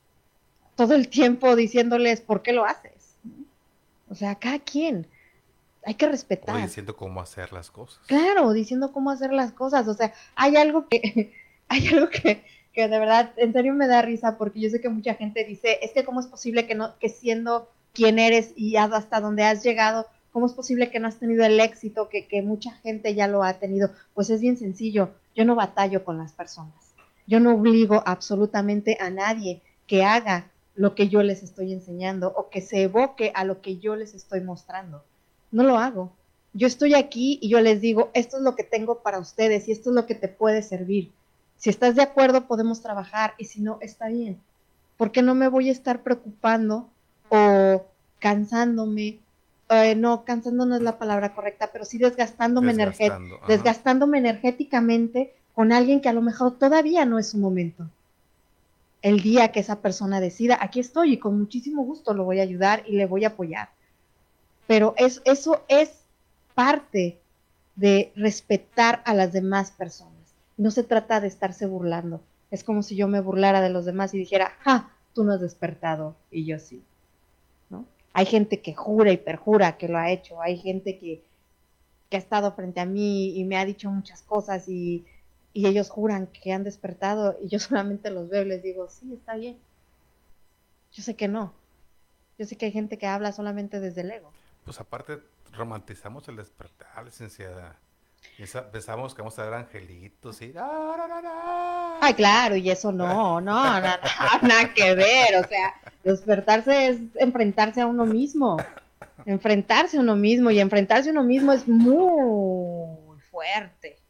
todo 0.75 0.93
el 0.93 1.07
tiempo 1.07 1.55
diciéndoles 1.55 2.21
por 2.21 2.43
qué 2.43 2.53
lo 2.53 2.63
haces. 2.63 3.15
O 4.07 4.13
sea, 4.13 4.35
cada 4.35 4.59
quien. 4.59 5.07
Hay 5.87 5.93
que 5.93 6.05
respetar. 6.05 6.53
O 6.53 6.59
diciendo 6.59 6.97
cómo 6.97 7.21
hacer 7.21 7.53
las 7.53 7.71
cosas. 7.71 8.05
Claro, 8.07 8.51
diciendo 8.51 8.91
cómo 8.91 9.09
hacer 9.09 9.31
las 9.31 9.53
cosas. 9.53 9.87
O 9.87 9.93
sea, 9.93 10.13
hay 10.35 10.57
algo 10.57 10.89
que, 10.89 11.33
hay 11.69 11.87
algo 11.87 12.09
que, 12.09 12.43
que 12.73 12.89
de 12.89 12.99
verdad, 12.99 13.31
en 13.37 13.53
serio 13.53 13.73
me 13.73 13.87
da 13.87 14.01
risa 14.01 14.37
porque 14.37 14.59
yo 14.59 14.69
sé 14.69 14.81
que 14.81 14.89
mucha 14.89 15.13
gente 15.13 15.45
dice, 15.45 15.79
es 15.81 15.93
que 15.93 16.03
cómo 16.03 16.19
es 16.19 16.27
posible 16.27 16.67
que 16.67 16.75
no, 16.75 16.99
que 16.99 17.07
siendo 17.07 17.69
quien 17.93 18.19
eres 18.19 18.51
y 18.57 18.75
hasta 18.75 19.21
donde 19.21 19.45
has 19.45 19.63
llegado, 19.63 20.07
cómo 20.33 20.47
es 20.47 20.51
posible 20.51 20.91
que 20.91 20.99
no 20.99 21.07
has 21.07 21.19
tenido 21.19 21.45
el 21.45 21.57
éxito 21.57 22.09
que, 22.09 22.27
que 22.27 22.41
mucha 22.41 22.73
gente 22.83 23.15
ya 23.15 23.29
lo 23.29 23.41
ha 23.41 23.53
tenido. 23.53 23.89
Pues 24.13 24.29
es 24.29 24.41
bien 24.41 24.57
sencillo. 24.57 25.11
Yo 25.35 25.45
no 25.45 25.55
batallo 25.55 26.03
con 26.03 26.17
las 26.17 26.33
personas. 26.33 26.93
Yo 27.27 27.39
no 27.39 27.55
obligo 27.55 28.03
absolutamente 28.05 28.97
a 28.99 29.09
nadie 29.09 29.61
que 29.87 30.03
haga 30.03 30.51
lo 30.75 30.95
que 30.95 31.07
yo 31.07 31.23
les 31.23 31.43
estoy 31.43 31.71
enseñando 31.71 32.33
o 32.35 32.49
que 32.49 32.59
se 32.59 32.83
evoque 32.83 33.31
a 33.33 33.45
lo 33.45 33.61
que 33.61 33.77
yo 33.77 33.95
les 33.95 34.13
estoy 34.13 34.41
mostrando. 34.41 35.05
No 35.51 35.63
lo 35.63 35.77
hago. 35.77 36.11
Yo 36.53 36.67
estoy 36.67 36.95
aquí 36.95 37.39
y 37.41 37.49
yo 37.49 37.61
les 37.61 37.81
digo, 37.81 38.09
esto 38.13 38.37
es 38.37 38.43
lo 38.43 38.55
que 38.55 38.63
tengo 38.63 38.99
para 38.99 39.19
ustedes 39.19 39.67
y 39.67 39.71
esto 39.71 39.89
es 39.89 39.95
lo 39.95 40.05
que 40.05 40.15
te 40.15 40.27
puede 40.27 40.61
servir. 40.61 41.11
Si 41.57 41.69
estás 41.69 41.95
de 41.95 42.01
acuerdo, 42.01 42.47
podemos 42.47 42.81
trabajar 42.81 43.33
y 43.37 43.45
si 43.45 43.61
no, 43.61 43.77
está 43.81 44.07
bien. 44.07 44.39
Porque 44.97 45.21
no 45.21 45.35
me 45.35 45.47
voy 45.47 45.69
a 45.69 45.71
estar 45.71 46.01
preocupando 46.01 46.89
o 47.29 47.85
cansándome. 48.19 49.19
Eh, 49.69 49.95
no, 49.95 50.23
cansando 50.23 50.65
no 50.65 50.75
es 50.75 50.81
la 50.81 50.97
palabra 50.97 51.35
correcta, 51.35 51.69
pero 51.71 51.83
sí 51.83 51.97
desgastándome, 51.97 52.73
desgastándome 53.47 54.17
energéticamente 54.17 55.33
con 55.53 55.73
alguien 55.73 55.99
que 55.99 56.09
a 56.09 56.13
lo 56.13 56.21
mejor 56.21 56.57
todavía 56.57 57.05
no 57.05 57.19
es 57.19 57.29
su 57.29 57.37
momento 57.37 57.87
el 59.01 59.21
día 59.21 59.51
que 59.51 59.59
esa 59.59 59.81
persona 59.81 60.19
decida, 60.19 60.57
aquí 60.59 60.79
estoy 60.79 61.13
y 61.13 61.17
con 61.17 61.37
muchísimo 61.37 61.83
gusto 61.83 62.13
lo 62.13 62.23
voy 62.23 62.39
a 62.39 62.43
ayudar 62.43 62.83
y 62.87 62.93
le 62.93 63.05
voy 63.05 63.25
a 63.25 63.29
apoyar. 63.29 63.69
Pero 64.67 64.93
es, 64.97 65.21
eso 65.25 65.63
es 65.67 65.91
parte 66.53 67.17
de 67.75 68.11
respetar 68.15 69.01
a 69.05 69.13
las 69.13 69.31
demás 69.31 69.71
personas. 69.71 70.13
No 70.57 70.71
se 70.71 70.83
trata 70.83 71.21
de 71.21 71.27
estarse 71.27 71.65
burlando. 71.65 72.21
Es 72.51 72.63
como 72.63 72.83
si 72.83 72.95
yo 72.95 73.07
me 73.07 73.21
burlara 73.21 73.61
de 73.61 73.69
los 73.69 73.85
demás 73.85 74.13
y 74.13 74.17
dijera, 74.17 74.53
ja, 74.59 74.91
tú 75.13 75.23
no 75.23 75.33
has 75.33 75.41
despertado 75.41 76.15
y 76.31 76.45
yo 76.45 76.59
sí. 76.59 76.83
¿no? 77.69 77.85
Hay 78.13 78.25
gente 78.25 78.61
que 78.61 78.73
jura 78.73 79.11
y 79.11 79.17
perjura 79.17 79.77
que 79.77 79.87
lo 79.87 79.97
ha 79.97 80.11
hecho, 80.11 80.41
hay 80.41 80.57
gente 80.57 80.97
que, 80.97 81.23
que 82.09 82.17
ha 82.17 82.19
estado 82.19 82.51
frente 82.53 82.79
a 82.79 82.85
mí 82.85 83.37
y 83.37 83.43
me 83.43 83.57
ha 83.57 83.65
dicho 83.65 83.89
muchas 83.89 84.21
cosas 84.21 84.67
y, 84.67 85.05
y 85.53 85.67
ellos 85.67 85.89
juran 85.89 86.27
que 86.27 86.53
han 86.53 86.63
despertado 86.63 87.37
y 87.43 87.47
yo 87.47 87.59
solamente 87.59 88.09
los 88.09 88.29
veo 88.29 88.43
y 88.43 88.47
les 88.49 88.63
digo, 88.63 88.87
sí, 88.89 89.13
está 89.13 89.35
bien. 89.35 89.57
Yo 90.93 91.03
sé 91.03 91.15
que 91.15 91.27
no. 91.27 91.53
Yo 92.39 92.45
sé 92.45 92.55
que 92.55 92.67
hay 92.67 92.71
gente 92.71 92.97
que 92.97 93.07
habla 93.07 93.31
solamente 93.31 93.79
desde 93.79 94.01
el 94.01 94.11
ego. 94.11 94.31
Pues 94.67 94.81
aparte, 94.81 95.19
romantizamos 95.53 96.27
el 96.27 96.35
despertar, 96.35 97.05
licenciada. 97.05 97.79
Pensamos 98.69 99.15
que 99.15 99.21
vamos 99.21 99.39
a 99.39 99.45
ver 99.45 99.53
angelitos 99.53 100.41
y... 100.41 100.53
Ay, 102.01 102.13
claro, 102.15 102.57
y 102.57 102.69
eso 102.69 102.91
no, 102.91 103.39
no, 103.39 103.79
nada 103.79 104.73
que 104.75 104.93
ver. 104.93 105.37
O 105.41 105.47
sea, 105.47 105.73
despertarse 106.03 106.87
es 106.87 106.99
enfrentarse 107.15 107.79
a 107.79 107.87
uno 107.87 108.05
mismo. 108.05 108.57
Enfrentarse 109.25 109.95
a 109.95 110.01
uno 110.01 110.17
mismo 110.17 110.51
y 110.51 110.59
enfrentarse 110.59 111.07
a 111.07 111.13
uno 111.13 111.23
mismo 111.23 111.53
es 111.53 111.65
muy 111.65 113.21
fuerte, 113.31 114.01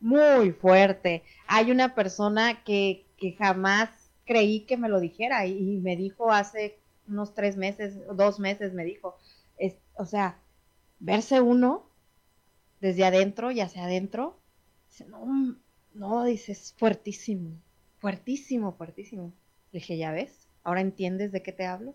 muy 0.00 0.50
fuerte. 0.50 1.22
Hay 1.46 1.70
una 1.70 1.94
persona 1.94 2.64
que, 2.64 3.06
que 3.16 3.36
jamás 3.38 3.90
creí 4.24 4.62
que 4.66 4.76
me 4.76 4.88
lo 4.88 4.98
dijera 4.98 5.46
y, 5.46 5.78
me 5.78 5.94
dijo 5.94 6.32
hace 6.32 6.80
unos 7.06 7.32
tres 7.32 7.56
meses, 7.56 7.94
dos 8.16 8.40
meses 8.40 8.72
me 8.72 8.84
dijo, 8.84 9.16
es, 9.60 9.76
o 9.94 10.06
sea, 10.06 10.38
verse 10.98 11.40
uno 11.40 11.86
desde 12.80 13.04
adentro 13.04 13.50
y 13.50 13.60
hacia 13.60 13.84
adentro, 13.84 14.38
no, 15.06 15.56
no, 15.94 16.24
dices, 16.24 16.74
fuertísimo, 16.78 17.50
fuertísimo, 17.98 18.72
fuertísimo. 18.72 19.32
Le 19.72 19.80
dije, 19.80 19.98
ya 19.98 20.10
ves, 20.10 20.48
ahora 20.64 20.80
entiendes 20.80 21.30
de 21.30 21.42
qué 21.42 21.52
te 21.52 21.66
hablo. 21.66 21.94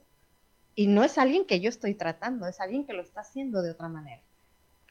Y 0.75 0.87
no 0.87 1.03
es 1.03 1.17
alguien 1.17 1.45
que 1.45 1.59
yo 1.59 1.69
estoy 1.69 1.95
tratando, 1.95 2.47
es 2.47 2.59
alguien 2.59 2.85
que 2.85 2.93
lo 2.93 3.01
está 3.01 3.21
haciendo 3.21 3.61
de 3.61 3.71
otra 3.71 3.89
manera. 3.89 4.21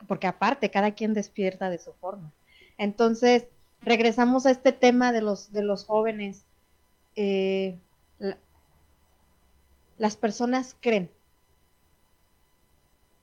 Porque 0.09 0.27
aparte, 0.27 0.71
cada 0.71 0.93
quien 0.95 1.15
despierta 1.15 1.71
de 1.71 1.79
su 1.79 1.93
forma. 1.95 2.33
Entonces, 2.77 3.47
regresamos 3.83 4.47
a 4.47 4.51
este 4.51 4.73
tema 4.73 5.13
de 5.13 5.21
los, 5.23 5.53
de 5.53 5.63
los 5.63 5.85
jóvenes. 5.85 6.45
Eh, 7.17 7.79
las 9.97 10.17
personas 10.17 10.77
creen 10.81 11.11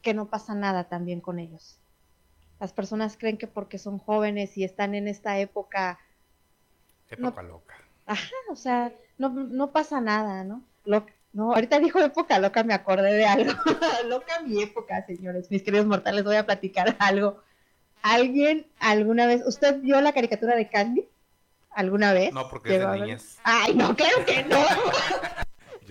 que 0.02 0.14
no 0.14 0.28
pasa 0.28 0.56
nada 0.56 0.86
también 0.86 1.22
con 1.22 1.40
ellos. 1.40 1.80
Las 2.60 2.74
personas 2.74 3.18
creen 3.18 3.38
que 3.38 3.48
porque 3.48 3.78
son 3.78 3.98
jóvenes 3.98 4.58
y 4.58 4.64
están 4.64 4.96
en 4.96 5.08
esta 5.08 5.40
época... 5.40 6.00
Época 7.10 7.42
loca. 7.42 7.76
Ajá, 8.06 8.36
o 8.50 8.56
sea, 8.56 8.94
no, 9.18 9.30
no 9.30 9.72
pasa 9.72 10.00
nada, 10.00 10.44
¿no? 10.44 10.64
Lo, 10.86 11.06
no, 11.34 11.54
ahorita 11.54 11.80
dijo 11.80 12.00
época 12.00 12.40
loca, 12.40 12.64
me 12.64 12.74
acordé 12.74 13.14
de 13.14 13.26
algo. 13.26 13.54
loca 14.08 14.42
mi 14.42 14.62
época, 14.62 15.06
señores, 15.06 15.50
mis 15.50 15.64
queridos 15.64 15.86
mortales, 15.86 16.24
voy 16.24 16.36
a 16.36 16.46
platicar 16.46 16.96
algo. 17.00 17.42
¿Alguien 18.02 18.68
alguna 18.80 19.28
vez, 19.28 19.44
usted 19.46 19.80
vio 19.80 20.02
la 20.02 20.14
caricatura 20.14 20.56
de 20.56 20.70
Candy? 20.70 21.08
¿Alguna 21.70 22.12
vez? 22.14 22.34
No, 22.34 22.50
porque 22.50 22.76
es 22.76 22.82
de 22.82 23.00
niñas. 23.00 23.40
Ay, 23.44 23.76
no, 23.76 23.96
claro 23.96 24.26
que 24.26 24.44
no. 24.44 24.58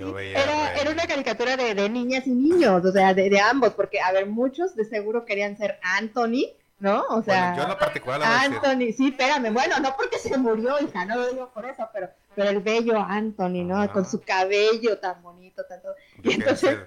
Yo 0.00 0.12
veía 0.12 0.42
era, 0.42 0.74
era, 0.74 0.90
una 0.90 1.06
caricatura 1.06 1.56
de, 1.56 1.74
de, 1.74 1.88
niñas 1.88 2.26
y 2.26 2.30
niños, 2.30 2.84
o 2.84 2.92
sea, 2.92 3.14
de, 3.14 3.30
de, 3.30 3.40
ambos, 3.40 3.74
porque, 3.74 4.00
a 4.00 4.12
ver, 4.12 4.26
muchos 4.26 4.74
de 4.74 4.84
seguro 4.84 5.24
querían 5.24 5.56
ser 5.56 5.78
Anthony 5.82 6.54
¿no? 6.80 7.04
O 7.10 7.22
sea, 7.22 7.54
yo 7.54 7.62
en 7.62 7.68
lo 7.68 7.78
particular 7.78 8.22
Anthony, 8.22 8.92
sí, 8.96 9.08
espérame, 9.08 9.52
bueno, 9.52 9.78
no 9.80 9.94
porque 9.96 10.18
se 10.18 10.36
murió, 10.38 10.80
hija, 10.80 11.04
no 11.04 11.16
lo 11.16 11.28
digo 11.28 11.50
por 11.52 11.66
eso, 11.66 11.88
pero, 11.92 12.08
pero 12.34 12.50
el 12.50 12.60
bello 12.60 12.98
Anthony, 12.98 13.64
¿no? 13.64 13.92
Con 13.92 14.06
su 14.06 14.20
cabello 14.20 14.98
tan 14.98 15.22
bonito, 15.22 15.62
tanto. 15.66 15.90
y 16.22 16.32
entonces 16.32 16.78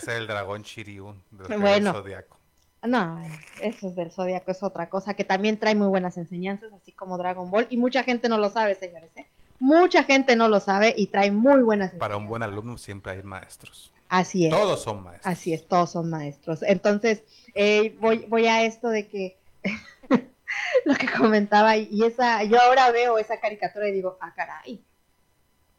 ser, 0.00 0.16
el 0.16 0.26
dragón 0.26 0.62
Shiriun 0.62 1.22
del 1.30 1.58
bueno, 1.60 1.92
Zodíaco. 1.92 2.38
No, 2.82 3.22
eso 3.60 3.88
es 3.88 3.94
del 3.94 4.10
Zodíaco, 4.10 4.50
es 4.50 4.62
otra 4.62 4.88
cosa 4.88 5.14
que 5.14 5.24
también 5.24 5.58
trae 5.58 5.74
muy 5.74 5.88
buenas 5.88 6.16
enseñanzas, 6.16 6.72
así 6.72 6.92
como 6.92 7.18
Dragon 7.18 7.50
Ball, 7.50 7.66
y 7.68 7.76
mucha 7.76 8.04
gente 8.04 8.28
no 8.28 8.38
lo 8.38 8.48
sabe, 8.48 8.74
señores, 8.76 9.10
¿eh? 9.16 9.26
Mucha 9.60 10.04
gente 10.04 10.36
no 10.36 10.48
lo 10.48 10.60
sabe 10.60 10.94
y 10.96 11.08
trae 11.08 11.30
muy 11.30 11.62
buenas. 11.62 11.92
Para 11.92 12.16
un 12.16 12.26
buen 12.26 12.42
alumno 12.42 12.78
siempre 12.78 13.12
hay 13.12 13.22
maestros. 13.22 13.92
Así 14.08 14.46
es. 14.46 14.50
Todos 14.50 14.82
son 14.82 15.02
maestros. 15.02 15.32
Así 15.32 15.52
es, 15.52 15.66
todos 15.66 15.90
son 15.92 16.10
maestros. 16.10 16.62
Entonces, 16.62 17.22
eh, 17.54 17.96
voy, 18.00 18.24
voy 18.28 18.46
a 18.46 18.64
esto 18.64 18.88
de 18.88 19.06
que 19.06 19.36
lo 20.84 20.94
que 20.94 21.06
comentaba 21.06 21.76
y 21.76 22.04
esa, 22.04 22.42
yo 22.44 22.60
ahora 22.60 22.90
veo 22.90 23.18
esa 23.18 23.40
caricatura 23.40 23.88
y 23.88 23.92
digo, 23.92 24.18
ah, 24.20 24.32
caray. 24.34 24.82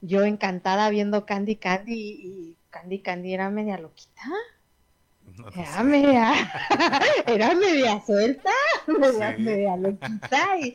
Yo 0.02 0.24
encantada 0.24 0.90
viendo 0.90 1.26
Candy 1.26 1.58
Candy 1.58 1.94
y 1.94 2.58
Candy 2.70 3.00
Candy 3.00 3.34
era 3.34 3.50
media 3.50 3.78
loquita. 3.78 4.22
era, 5.56 5.84
media, 5.84 6.34
era 7.26 7.56
media 7.56 8.02
suelta, 8.06 8.52
media, 8.88 9.36
media 9.38 9.76
loquita 9.76 10.58
y, 10.60 10.74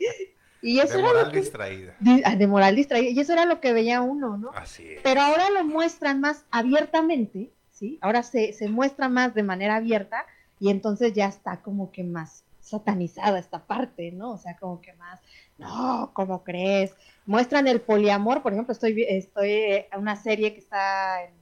y 0.65 0.79
eso 0.79 0.93
de 0.93 0.99
era 0.99 1.07
moral 1.09 1.25
lo 1.25 1.31
que, 1.31 1.39
distraída. 1.41 1.95
Ah, 2.23 2.35
de 2.35 2.47
moral 2.47 2.75
distraída. 2.75 3.11
Y 3.11 3.19
eso 3.19 3.33
era 3.33 3.45
lo 3.45 3.61
que 3.61 3.73
veía 3.73 4.01
uno, 4.01 4.37
¿no? 4.37 4.51
Así 4.55 4.93
es. 4.93 5.01
Pero 5.03 5.21
ahora 5.21 5.49
lo 5.51 5.63
muestran 5.63 6.19
más 6.19 6.45
abiertamente, 6.51 7.51
¿sí? 7.71 7.99
Ahora 8.01 8.23
se, 8.23 8.53
se 8.53 8.67
muestra 8.67 9.07
más 9.07 9.35
de 9.35 9.43
manera 9.43 9.75
abierta 9.75 10.25
y 10.59 10.69
entonces 10.69 11.13
ya 11.13 11.27
está 11.27 11.61
como 11.61 11.91
que 11.91 12.03
más 12.03 12.43
satanizada 12.61 13.37
esta 13.37 13.59
parte, 13.59 14.11
¿no? 14.11 14.31
O 14.31 14.37
sea, 14.37 14.57
como 14.57 14.81
que 14.81 14.93
más, 14.93 15.19
no, 15.59 16.09
¿cómo 16.13 16.43
crees? 16.43 16.95
Muestran 17.27 17.67
el 17.67 17.79
poliamor, 17.79 18.41
por 18.41 18.53
ejemplo, 18.53 18.71
estoy, 18.71 19.05
estoy 19.07 19.51
en 19.91 19.99
una 19.99 20.15
serie 20.15 20.53
que 20.53 20.59
está 20.59 21.23
en 21.25 21.33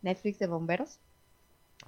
Netflix 0.00 0.38
de 0.38 0.46
bomberos, 0.46 1.00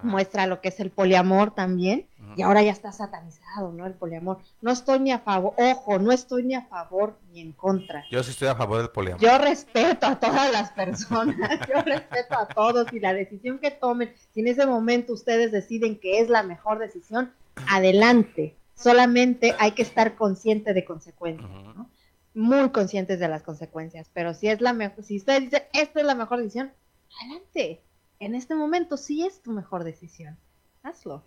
muestra 0.03 0.47
lo 0.47 0.61
que 0.61 0.69
es 0.69 0.81
el 0.81 0.91
poliamor 0.91 1.55
también, 1.55 2.07
y 2.37 2.43
ahora 2.43 2.63
ya 2.63 2.71
está 2.71 2.93
satanizado, 2.93 3.73
¿no? 3.73 3.87
El 3.87 3.95
poliamor. 3.95 4.39
No 4.61 4.71
estoy 4.71 5.01
ni 5.01 5.11
a 5.11 5.19
favor, 5.19 5.55
ojo, 5.57 5.99
no 5.99 6.13
estoy 6.13 6.45
ni 6.45 6.55
a 6.55 6.63
favor 6.63 7.19
ni 7.33 7.41
en 7.41 7.53
contra. 7.53 8.05
Yo 8.11 8.23
sí 8.23 8.31
estoy 8.31 8.49
a 8.49 8.55
favor 8.55 8.79
del 8.79 8.91
poliamor. 8.91 9.21
Yo 9.21 9.37
respeto 9.39 10.07
a 10.07 10.19
todas 10.19 10.53
las 10.53 10.71
personas, 10.73 11.37
yo 11.69 11.83
respeto 11.83 12.39
a 12.39 12.47
todos 12.47 12.93
y 12.93 13.01
la 13.01 13.13
decisión 13.13 13.59
que 13.59 13.71
tomen, 13.71 14.15
si 14.33 14.41
en 14.41 14.49
ese 14.49 14.67
momento 14.67 15.13
ustedes 15.13 15.51
deciden 15.53 15.99
que 15.99 16.21
es 16.21 16.29
la 16.29 16.43
mejor 16.43 16.79
decisión, 16.79 17.33
adelante. 17.69 18.57
Solamente 18.75 19.55
hay 19.59 19.73
que 19.73 19.83
estar 19.83 20.15
consciente 20.15 20.73
de 20.73 20.85
consecuencias, 20.85 21.51
¿no? 21.51 21.91
Muy 22.33 22.71
conscientes 22.71 23.19
de 23.19 23.29
las 23.29 23.43
consecuencias, 23.43 24.09
pero 24.15 24.35
si 24.35 24.49
es 24.49 24.61
la 24.61 24.73
mejor, 24.73 25.05
si 25.05 25.17
usted 25.17 25.43
dice, 25.43 25.69
esta 25.73 26.01
es 26.01 26.07
la 26.07 26.15
mejor 26.15 26.39
decisión, 26.39 26.73
adelante 27.21 27.83
en 28.21 28.35
este 28.35 28.55
momento 28.55 28.97
sí 28.97 29.27
es 29.27 29.43
tu 29.43 29.51
mejor 29.51 29.83
decisión. 29.83 30.39
Hazlo. 30.83 31.25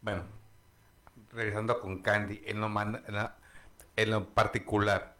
Bueno, 0.00 0.22
regresando 1.32 1.80
con 1.80 2.00
Candy, 2.02 2.40
en 2.46 2.60
lo, 2.60 2.70
en 3.96 4.10
lo 4.10 4.28
particular, 4.30 5.16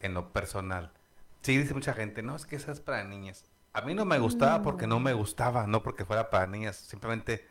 en 0.00 0.14
lo 0.14 0.32
personal, 0.32 0.92
sí 1.42 1.56
dice 1.56 1.74
mucha 1.74 1.94
gente, 1.94 2.22
no, 2.22 2.36
es 2.36 2.46
que 2.46 2.56
esa 2.56 2.70
es 2.70 2.80
para 2.80 3.02
niñas. 3.04 3.44
A 3.72 3.82
mí 3.82 3.94
no 3.94 4.04
me 4.04 4.18
gustaba 4.18 4.62
porque 4.62 4.86
no 4.86 5.00
me 5.00 5.12
gustaba, 5.12 5.66
no 5.66 5.82
porque 5.82 6.04
fuera 6.04 6.30
para 6.30 6.46
niñas, 6.46 6.76
simplemente 6.76 7.46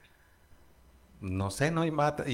no 1.21 1.49
sé, 1.49 1.71
no, 1.71 1.85
y 1.85 1.89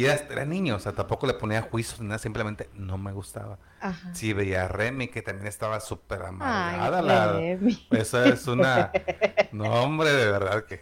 era, 0.06 0.16
era, 0.30 0.46
niño, 0.46 0.76
o 0.76 0.80
sea, 0.80 0.94
tampoco 0.94 1.28
le 1.28 1.34
ponía 1.34 1.62
juicios 1.62 2.02
nada, 2.02 2.18
simplemente 2.18 2.70
no 2.74 2.98
me 2.98 3.12
gustaba. 3.12 3.58
Ajá. 3.80 4.14
Sí, 4.14 4.34
veía 4.34 4.66
a 4.66 4.68
Remy, 4.68 5.08
que 5.08 5.22
también 5.22 5.48
estaba 5.48 5.80
súper 5.80 6.24
amargada. 6.24 7.02
la, 7.02 7.60
esa 7.92 8.28
es 8.28 8.48
una... 8.48 8.92
No, 9.52 9.66
hombre, 9.84 10.12
de 10.12 10.32
verdad 10.32 10.66
que... 10.66 10.82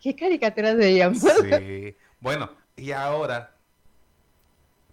¿Qué 0.00 0.16
caricaturas 0.16 0.76
veíamos? 0.76 1.18
Sí. 1.20 1.96
Bueno, 2.20 2.50
y 2.76 2.92
ahora 2.92 3.54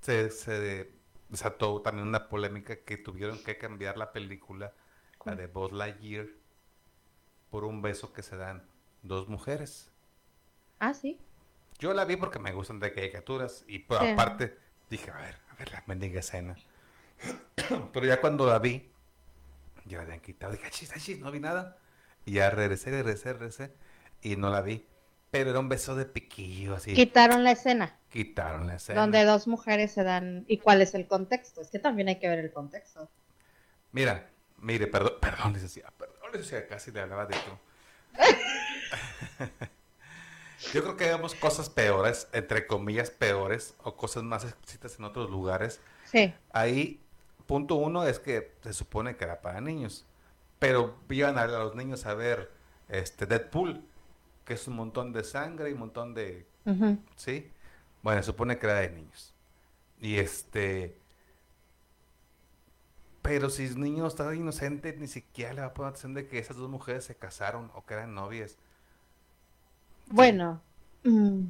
se, 0.01 0.29
se 0.29 0.91
desató 1.29 1.81
también 1.81 2.07
una 2.07 2.29
polémica 2.29 2.75
que 2.77 2.97
tuvieron 2.97 3.37
que 3.43 3.57
cambiar 3.57 3.97
la 3.97 4.11
película, 4.11 4.73
la 5.25 5.35
de 5.35 5.47
Buzz 5.47 5.71
Lightyear, 5.71 6.27
por 7.49 7.63
un 7.63 7.81
beso 7.81 8.13
que 8.13 8.23
se 8.23 8.37
dan 8.37 8.63
dos 9.01 9.27
mujeres. 9.29 9.91
Ah, 10.79 10.93
sí. 10.93 11.19
Yo 11.79 11.93
la 11.93 12.05
vi 12.05 12.15
porque 12.15 12.39
me 12.39 12.51
gustan 12.51 12.79
de 12.79 12.91
caricaturas 12.93 13.63
y 13.67 13.79
por 13.79 13.97
aparte 14.05 14.57
dije, 14.89 15.11
a 15.11 15.17
ver, 15.17 15.35
a 15.51 15.55
ver 15.55 15.71
la 15.71 15.83
mendiga 15.87 16.19
escena. 16.19 16.55
Pero 17.93 18.05
ya 18.05 18.19
cuando 18.19 18.45
la 18.47 18.59
vi, 18.59 18.89
ya 19.85 19.97
la 19.97 20.03
habían 20.03 20.19
quitado. 20.19 20.51
Dije, 20.51 20.69
chis, 20.71 20.91
chis, 20.97 21.19
no 21.19 21.31
vi 21.31 21.39
nada. 21.39 21.77
Y 22.25 22.33
ya 22.33 22.49
regresé, 22.49 22.91
regresé, 22.91 23.33
regresé 23.33 23.71
y 24.21 24.35
no 24.35 24.49
la 24.49 24.61
vi. 24.61 24.85
Pero 25.31 25.51
era 25.51 25.59
un 25.59 25.69
beso 25.69 25.95
de 25.95 26.05
piquillo 26.05 26.75
así. 26.75 26.93
Quitaron 26.93 27.43
la 27.43 27.51
escena. 27.51 27.97
Quitaron 28.09 28.67
la 28.67 28.75
escena. 28.75 28.99
Donde 28.99 29.23
dos 29.23 29.47
mujeres 29.47 29.91
se 29.91 30.03
dan. 30.03 30.43
¿Y 30.47 30.57
cuál 30.57 30.81
es 30.81 30.95
el 30.95 31.07
contexto? 31.07 31.61
Es 31.61 31.69
que 31.69 31.79
también 31.79 32.07
hay 32.07 32.19
que 32.19 32.27
ver 32.27 32.39
el 32.39 32.51
contexto. 32.51 33.09
Mira, 33.91 34.29
mire, 34.57 34.87
perdón, 34.87 35.13
perdón, 35.21 35.53
decía, 35.53 35.93
perdón, 35.97 36.31
decía, 36.33 36.67
casi 36.67 36.91
le 36.91 37.01
hablaba 37.01 37.25
de 37.25 37.35
tú. 37.35 37.51
Yo 40.73 40.83
creo 40.83 40.97
que 40.97 41.05
vemos 41.05 41.35
cosas 41.35 41.69
peores, 41.69 42.27
entre 42.33 42.67
comillas 42.67 43.09
peores, 43.09 43.75
o 43.83 43.95
cosas 43.95 44.23
más 44.23 44.43
exquisitas 44.43 44.99
en 44.99 45.05
otros 45.05 45.29
lugares. 45.29 45.79
Sí. 46.05 46.33
Ahí 46.51 47.01
punto 47.49 47.75
uno 47.75 48.05
es 48.05 48.19
que 48.19 48.53
se 48.61 48.73
supone 48.73 49.15
que 49.15 49.23
era 49.23 49.41
para 49.41 49.59
niños, 49.59 50.05
pero 50.59 50.95
iban 51.09 51.39
a, 51.39 51.47
los 51.47 51.75
niños 51.75 52.05
a 52.05 52.13
ver 52.13 52.51
este 52.89 53.25
Deadpool, 53.25 53.83
que 54.45 54.53
es 54.53 54.67
un 54.67 54.75
montón 54.75 55.13
de 55.13 55.23
sangre 55.23 55.71
y 55.71 55.73
un 55.73 55.79
montón 55.79 56.13
de... 56.13 56.45
¿Sí? 57.15 57.51
Bueno, 58.03 58.21
se 58.21 58.27
supone 58.27 58.59
que 58.59 58.67
era 58.67 58.79
de 58.79 58.91
niños. 58.91 59.33
Y 59.99 60.17
este... 60.17 60.95
Pero 63.23 63.49
si 63.49 63.65
el 63.65 63.79
niño 63.79 64.05
está 64.05 64.33
inocente, 64.35 64.95
ni 64.97 65.07
siquiera 65.07 65.53
le 65.53 65.61
va 65.61 65.67
a 65.67 65.73
poner 65.73 65.89
atención 65.89 66.13
de 66.13 66.27
que 66.27 66.37
esas 66.37 66.57
dos 66.57 66.69
mujeres 66.69 67.03
se 67.05 67.15
casaron 67.15 67.71
o 67.73 67.83
que 67.83 67.95
eran 67.95 68.13
novias. 68.13 68.57
Bueno. 70.09 70.61
Mm. 71.03 71.47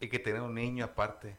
Y 0.00 0.08
que 0.08 0.18
tienen 0.18 0.42
un 0.42 0.54
niño 0.54 0.84
aparte. 0.84 1.36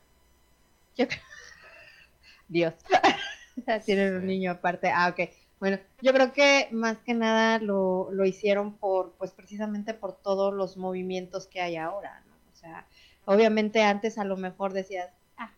Dios. 2.47 2.73
tienen 3.85 4.15
un 4.15 4.25
niño 4.25 4.51
aparte. 4.51 4.91
Ah, 4.93 5.09
ok. 5.09 5.29
Bueno, 5.59 5.77
yo 6.01 6.13
creo 6.13 6.31
que 6.31 6.69
más 6.71 6.97
que 6.99 7.13
nada 7.13 7.59
lo, 7.59 8.09
lo 8.11 8.25
hicieron 8.25 8.75
por, 8.77 9.11
pues 9.13 9.31
precisamente 9.31 9.93
por 9.93 10.15
todos 10.15 10.53
los 10.53 10.77
movimientos 10.77 11.47
que 11.47 11.61
hay 11.61 11.75
ahora, 11.75 12.23
¿no? 12.27 12.33
O 12.53 12.55
sea, 12.55 12.87
obviamente 13.25 13.83
antes 13.83 14.17
a 14.17 14.23
lo 14.23 14.37
mejor 14.37 14.71
decías, 14.71 15.09
ah, 15.37 15.51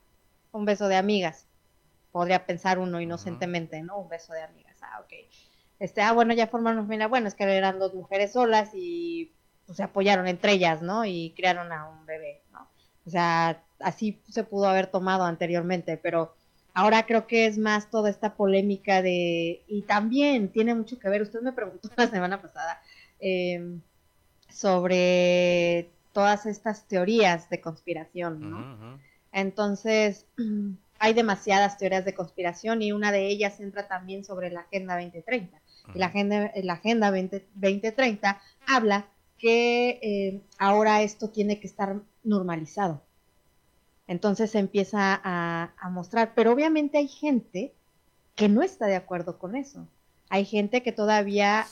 un 0.52 0.66
beso 0.66 0.88
de 0.88 0.96
amigas. 0.96 1.48
Podría 2.12 2.46
pensar 2.46 2.80
uno 2.80 3.00
inocentemente, 3.00 3.82
¿no? 3.84 4.00
Un 4.00 4.10
beso 4.10 4.34
de 4.34 4.42
amigas. 4.42 4.78
Ah, 4.82 5.02
ok. 5.02 5.14
Este, 5.80 6.02
ah, 6.02 6.14
bueno, 6.14 6.34
ya 6.34 6.48
formaron 6.48 6.84
familia. 6.86 7.08
Bueno, 7.08 7.28
es 7.28 7.36
que 7.36 7.44
eran 7.44 7.80
dos 7.80 7.94
mujeres 7.94 8.34
solas 8.34 8.72
y 8.74 9.32
pues, 9.72 9.78
se 9.78 9.84
apoyaron 9.84 10.28
entre 10.28 10.52
ellas, 10.52 10.82
¿no? 10.82 11.06
Y 11.06 11.34
crearon 11.34 11.72
a 11.72 11.88
un 11.88 12.06
bebé, 12.06 12.42
¿no? 12.52 12.68
O 13.06 13.10
sea, 13.10 13.64
así 13.80 14.22
se 14.30 14.44
pudo 14.44 14.68
haber 14.68 14.88
tomado 14.88 15.24
anteriormente, 15.24 15.96
pero 15.96 16.36
ahora 16.74 17.06
creo 17.06 17.26
que 17.26 17.46
es 17.46 17.58
más 17.58 17.90
toda 17.90 18.10
esta 18.10 18.36
polémica 18.36 19.02
de, 19.02 19.64
y 19.70 19.84
también 19.84 20.50
tiene 20.50 20.76
mucho 20.76 21.00
que 21.00 21.08
ver, 21.08 21.22
usted 21.22 21.40
me 21.40 21.54
preguntó 21.54 21.90
la 21.96 22.08
semana 22.08 22.42
pasada 22.42 22.82
em, 23.22 23.80
sobre 24.50 25.90
todas 26.12 26.46
estas 26.46 26.86
teorías 26.90 27.50
de 27.50 27.62
conspiración, 27.62 28.50
¿no? 28.52 29.00
Entonces, 29.32 30.26
hay 31.00 31.14
demasiadas 31.14 31.78
teorías 31.78 32.04
de 32.04 32.14
conspiración 32.14 32.82
y 32.82 32.92
una 32.92 33.14
de 33.14 33.28
ellas 33.28 33.62
entra 33.62 33.88
también 33.88 34.26
sobre 34.26 34.52
la 34.52 34.62
Agenda 34.62 34.96
2030. 34.96 35.62
Y 35.96 35.98
la 35.98 36.08
Agenda, 36.08 36.52
la 36.62 36.74
agenda 36.74 37.10
2030 37.10 38.42
habla 38.68 39.08
que 39.42 40.00
eh, 40.04 40.42
ahora 40.60 41.02
esto 41.02 41.30
tiene 41.30 41.60
que 41.60 41.68
estar 41.68 42.00
normalizado. 42.24 43.02
Entonces 44.08 44.52
se 44.52 44.60
empieza 44.60 45.20
a, 45.24 45.90
mostrar, 45.90 46.34
pero 46.36 46.52
obviamente 46.52 46.98
hay 46.98 47.08
gente 47.08 47.74
que 48.36 48.50
no 48.50 48.62
está 48.62 48.86
de 48.86 48.96
acuerdo 48.96 49.40
con 49.40 49.56
eso. 49.56 49.88
Hay 50.30 50.46
gente 50.46 50.84
que 50.84 50.92
todavía 50.92 51.66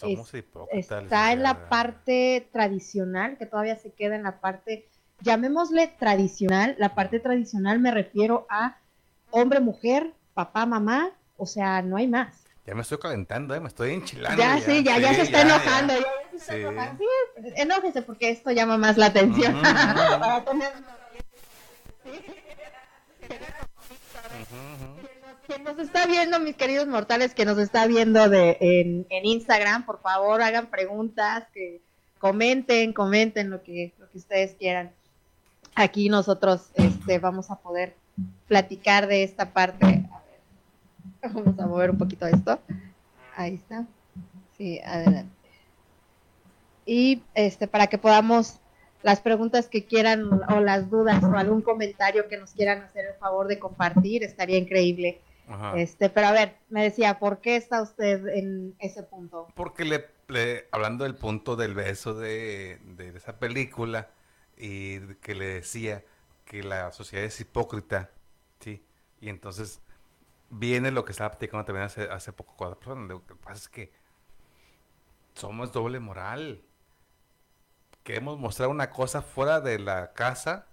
está 0.71 1.31
en 1.31 1.43
la 1.43 1.69
parte 1.69 2.49
tradicional, 2.51 3.37
que 3.37 3.45
todavía 3.45 3.77
se 3.77 3.91
queda 3.91 4.15
en 4.15 4.23
la 4.23 4.39
parte, 4.39 4.87
llamémosle 5.21 5.87
tradicional, 5.99 6.75
la 6.77 6.95
parte 6.95 7.19
tradicional 7.19 7.79
me 7.79 7.91
refiero 7.91 8.47
a 8.49 8.77
hombre, 9.31 9.59
mujer, 9.59 10.13
papá, 10.33 10.65
mamá, 10.65 11.11
o 11.37 11.45
sea, 11.45 11.81
no 11.81 11.97
hay 11.97 12.07
más. 12.07 12.43
Ya 12.65 12.75
me 12.75 12.81
estoy 12.81 12.97
calentando, 12.97 13.55
¿eh? 13.55 13.59
me 13.59 13.67
estoy 13.67 13.93
enchilando. 13.93 14.41
Ya, 14.41 14.59
sí, 14.59 14.83
ya, 14.83 14.97
ya 14.99 15.13
se 15.13 15.21
está 15.23 15.41
enojando. 15.41 15.93
Ya. 15.93 16.18
Sí, 16.39 16.53
enójese 17.55 18.01
porque 18.01 18.29
esto 18.29 18.51
llama 18.51 18.77
más 18.77 18.97
la 18.97 19.07
atención. 19.07 19.61
Para 19.61 20.45
tener 20.45 20.71
quien 25.49 25.63
nos 25.63 25.79
está 25.79 26.05
viendo, 26.05 26.39
mis 26.39 26.55
queridos 26.55 26.87
mortales, 26.87 27.33
que 27.33 27.43
nos 27.43 27.57
está 27.57 27.87
viendo 27.87 28.29
de, 28.29 28.57
en, 28.59 29.25
Instagram, 29.25 29.83
por 29.83 29.99
favor 29.99 30.41
hagan 30.43 30.67
preguntas, 30.67 31.45
que 31.53 31.81
comenten, 32.19 32.93
comenten 32.93 33.49
lo 33.49 33.63
que, 33.63 33.93
lo 33.97 34.07
que 34.09 34.19
ustedes 34.19 34.53
quieran. 34.53 34.91
Aquí 35.73 36.09
nosotros 36.09 36.69
este, 36.75 37.17
vamos 37.17 37.49
a 37.49 37.55
poder 37.55 37.95
platicar 38.47 39.07
de 39.07 39.23
esta 39.23 39.51
parte. 39.51 39.85
A 39.85 40.21
ver, 41.27 41.33
vamos 41.33 41.59
a 41.59 41.65
mover 41.65 41.89
un 41.89 41.97
poquito 41.97 42.27
esto. 42.27 42.59
Ahí 43.35 43.55
está. 43.55 43.85
Sí, 44.57 44.79
adelante. 44.85 45.38
Y 46.89 47.21
este, 47.35 47.67
para 47.67 47.85
que 47.85 47.99
podamos 47.99 48.59
las 49.03 49.21
preguntas 49.21 49.67
que 49.67 49.85
quieran 49.85 50.27
o 50.49 50.59
las 50.59 50.89
dudas 50.89 51.23
o 51.23 51.37
algún 51.37 51.61
comentario 51.61 52.27
que 52.27 52.37
nos 52.37 52.53
quieran 52.53 52.81
hacer 52.81 53.05
el 53.05 53.13
favor 53.13 53.47
de 53.47 53.59
compartir, 53.59 54.23
estaría 54.23 54.57
increíble. 54.57 55.21
Este, 55.75 56.09
pero 56.09 56.27
a 56.27 56.31
ver, 56.31 56.55
me 56.69 56.81
decía, 56.81 57.19
¿por 57.19 57.41
qué 57.41 57.57
está 57.57 57.83
usted 57.83 58.27
en 58.29 58.75
ese 58.79 59.03
punto? 59.03 59.47
Porque 59.53 59.85
le, 59.85 60.67
hablando 60.71 61.03
del 61.03 61.13
punto 61.13 61.55
del 61.55 61.75
beso 61.75 62.15
de, 62.15 62.79
de, 62.97 63.09
esa 63.15 63.37
película 63.37 64.09
y 64.57 64.99
que 65.21 65.35
le 65.35 65.45
decía 65.45 66.03
que 66.45 66.63
la 66.63 66.91
sociedad 66.91 67.23
es 67.23 67.39
hipócrita, 67.39 68.09
sí, 68.61 68.83
y 69.21 69.29
entonces 69.29 69.79
viene 70.49 70.89
lo 70.89 71.05
que 71.05 71.11
estaba 71.11 71.29
platicando 71.29 71.65
también 71.65 71.85
hace, 71.85 72.03
hace 72.03 72.33
poco 72.33 72.55
con 72.55 72.73
personas. 72.73 73.09
Lo 73.09 73.23
que 73.27 73.35
pasa 73.35 73.53
es 73.59 73.69
que 73.69 73.91
somos 75.35 75.71
doble 75.71 75.99
moral 75.99 76.63
queremos 78.09 78.39
mostrar 78.39 78.69
una 78.69 78.89
cosa 78.89 79.21
fuera 79.21 79.61
de 79.61 79.77
la 79.77 80.13
casa, 80.13 80.65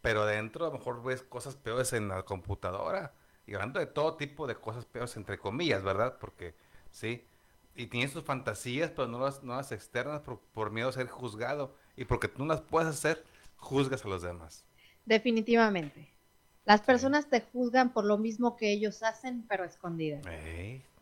pero 0.00 0.24
dentro 0.26 0.64
a 0.64 0.68
lo 0.68 0.78
mejor 0.78 1.02
ves 1.02 1.20
cosas 1.20 1.56
peores 1.56 1.92
en 1.92 2.06
la 2.06 2.22
computadora. 2.22 3.14
Y 3.48 3.54
hablando 3.54 3.80
de 3.80 3.86
todo 3.86 4.14
tipo 4.14 4.46
de 4.46 4.54
cosas 4.54 4.84
peores, 4.84 5.16
entre 5.16 5.38
comillas, 5.38 5.82
¿verdad? 5.82 6.18
Porque, 6.20 6.54
sí. 6.92 7.26
Y 7.74 7.86
tienes 7.86 8.12
tus 8.12 8.22
fantasías, 8.22 8.92
pero 8.92 9.08
no 9.08 9.18
las, 9.18 9.42
no 9.42 9.56
las 9.56 9.72
externas 9.72 10.20
por, 10.20 10.38
por 10.38 10.70
miedo 10.70 10.88
a 10.88 10.92
ser 10.92 11.08
juzgado. 11.08 11.74
Y 11.96 12.04
porque 12.04 12.28
tú 12.28 12.44
no 12.44 12.54
las 12.54 12.60
puedes 12.60 12.88
hacer, 12.90 13.24
juzgas 13.56 14.04
a 14.04 14.08
los 14.08 14.22
demás. 14.22 14.64
Definitivamente. 15.04 16.12
Las 16.64 16.80
personas 16.80 17.28
te 17.28 17.40
juzgan 17.40 17.92
por 17.92 18.04
lo 18.04 18.18
mismo 18.18 18.54
que 18.54 18.70
ellos 18.70 19.02
hacen, 19.02 19.44
pero 19.48 19.64
escondidas. 19.64 20.24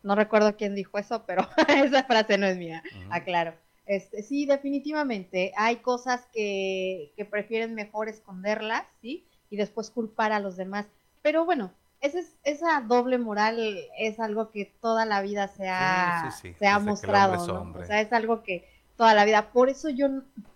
No 0.01 0.15
recuerdo 0.15 0.57
quién 0.57 0.73
dijo 0.73 0.97
eso, 0.97 1.23
pero 1.27 1.47
esa 1.67 2.03
frase 2.05 2.39
no 2.39 2.47
es 2.47 2.57
mía, 2.57 2.81
aclaro. 3.11 3.53
Este, 3.85 4.23
sí, 4.23 4.45
definitivamente. 4.45 5.51
Hay 5.57 5.77
cosas 5.77 6.27
que, 6.33 7.13
que 7.15 7.25
prefieren 7.25 7.73
mejor 7.75 8.09
esconderlas, 8.09 8.83
¿sí? 9.01 9.27
Y 9.49 9.57
después 9.57 9.91
culpar 9.91 10.31
a 10.31 10.39
los 10.39 10.55
demás. 10.55 10.87
Pero 11.21 11.45
bueno, 11.45 11.73
ese 12.01 12.25
esa 12.43 12.81
doble 12.81 13.17
moral 13.19 13.59
es 13.97 14.19
algo 14.19 14.49
que 14.49 14.65
toda 14.65 15.05
la 15.05 15.21
vida 15.21 15.47
se 15.47 15.69
ha, 15.69 16.31
Se 16.31 16.67
ha 16.67 16.79
mostrado, 16.79 17.45
¿no? 17.47 17.79
O 17.79 17.85
sea, 17.85 18.01
es 18.01 18.11
algo 18.11 18.43
que 18.43 18.67
toda 18.95 19.13
la 19.13 19.25
vida. 19.25 19.51
Por 19.51 19.69
eso 19.69 19.89
yo, 19.89 20.07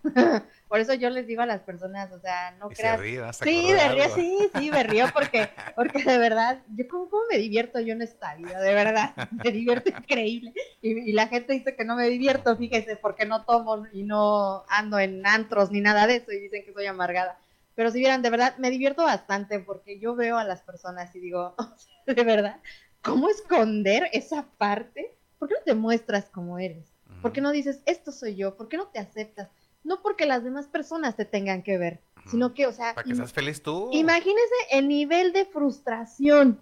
por 0.68 0.80
eso 0.80 0.94
yo 0.94 1.10
les 1.10 1.26
digo 1.26 1.42
a 1.42 1.46
las 1.46 1.62
personas, 1.62 2.12
o 2.12 2.20
sea, 2.20 2.52
no 2.58 2.68
creas. 2.68 3.00
sí, 3.42 3.72
me 3.72 3.88
río, 3.88 4.14
sí, 4.14 4.50
sí, 4.56 4.70
me 4.70 4.82
río 4.82 5.06
porque, 5.12 5.48
porque 5.74 6.04
de 6.04 6.18
verdad, 6.18 6.60
yo 6.76 6.86
como, 6.88 7.08
me 7.30 7.38
divierto 7.38 7.80
yo 7.80 7.92
en 7.92 8.02
esta 8.02 8.34
vida, 8.34 8.60
de 8.60 8.74
verdad, 8.74 9.14
me 9.44 9.50
divierto 9.50 9.90
increíble. 9.90 10.52
Y, 10.80 11.12
la 11.12 11.28
gente 11.28 11.52
dice 11.52 11.74
que 11.74 11.84
no 11.84 11.96
me 11.96 12.08
divierto, 12.08 12.56
fíjese, 12.56 12.96
porque 12.96 13.26
no 13.26 13.44
tomo 13.44 13.86
y 13.92 14.02
no 14.02 14.64
ando 14.68 14.98
en 14.98 15.26
antros 15.26 15.70
ni 15.70 15.80
nada 15.80 16.06
de 16.06 16.16
eso 16.16 16.32
y 16.32 16.40
dicen 16.40 16.64
que 16.64 16.72
soy 16.72 16.86
amargada. 16.86 17.38
Pero 17.74 17.90
si 17.90 17.98
vieran, 17.98 18.22
de 18.22 18.30
verdad, 18.30 18.56
me 18.58 18.70
divierto 18.70 19.02
bastante 19.02 19.58
porque 19.60 19.98
yo 19.98 20.14
veo 20.14 20.38
a 20.38 20.44
las 20.44 20.62
personas 20.62 21.14
y 21.14 21.20
digo, 21.20 21.54
de 22.06 22.24
verdad, 22.24 22.60
¿cómo 23.02 23.28
esconder 23.28 24.08
esa 24.12 24.46
parte? 24.56 25.16
¿Por 25.38 25.48
qué 25.48 25.54
no 25.54 25.60
te 25.64 25.74
muestras 25.74 26.26
como 26.30 26.58
eres? 26.58 26.95
¿Por 27.22 27.32
qué 27.32 27.40
no 27.40 27.50
dices, 27.50 27.80
esto 27.86 28.12
soy 28.12 28.36
yo? 28.36 28.56
¿Por 28.56 28.68
qué 28.68 28.76
no 28.76 28.86
te 28.88 28.98
aceptas? 28.98 29.48
No 29.84 30.02
porque 30.02 30.26
las 30.26 30.44
demás 30.44 30.66
personas 30.66 31.16
te 31.16 31.24
tengan 31.24 31.62
que 31.62 31.78
ver, 31.78 32.00
sino 32.30 32.54
que, 32.54 32.66
o 32.66 32.72
sea... 32.72 32.94
Para 32.94 33.06
que 33.06 33.14
seas 33.14 33.32
feliz 33.32 33.62
tú. 33.62 33.90
Imagínese 33.92 34.54
el 34.70 34.88
nivel 34.88 35.32
de 35.32 35.44
frustración 35.44 36.60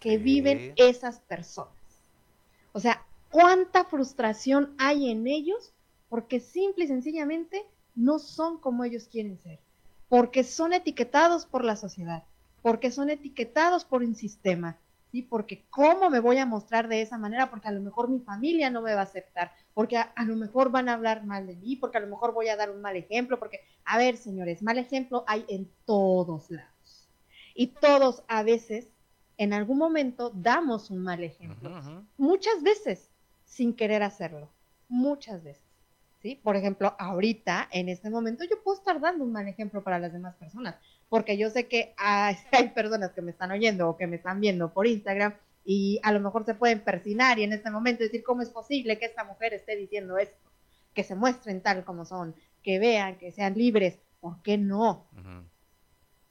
que 0.00 0.18
viven 0.18 0.72
esas 0.76 1.20
personas. 1.20 1.72
O 2.72 2.80
sea, 2.80 3.04
cuánta 3.30 3.84
frustración 3.84 4.74
hay 4.78 5.10
en 5.10 5.26
ellos 5.26 5.72
porque 6.08 6.40
simple 6.40 6.84
y 6.84 6.88
sencillamente 6.88 7.64
no 7.94 8.18
son 8.18 8.58
como 8.58 8.84
ellos 8.84 9.08
quieren 9.10 9.38
ser, 9.38 9.58
porque 10.08 10.44
son 10.44 10.72
etiquetados 10.72 11.46
por 11.46 11.64
la 11.64 11.76
sociedad, 11.76 12.24
porque 12.60 12.90
son 12.90 13.08
etiquetados 13.08 13.84
por 13.84 14.02
un 14.02 14.14
sistema, 14.14 14.76
¿sí? 15.12 15.22
Porque 15.22 15.66
¿cómo 15.68 16.08
me 16.08 16.18
voy 16.18 16.38
a 16.38 16.46
mostrar 16.46 16.88
de 16.88 17.02
esa 17.02 17.18
manera? 17.18 17.50
Porque 17.50 17.68
a 17.68 17.72
lo 17.72 17.82
mejor 17.82 18.08
mi 18.08 18.18
familia 18.20 18.70
no 18.70 18.80
me 18.80 18.94
va 18.94 19.00
a 19.00 19.04
aceptar, 19.04 19.52
porque 19.74 19.98
a, 19.98 20.12
lo 20.24 20.34
mejor 20.34 20.70
van 20.70 20.88
a 20.88 20.94
hablar 20.94 21.24
mal 21.24 21.46
de 21.46 21.54
mí, 21.54 21.76
porque 21.76 21.98
a 21.98 22.00
lo 22.00 22.08
mejor 22.08 22.32
voy 22.32 22.48
a 22.48 22.56
dar 22.56 22.70
un 22.70 22.80
mal 22.80 22.96
ejemplo, 22.96 23.38
porque, 23.38 23.60
a 23.84 23.98
ver, 23.98 24.16
señores, 24.16 24.62
mal 24.62 24.78
ejemplo 24.78 25.22
hay 25.28 25.44
en 25.48 25.70
todos 25.84 26.50
lados. 26.50 27.08
Y 27.54 27.68
todos 27.68 28.24
a 28.26 28.42
veces, 28.42 28.88
en 29.36 29.52
algún 29.52 29.76
momento, 29.76 30.32
damos 30.34 30.90
un 30.90 31.02
mal 31.02 31.22
ejemplo. 31.22 31.70
Muchas 32.16 32.62
veces, 32.62 33.10
sin 33.44 33.74
querer 33.74 34.02
hacerlo. 34.02 34.48
Muchas 34.88 35.44
veces. 35.44 35.62
¿Sí? 36.22 36.40
Por 36.42 36.54
ejemplo, 36.54 36.94
ahorita, 36.98 37.68
en 37.72 37.88
este 37.88 38.08
momento, 38.08 38.44
yo 38.44 38.62
puedo 38.62 38.78
estar 38.78 39.00
dando 39.00 39.24
un 39.24 39.32
mal 39.32 39.48
ejemplo 39.48 39.82
para 39.82 39.98
las 39.98 40.12
demás 40.12 40.36
personas, 40.36 40.76
porque 41.12 41.36
yo 41.36 41.50
sé 41.50 41.68
que 41.68 41.92
hay, 41.98 42.36
hay 42.52 42.70
personas 42.70 43.12
que 43.12 43.20
me 43.20 43.32
están 43.32 43.50
oyendo 43.50 43.86
o 43.86 43.98
que 43.98 44.06
me 44.06 44.16
están 44.16 44.40
viendo 44.40 44.72
por 44.72 44.86
Instagram 44.86 45.34
y 45.62 46.00
a 46.02 46.10
lo 46.10 46.20
mejor 46.20 46.46
se 46.46 46.54
pueden 46.54 46.80
persinar 46.80 47.38
y 47.38 47.42
en 47.42 47.52
este 47.52 47.70
momento 47.70 48.02
decir 48.02 48.22
cómo 48.22 48.40
es 48.40 48.48
posible 48.48 48.98
que 48.98 49.04
esta 49.04 49.22
mujer 49.22 49.52
esté 49.52 49.76
diciendo 49.76 50.16
esto, 50.16 50.38
que 50.94 51.04
se 51.04 51.14
muestren 51.14 51.60
tal 51.60 51.84
como 51.84 52.06
son, 52.06 52.34
que 52.62 52.78
vean, 52.78 53.18
que 53.18 53.30
sean 53.30 53.52
libres, 53.58 53.98
¿por 54.20 54.40
qué 54.40 54.56
no? 54.56 55.04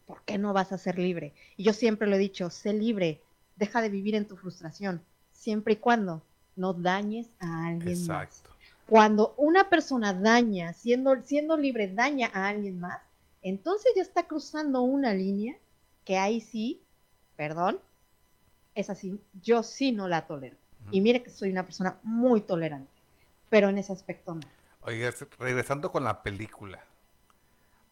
¿Por 0.07 0.23
qué 0.23 0.39
no 0.39 0.51
vas 0.51 0.71
a 0.71 0.79
ser 0.79 0.97
libre? 0.97 1.35
Y 1.57 1.63
yo 1.63 1.73
siempre 1.73 2.07
lo 2.07 2.15
he 2.15 2.19
dicho, 2.19 2.49
sé 2.49 2.73
libre, 2.73 3.21
deja 3.57 3.83
de 3.83 3.89
vivir 3.89 4.15
en 4.15 4.27
tu 4.27 4.35
frustración, 4.35 5.03
siempre 5.31 5.73
y 5.73 5.77
cuando 5.77 6.23
no 6.55 6.73
dañes 6.73 7.29
a 7.39 7.67
alguien 7.67 7.99
Exacto. 7.99 8.49
más. 8.49 8.57
Cuando 8.87 9.35
una 9.37 9.69
persona 9.69 10.11
daña, 10.11 10.73
siendo, 10.73 11.21
siendo 11.21 11.55
libre, 11.55 11.93
daña 11.93 12.31
a 12.33 12.47
alguien 12.47 12.79
más, 12.79 12.99
entonces 13.41 13.91
ya 13.95 14.01
está 14.01 14.27
cruzando 14.27 14.81
una 14.81 15.13
línea 15.13 15.55
que 16.05 16.17
ahí 16.17 16.41
sí, 16.41 16.81
perdón, 17.35 17.79
es 18.75 18.89
así, 18.89 19.19
yo 19.41 19.63
sí 19.63 19.91
no 19.91 20.07
la 20.07 20.27
tolero. 20.27 20.57
Y 20.89 21.01
mire 21.01 21.21
que 21.21 21.29
soy 21.29 21.51
una 21.51 21.63
persona 21.63 21.99
muy 22.03 22.41
tolerante, 22.41 22.91
pero 23.49 23.69
en 23.69 23.77
ese 23.77 23.93
aspecto 23.93 24.33
no. 24.33 24.41
Oiga, 24.81 25.13
regresando 25.37 25.91
con 25.91 26.03
la 26.03 26.23
película, 26.23 26.83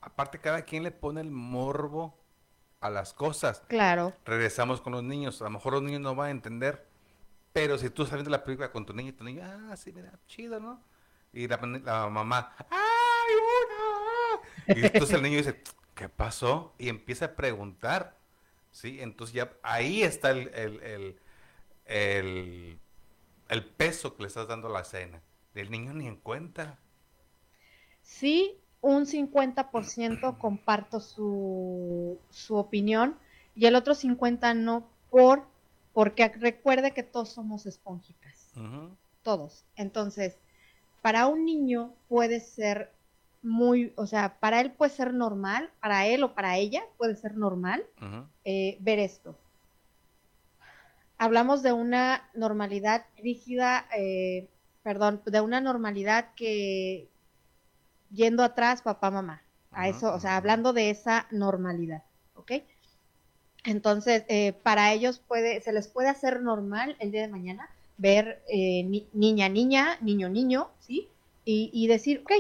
aparte 0.02 0.40
cada 0.40 0.64
quien 0.64 0.84
le 0.84 0.92
pone 0.92 1.22
el 1.22 1.30
morbo 1.30 2.16
a 2.82 2.90
las 2.90 3.14
cosas. 3.14 3.62
Claro. 3.68 4.14
Regresamos 4.26 4.82
con 4.82 4.94
los 4.94 5.04
niños, 5.04 5.42
a 5.42 5.46
lo 5.46 5.52
mejor 5.52 5.74
los 5.74 5.84
niños 5.84 6.02
no 6.02 6.16
van 6.16 6.28
a 6.28 6.32
entender, 6.32 6.88
pero 7.54 7.78
si 7.78 7.90
tú 7.90 8.06
sales 8.06 8.26
de 8.26 8.32
la 8.32 8.44
película 8.44 8.72
con 8.72 8.86
tu 8.86 8.94
niño 8.94 9.10
y 9.10 9.14
tu 9.14 9.24
niño, 9.24 9.44
ah, 9.44 9.76
sí, 9.76 9.92
mira, 9.92 10.12
chido, 10.28 10.60
¿no? 10.60 10.82
Y 11.32 11.48
la, 11.48 11.58
mamá, 11.58 12.56
¡ay, 12.70 13.36
una! 13.36 13.79
Y 14.74 14.86
entonces 14.86 15.16
el 15.16 15.24
niño 15.24 15.38
dice, 15.38 15.62
¿qué 15.96 16.10
pasó? 16.10 16.74
Y 16.78 16.90
empieza 16.90 17.26
a 17.26 17.36
preguntar, 17.36 18.18
¿sí? 18.72 19.02
Entonces 19.02 19.34
ya 19.34 19.52
ahí 19.64 20.04
está 20.04 20.32
el, 20.32 20.50
el, 20.54 21.20
el, 21.86 22.80
el 23.50 23.66
peso 23.66 24.16
que 24.16 24.24
le 24.24 24.28
estás 24.28 24.48
dando 24.48 24.68
a 24.68 24.72
la 24.72 24.82
escena. 24.82 25.22
El 25.56 25.72
niño 25.72 25.94
ni 25.94 26.08
en 26.08 26.16
cuenta. 26.18 26.80
Sí, 28.02 28.58
un 28.82 29.06
50% 29.06 30.38
comparto 30.38 31.00
su, 31.00 32.18
su 32.30 32.56
opinión 32.56 33.18
y 33.56 33.66
el 33.66 33.76
otro 33.76 33.94
50% 33.94 34.56
no 34.56 34.90
por 35.10 35.48
porque 35.94 36.30
recuerde 36.30 36.94
que 36.94 37.04
todos 37.04 37.30
somos 37.30 37.66
esponjitas. 37.66 38.52
Todos. 39.24 39.66
Entonces, 39.76 40.38
para 41.02 41.28
un 41.28 41.46
niño 41.46 41.94
puede 42.08 42.40
ser 42.40 42.94
muy, 43.42 43.94
o 43.96 44.06
sea, 44.06 44.40
para 44.40 44.60
él 44.62 44.72
puede 44.72 44.92
ser 44.92 45.14
normal, 45.14 45.70
para 45.80 46.08
él 46.08 46.24
o 46.24 46.34
para 46.34 46.58
ella 46.58 46.84
puede 46.98 47.16
ser 47.16 47.36
normal 47.36 47.86
eh, 48.44 48.78
ver 48.82 49.00
esto. 49.00 49.38
Hablamos 51.18 51.64
de 51.64 51.74
una 51.74 52.30
normalidad 52.34 53.06
rígida, 53.18 53.88
eh, 53.98 54.50
perdón, 54.84 55.22
de 55.26 55.42
una 55.42 55.62
normalidad 55.62 56.34
que 56.36 57.10
yendo 58.12 58.44
atrás, 58.44 58.82
papá, 58.82 59.12
mamá. 59.12 59.44
A 59.72 59.88
eso, 59.88 60.12
o 60.14 60.20
sea, 60.20 60.36
hablando 60.36 60.74
de 60.74 60.90
esa 60.90 61.28
normalidad, 61.30 62.02
¿ok? 62.34 62.54
Entonces, 63.66 64.26
eh, 64.28 64.54
para 64.64 64.94
ellos 64.94 65.20
puede, 65.20 65.62
se 65.62 65.72
les 65.72 65.88
puede 65.88 66.10
hacer 66.10 66.42
normal 66.42 66.98
el 67.00 67.12
día 67.12 67.22
de 67.22 67.28
mañana 67.28 67.70
ver 67.98 68.42
niña, 69.14 69.48
niña, 69.50 69.98
niño, 70.02 70.28
niño, 70.30 70.70
¿sí? 70.80 71.08
Y, 71.46 71.70
y, 71.72 71.88
decir, 71.88 72.22
ok, 72.24 72.32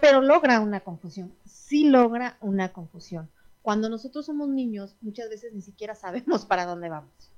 pero 0.00 0.20
logra 0.20 0.60
una 0.60 0.80
confusión, 0.80 1.32
sí 1.44 1.88
logra 1.88 2.36
una 2.40 2.72
confusión. 2.72 3.28
Cuando 3.62 3.88
nosotros 3.88 4.26
somos 4.26 4.48
niños, 4.48 4.96
muchas 5.00 5.28
veces 5.28 5.52
ni 5.52 5.62
siquiera 5.62 5.94
sabemos 5.94 6.44
para 6.46 6.66
dónde 6.66 6.88
vamos, 6.88 7.30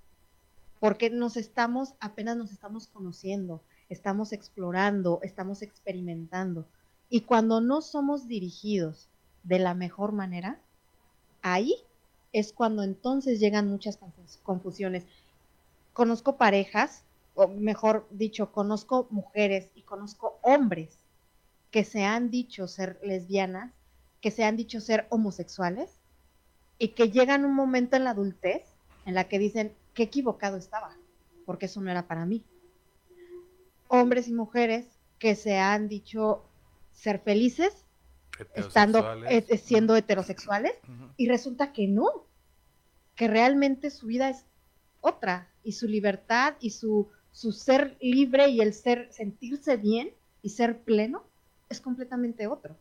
porque 0.80 1.10
nos 1.10 1.36
estamos, 1.36 1.94
apenas 2.00 2.36
nos 2.36 2.52
estamos 2.52 2.88
conociendo, 2.88 3.62
estamos 3.88 4.32
explorando, 4.32 5.20
estamos 5.22 5.62
experimentando. 5.62 6.66
Y 7.08 7.20
cuando 7.20 7.60
no 7.60 7.82
somos 7.82 8.26
dirigidos 8.26 9.08
de 9.44 9.60
la 9.60 9.74
mejor 9.74 10.12
manera, 10.12 10.58
ahí 11.42 11.76
es 12.32 12.52
cuando 12.52 12.82
entonces 12.82 13.38
llegan 13.38 13.68
muchas 13.68 13.98
confusiones. 14.42 15.04
Conozco 15.92 16.36
parejas, 16.36 17.04
o 17.36 17.46
mejor 17.46 18.06
dicho, 18.10 18.50
conozco 18.50 19.06
mujeres 19.10 19.70
y 19.74 19.82
conozco 19.82 20.38
hombres 20.42 20.98
que 21.76 21.84
se 21.84 22.06
han 22.06 22.30
dicho 22.30 22.68
ser 22.68 22.98
lesbianas, 23.02 23.70
que 24.22 24.30
se 24.30 24.44
han 24.44 24.56
dicho 24.56 24.80
ser 24.80 25.06
homosexuales 25.10 25.90
y 26.78 26.88
que 26.94 27.10
llegan 27.10 27.44
un 27.44 27.54
momento 27.54 27.96
en 27.96 28.04
la 28.04 28.12
adultez 28.12 28.62
en 29.04 29.12
la 29.12 29.28
que 29.28 29.38
dicen, 29.38 29.74
qué 29.92 30.04
equivocado 30.04 30.56
estaba, 30.56 30.96
porque 31.44 31.66
eso 31.66 31.82
no 31.82 31.90
era 31.90 32.08
para 32.08 32.24
mí 32.24 32.42
hombres 33.88 34.26
y 34.26 34.32
mujeres 34.32 34.86
que 35.18 35.34
se 35.34 35.58
han 35.58 35.86
dicho 35.86 36.46
ser 36.94 37.18
felices 37.18 37.84
estando 38.54 39.26
eh, 39.26 39.44
eh, 39.46 39.58
siendo 39.58 39.96
heterosexuales 39.96 40.72
y 41.18 41.28
resulta 41.28 41.74
que 41.74 41.88
no, 41.88 42.24
que 43.16 43.28
realmente 43.28 43.90
su 43.90 44.06
vida 44.06 44.30
es 44.30 44.46
otra 45.02 45.50
y 45.62 45.72
su 45.72 45.88
libertad 45.88 46.54
y 46.58 46.70
su, 46.70 47.10
su 47.32 47.52
ser 47.52 47.98
libre 48.00 48.48
y 48.48 48.62
el 48.62 48.72
ser 48.72 49.12
sentirse 49.12 49.76
bien 49.76 50.14
y 50.40 50.48
ser 50.48 50.78
pleno 50.80 51.22
es 51.68 51.80
completamente 51.80 52.46
otro. 52.46 52.76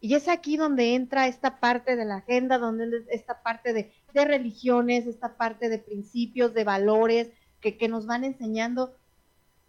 Y 0.00 0.14
es 0.14 0.28
aquí 0.28 0.56
donde 0.56 0.94
entra 0.94 1.26
esta 1.26 1.58
parte 1.58 1.96
de 1.96 2.04
la 2.04 2.16
agenda, 2.16 2.58
donde 2.58 3.04
esta 3.10 3.42
parte 3.42 3.72
de, 3.72 3.92
religiones, 4.14 5.06
esta 5.06 5.36
parte 5.36 5.68
de 5.68 5.78
principios, 5.78 6.54
de 6.54 6.64
valores 6.64 7.30
que, 7.60 7.76
que 7.76 7.88
nos 7.88 8.06
van 8.06 8.24
enseñando 8.24 8.94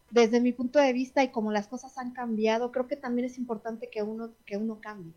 desde 0.09 0.39
mi 0.39 0.53
punto 0.53 0.79
de 0.79 0.93
vista 0.93 1.23
y 1.23 1.29
como 1.29 1.51
las 1.51 1.67
cosas 1.67 1.97
han 1.97 2.11
cambiado, 2.11 2.71
creo 2.71 2.87
que 2.87 2.95
también 2.95 3.25
es 3.25 3.37
importante 3.37 3.89
que 3.89 4.03
uno, 4.03 4.31
que 4.45 4.57
uno 4.57 4.79
cambie, 4.79 5.13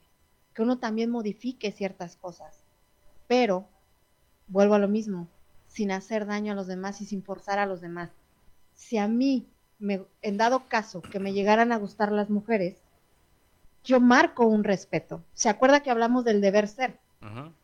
que 0.54 0.62
uno 0.62 0.78
también 0.78 1.10
modifique 1.10 1.70
ciertas 1.70 2.16
cosas. 2.16 2.62
Pero, 3.28 3.68
vuelvo 4.48 4.74
a 4.74 4.80
lo 4.80 4.88
mismo, 4.88 5.28
sin 5.68 5.92
hacer 5.92 6.26
daño 6.26 6.52
a 6.52 6.56
los 6.56 6.66
demás 6.66 7.00
y 7.00 7.06
sin 7.06 7.22
forzar 7.22 7.58
a 7.58 7.66
los 7.66 7.80
demás. 7.80 8.10
Si 8.74 8.98
a 8.98 9.06
mí, 9.06 9.46
me, 9.78 10.04
en 10.22 10.36
dado 10.36 10.68
caso 10.68 11.00
que 11.02 11.20
me 11.20 11.32
llegaran 11.32 11.70
a 11.70 11.78
gustar 11.78 12.10
las 12.10 12.30
mujeres, 12.30 12.82
yo 13.84 14.00
marco 14.00 14.46
un 14.46 14.64
respeto. 14.64 15.22
¿Se 15.34 15.48
acuerda 15.48 15.80
que 15.82 15.90
hablamos 15.90 16.24
del 16.24 16.40
deber 16.40 16.68
ser? 16.68 16.98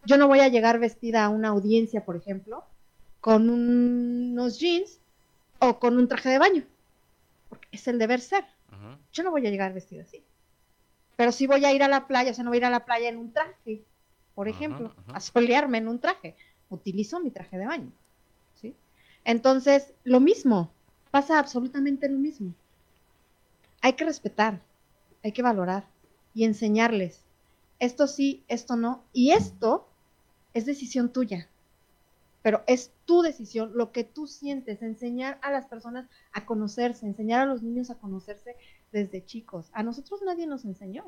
Yo 0.05 0.18
no 0.18 0.29
voy 0.29 0.40
a 0.40 0.48
llegar 0.48 0.79
vestida 0.79 1.24
a 1.24 1.31
una 1.31 1.48
audiencia, 1.48 2.05
por 2.05 2.16
ejemplo, 2.16 2.64
con 3.20 3.48
unos 3.48 4.59
jeans 4.59 5.00
o 5.59 5.79
con 5.79 5.96
un 5.96 6.09
traje 6.09 6.29
de 6.29 6.38
baño 6.38 6.64
es 7.76 7.87
el 7.88 7.98
deber 7.98 8.20
ser. 8.20 8.44
Yo 9.12 9.22
no 9.22 9.31
voy 9.31 9.46
a 9.46 9.50
llegar 9.50 9.72
vestido 9.72 10.02
así. 10.02 10.22
Pero 11.16 11.33
si 11.33 11.46
voy 11.46 11.64
a 11.64 11.72
ir 11.72 11.83
a 11.83 11.88
la 11.88 12.07
playa, 12.07 12.33
o 12.33 12.35
sea, 12.35 12.44
no 12.44 12.50
voy 12.50 12.59
a 12.59 12.59
ir 12.59 12.64
a 12.66 12.70
la 12.70 12.85
playa 12.85 13.09
en 13.09 13.16
un 13.16 13.33
traje, 13.33 13.83
por 14.35 14.48
ejemplo, 14.48 14.92
a 15.12 15.20
solearme 15.20 15.79
en 15.79 15.88
un 15.88 15.98
traje. 15.98 16.35
Utilizo 16.68 17.20
mi 17.20 17.31
traje 17.31 17.57
de 17.57 17.66
baño. 17.66 17.90
¿sí? 18.61 18.74
Entonces, 19.24 19.94
lo 20.05 20.20
mismo, 20.20 20.70
pasa 21.11 21.38
absolutamente 21.38 22.09
lo 22.09 22.18
mismo. 22.18 22.52
Hay 23.81 23.94
que 23.94 24.05
respetar, 24.05 24.61
hay 25.22 25.33
que 25.33 25.42
valorar 25.42 25.85
y 26.37 26.44
enseñarles. 26.44 27.25
Esto 27.81 28.07
sí, 28.07 28.44
esto 28.46 28.77
no. 28.77 29.03
Y 29.12 29.33
esto 29.33 29.88
es 30.55 30.66
decisión 30.66 31.12
tuya 31.12 31.49
pero 32.46 32.62
es 32.68 32.92
tu 33.07 33.22
decisión, 33.22 33.72
lo 33.75 33.90
que 33.90 34.05
tú 34.05 34.29
sientes, 34.29 34.81
enseñar 34.81 35.37
a 35.42 35.51
las 35.51 35.66
personas 35.66 36.07
a 36.31 36.46
conocerse, 36.46 37.05
enseñar 37.05 37.40
a 37.40 37.46
los 37.46 37.61
niños 37.61 37.90
a 37.90 37.96
conocerse 37.96 38.55
desde 38.92 39.25
chicos. 39.25 39.66
A 39.72 39.83
nosotros 39.83 40.20
nadie 40.25 40.46
nos 40.46 40.64
enseñó. 40.64 41.07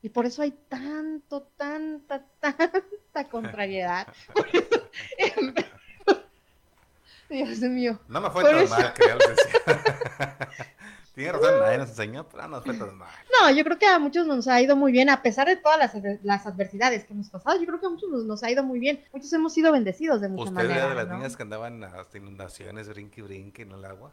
Y 0.00 0.08
por 0.08 0.24
eso 0.24 0.40
hay 0.40 0.52
tanto, 0.70 1.42
tanta, 1.58 2.24
tanta 2.40 3.28
contrariedad. 3.28 4.06
Dios 7.28 7.58
mío. 7.58 8.00
No 8.08 8.22
me 8.22 8.30
fue 8.30 8.42
tan 8.42 8.66
mal, 8.70 8.94
que 8.94 9.04
Tiene 11.14 11.32
razón, 11.32 11.60
nadie 11.60 11.78
nos 11.78 11.90
enseñó, 11.90 12.26
pero 12.26 12.48
no 12.48 12.62
fue 12.62 12.74
tan 12.74 12.96
mal. 12.96 13.10
No, 13.38 13.50
yo 13.50 13.64
creo 13.64 13.78
que 13.78 13.86
a 13.86 13.98
muchos 13.98 14.26
nos 14.26 14.48
ha 14.48 14.62
ido 14.62 14.76
muy 14.76 14.92
bien, 14.92 15.10
a 15.10 15.20
pesar 15.20 15.46
de 15.46 15.56
todas 15.56 15.78
las, 15.78 15.92
las 16.22 16.46
adversidades 16.46 17.04
que 17.04 17.12
hemos 17.12 17.28
pasado, 17.28 17.60
yo 17.60 17.66
creo 17.66 17.78
que 17.78 17.86
a 17.86 17.90
muchos 17.90 18.08
nos, 18.10 18.42
ha 18.42 18.50
ido 18.50 18.64
muy 18.64 18.78
bien. 18.78 19.04
Muchos 19.12 19.30
hemos 19.34 19.52
sido 19.52 19.72
bendecidos 19.72 20.22
de 20.22 20.28
mucha 20.28 20.44
¿Usted 20.44 20.54
manera. 20.54 20.74
¿Usted 20.74 20.84
era 20.86 21.02
de 21.02 21.06
las 21.06 21.14
niñas 21.14 21.36
que 21.36 21.42
andaban 21.42 21.84
hasta 21.84 22.16
inundaciones, 22.16 22.88
brinque 22.88 23.20
y 23.20 23.24
brinque 23.24 23.62
en 23.62 23.72
el 23.72 23.84
agua? 23.84 24.10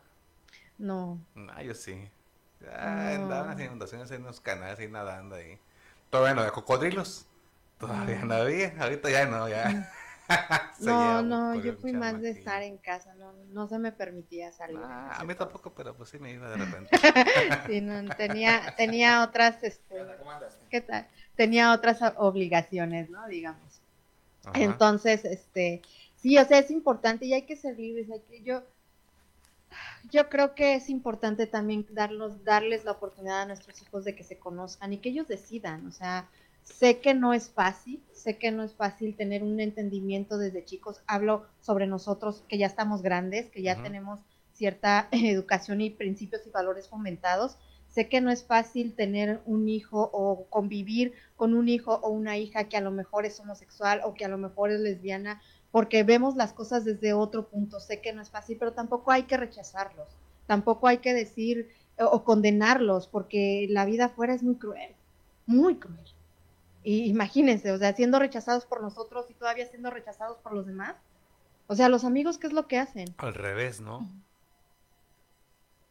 No. 0.78 1.20
No, 1.36 1.62
yo 1.62 1.74
sí. 1.74 2.10
Ah, 2.70 3.14
Andaban 3.16 3.58
en 3.62 3.68
inundaciones 3.68 4.12
en 4.12 4.24
unos 4.24 4.42
canales 4.42 4.80
ahí 4.80 4.90
nadando 4.90 5.36
ahí. 5.36 5.58
Todavía 6.10 6.34
no 6.34 6.44
de 6.44 6.52
cocodrilos. 6.52 7.26
Todavía 7.80 8.26
no 8.26 8.34
había, 8.34 8.74
ahorita 8.78 9.10
ya 9.10 9.26
no, 9.26 9.48
ya. 9.48 9.90
no, 10.80 11.22
no, 11.22 11.56
yo 11.56 11.74
fui 11.76 11.94
más 11.94 12.22
de 12.22 12.30
estar 12.30 12.62
en 12.64 12.78
casa, 12.78 13.14
no, 13.16 13.34
no 13.52 13.68
se 13.68 13.80
me 13.80 13.92
permitía 13.92 14.52
salir. 14.52 14.80
Ah, 14.82 15.18
a 15.20 15.24
mí 15.24 15.36
tampoco, 15.36 15.74
pero 15.74 15.96
pues 15.96 16.10
sí 16.10 16.20
me 16.20 16.32
iba 16.32 16.50
de 16.50 16.58
repente. 16.58 16.90
sí, 17.68 17.82
no, 17.82 18.16
tenía, 18.16 18.74
tenía 18.78 19.24
otras, 19.24 19.64
este, 19.64 19.96
¿qué 20.70 20.82
tal? 20.82 21.08
Tenía 21.36 21.74
otras 21.74 22.00
obligaciones, 22.18 23.10
¿no? 23.10 23.28
Digamos. 23.28 23.82
Entonces, 24.54 25.26
este, 25.26 25.82
Sí, 26.22 26.38
o 26.38 26.46
sea, 26.46 26.60
es 26.60 26.70
importante 26.70 27.26
y 27.26 27.34
hay 27.34 27.44
que 27.44 27.56
ser 27.56 27.78
libres. 27.80 28.10
Hay 28.12 28.20
que, 28.22 28.44
yo, 28.44 28.64
yo 30.12 30.30
creo 30.30 30.54
que 30.54 30.76
es 30.76 30.90
importante 30.90 31.48
también 31.48 31.86
darlos, 31.92 32.44
darles 32.44 32.84
la 32.84 32.92
oportunidad 32.92 33.44
a 33.44 33.46
nuestros 33.46 33.82
hijos 33.82 34.04
de 34.04 34.16
que 34.16 34.24
se 34.24 34.38
conozcan 34.38 34.92
y 34.92 34.98
que 34.98 35.10
ellos 35.10 35.28
decidan. 35.28 35.88
O 35.88 35.92
sea, 35.92 36.28
sé 36.74 37.00
que 37.00 37.14
no 37.14 37.34
es 37.34 37.50
fácil, 37.50 38.02
sé 38.14 38.38
que 38.38 38.52
no 38.52 38.64
es 38.64 38.74
fácil 38.74 39.16
tener 39.16 39.44
un 39.44 39.60
entendimiento 39.60 40.38
desde 40.38 40.66
chicos. 40.66 41.02
Hablo 41.08 41.46
sobre 41.62 41.88
nosotros 41.88 42.44
que 42.48 42.58
ya 42.58 42.68
estamos 42.68 43.02
grandes, 43.02 43.50
que 43.50 43.62
ya 43.62 43.82
tenemos 43.82 44.20
cierta 44.54 45.08
educación 45.12 45.82
y 45.82 45.90
principios 45.90 46.46
y 46.46 46.52
valores 46.52 46.88
fomentados. 46.88 47.58
Sé 47.88 48.08
que 48.08 48.22
no 48.22 48.30
es 48.30 48.44
fácil 48.44 48.94
tener 48.94 49.42
un 49.46 49.68
hijo 49.68 50.10
o 50.14 50.46
convivir 50.50 51.14
con 51.36 51.56
un 51.56 51.70
hijo 51.70 51.96
o 52.04 52.10
una 52.10 52.38
hija 52.38 52.66
que 52.66 52.78
a 52.78 52.82
lo 52.82 52.92
mejor 52.92 53.26
es 53.26 53.40
homosexual 53.40 54.02
o 54.04 54.14
que 54.14 54.26
a 54.26 54.30
lo 54.30 54.38
mejor 54.38 54.70
es 54.70 54.80
lesbiana 54.80 55.42
porque 55.72 56.04
vemos 56.04 56.36
las 56.36 56.54
cosas 56.54 56.86
desde 56.86 57.14
otro 57.14 57.48
punto. 57.48 57.80
Sé 57.80 58.00
que 58.00 58.14
no 58.14 58.22
es 58.22 58.30
fácil, 58.30 58.58
pero 58.60 58.74
tampoco 58.74 59.12
hay 59.12 59.24
que 59.24 59.38
rechazarlos, 59.38 60.08
tampoco 60.46 60.88
hay 60.88 61.00
que 61.00 61.14
decir 61.14 61.70
o 61.98 62.24
condenarlos, 62.24 63.08
porque 63.08 63.68
la 63.70 63.86
vida 63.86 64.06
afuera 64.06 64.34
es 64.34 64.42
muy 64.42 64.56
cruel, 64.56 64.96
muy 65.46 65.76
cruel. 65.76 66.06
Y 66.84 67.10
imagínense, 67.10 67.72
o 67.72 67.78
sea, 67.78 67.94
siendo 67.94 68.20
rechazados 68.20 68.66
por 68.66 68.82
nosotros 68.82 69.26
y 69.30 69.34
todavía 69.34 69.68
siendo 69.68 69.90
rechazados 69.90 70.38
por 70.38 70.54
los 70.54 70.66
demás. 70.66 70.96
O 71.68 71.76
sea, 71.76 71.90
los 71.90 72.04
amigos, 72.04 72.38
¿qué 72.38 72.48
es 72.48 72.54
lo 72.54 72.68
que 72.68 72.80
hacen? 72.80 73.14
Al 73.18 73.34
revés, 73.34 73.82
¿no? 73.82 74.10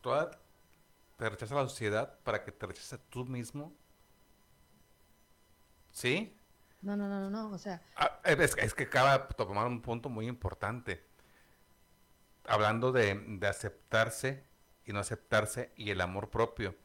Toda 0.00 0.30
te 1.18 1.28
rechaza 1.28 1.56
la 1.56 1.68
sociedad 1.68 2.18
para 2.22 2.44
que 2.44 2.52
te 2.52 2.66
rechace 2.66 2.96
tú 3.10 3.24
mismo. 3.24 3.72
¿Sí? 5.90 6.32
No, 6.80 6.96
no, 6.96 7.08
no, 7.08 7.28
no, 7.28 7.50
o 7.50 7.58
sea. 7.58 7.82
Ah, 7.96 8.20
es, 8.24 8.74
que 8.74 8.84
acaba 8.84 9.18
de 9.18 9.34
tomar 9.34 9.66
un 9.66 9.82
punto 9.82 10.08
muy 10.08 10.28
importante. 10.28 11.04
Hablando 12.46 12.92
de, 12.92 13.40
aceptarse 13.48 14.44
y 14.84 14.92
no 14.92 15.00
aceptarse 15.00 15.72
y 15.76 15.90
el 15.90 16.00
amor 16.00 16.30
propio. 16.30 16.76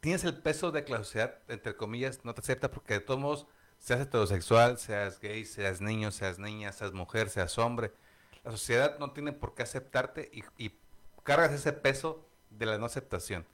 Tienes 0.00 0.24
el 0.24 0.40
peso 0.40 0.72
de 0.72 0.84
que 0.84 0.92
la 0.92 0.98
sociedad, 0.98 1.38
entre 1.48 1.76
comillas, 1.76 2.24
no 2.24 2.34
te 2.34 2.40
acepta 2.40 2.70
porque 2.70 2.94
de 2.94 3.00
todos 3.00 3.20
modos, 3.20 3.46
seas 3.78 4.00
heterosexual, 4.00 4.78
seas 4.78 5.20
gay, 5.20 5.44
seas 5.44 5.80
niño, 5.80 6.10
seas 6.10 6.38
niña, 6.38 6.72
seas 6.72 6.92
mujer, 6.92 7.28
seas 7.28 7.58
hombre, 7.58 7.92
la 8.44 8.50
sociedad 8.50 8.98
no 8.98 9.12
tiene 9.12 9.32
por 9.32 9.54
qué 9.54 9.62
aceptarte 9.62 10.30
y, 10.32 10.42
y 10.56 10.74
cargas 11.22 11.52
ese 11.52 11.72
peso 11.72 12.26
de 12.48 12.66
la 12.66 12.78
no 12.78 12.86
aceptación 12.86 13.46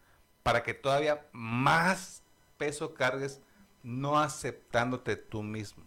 para 0.43 0.63
que 0.63 0.75
todavía 0.75 1.27
más 1.33 2.23
peso 2.57 2.95
cargues 2.95 3.41
no 3.83 4.19
aceptándote 4.19 5.17
tú 5.17 5.43
mismo. 5.43 5.85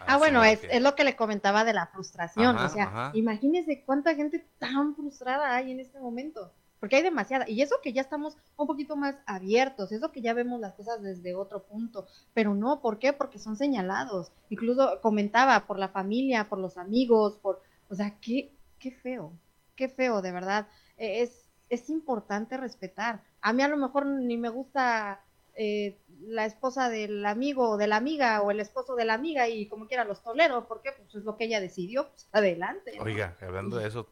Ah, 0.00 0.16
bueno, 0.16 0.42
es, 0.42 0.60
es, 0.64 0.82
lo 0.82 0.94
que 0.94 1.04
le 1.04 1.16
comentaba 1.16 1.64
de 1.64 1.72
la 1.72 1.86
frustración. 1.86 2.56
o 2.56 2.68
sea, 2.68 3.10
imagínese 3.14 3.82
cuánta 3.84 4.14
gente 4.14 4.44
tan 4.58 4.94
frustrada 4.96 5.54
hay 5.54 5.72
en 5.72 5.80
este 5.80 6.00
momento. 6.00 6.52
Porque 6.82 6.96
hay 6.96 7.04
demasiada. 7.04 7.48
Y 7.48 7.62
eso 7.62 7.76
que 7.80 7.92
ya 7.92 8.02
estamos 8.02 8.36
un 8.56 8.66
poquito 8.66 8.96
más 8.96 9.14
abiertos, 9.24 9.92
eso 9.92 10.10
que 10.10 10.20
ya 10.20 10.34
vemos 10.34 10.58
las 10.58 10.74
cosas 10.74 11.00
desde 11.00 11.32
otro 11.32 11.62
punto. 11.62 12.08
Pero 12.34 12.56
no, 12.56 12.80
¿por 12.80 12.98
qué? 12.98 13.12
Porque 13.12 13.38
son 13.38 13.54
señalados. 13.54 14.32
Incluso 14.50 15.00
comentaba 15.00 15.68
por 15.68 15.78
la 15.78 15.90
familia, 15.90 16.48
por 16.48 16.58
los 16.58 16.78
amigos, 16.78 17.38
por. 17.40 17.62
O 17.88 17.94
sea, 17.94 18.18
qué, 18.20 18.56
qué 18.80 18.90
feo. 18.90 19.32
Qué 19.76 19.88
feo, 19.88 20.22
de 20.22 20.32
verdad. 20.32 20.66
E, 20.96 21.22
es, 21.22 21.48
es 21.68 21.88
importante 21.88 22.56
respetar. 22.56 23.22
A 23.42 23.52
mí 23.52 23.62
a 23.62 23.68
lo 23.68 23.76
mejor 23.76 24.04
ni 24.04 24.36
me 24.36 24.48
gusta 24.48 25.20
eh, 25.54 26.00
la 26.22 26.46
esposa 26.46 26.88
del 26.88 27.24
amigo 27.26 27.70
o 27.70 27.76
de 27.76 27.86
la 27.86 27.94
amiga 27.94 28.42
o 28.42 28.50
el 28.50 28.58
esposo 28.58 28.96
de 28.96 29.04
la 29.04 29.14
amiga 29.14 29.48
y 29.48 29.68
como 29.68 29.86
quiera 29.86 30.02
los 30.02 30.20
tolero, 30.24 30.66
porque 30.66 30.90
pues 30.98 31.14
es 31.14 31.22
lo 31.22 31.36
que 31.36 31.44
ella 31.44 31.60
decidió, 31.60 32.08
pues 32.08 32.28
adelante. 32.32 32.98
Oiga, 33.00 33.36
hablando 33.40 33.76
de 33.76 33.86
eso, 33.86 34.08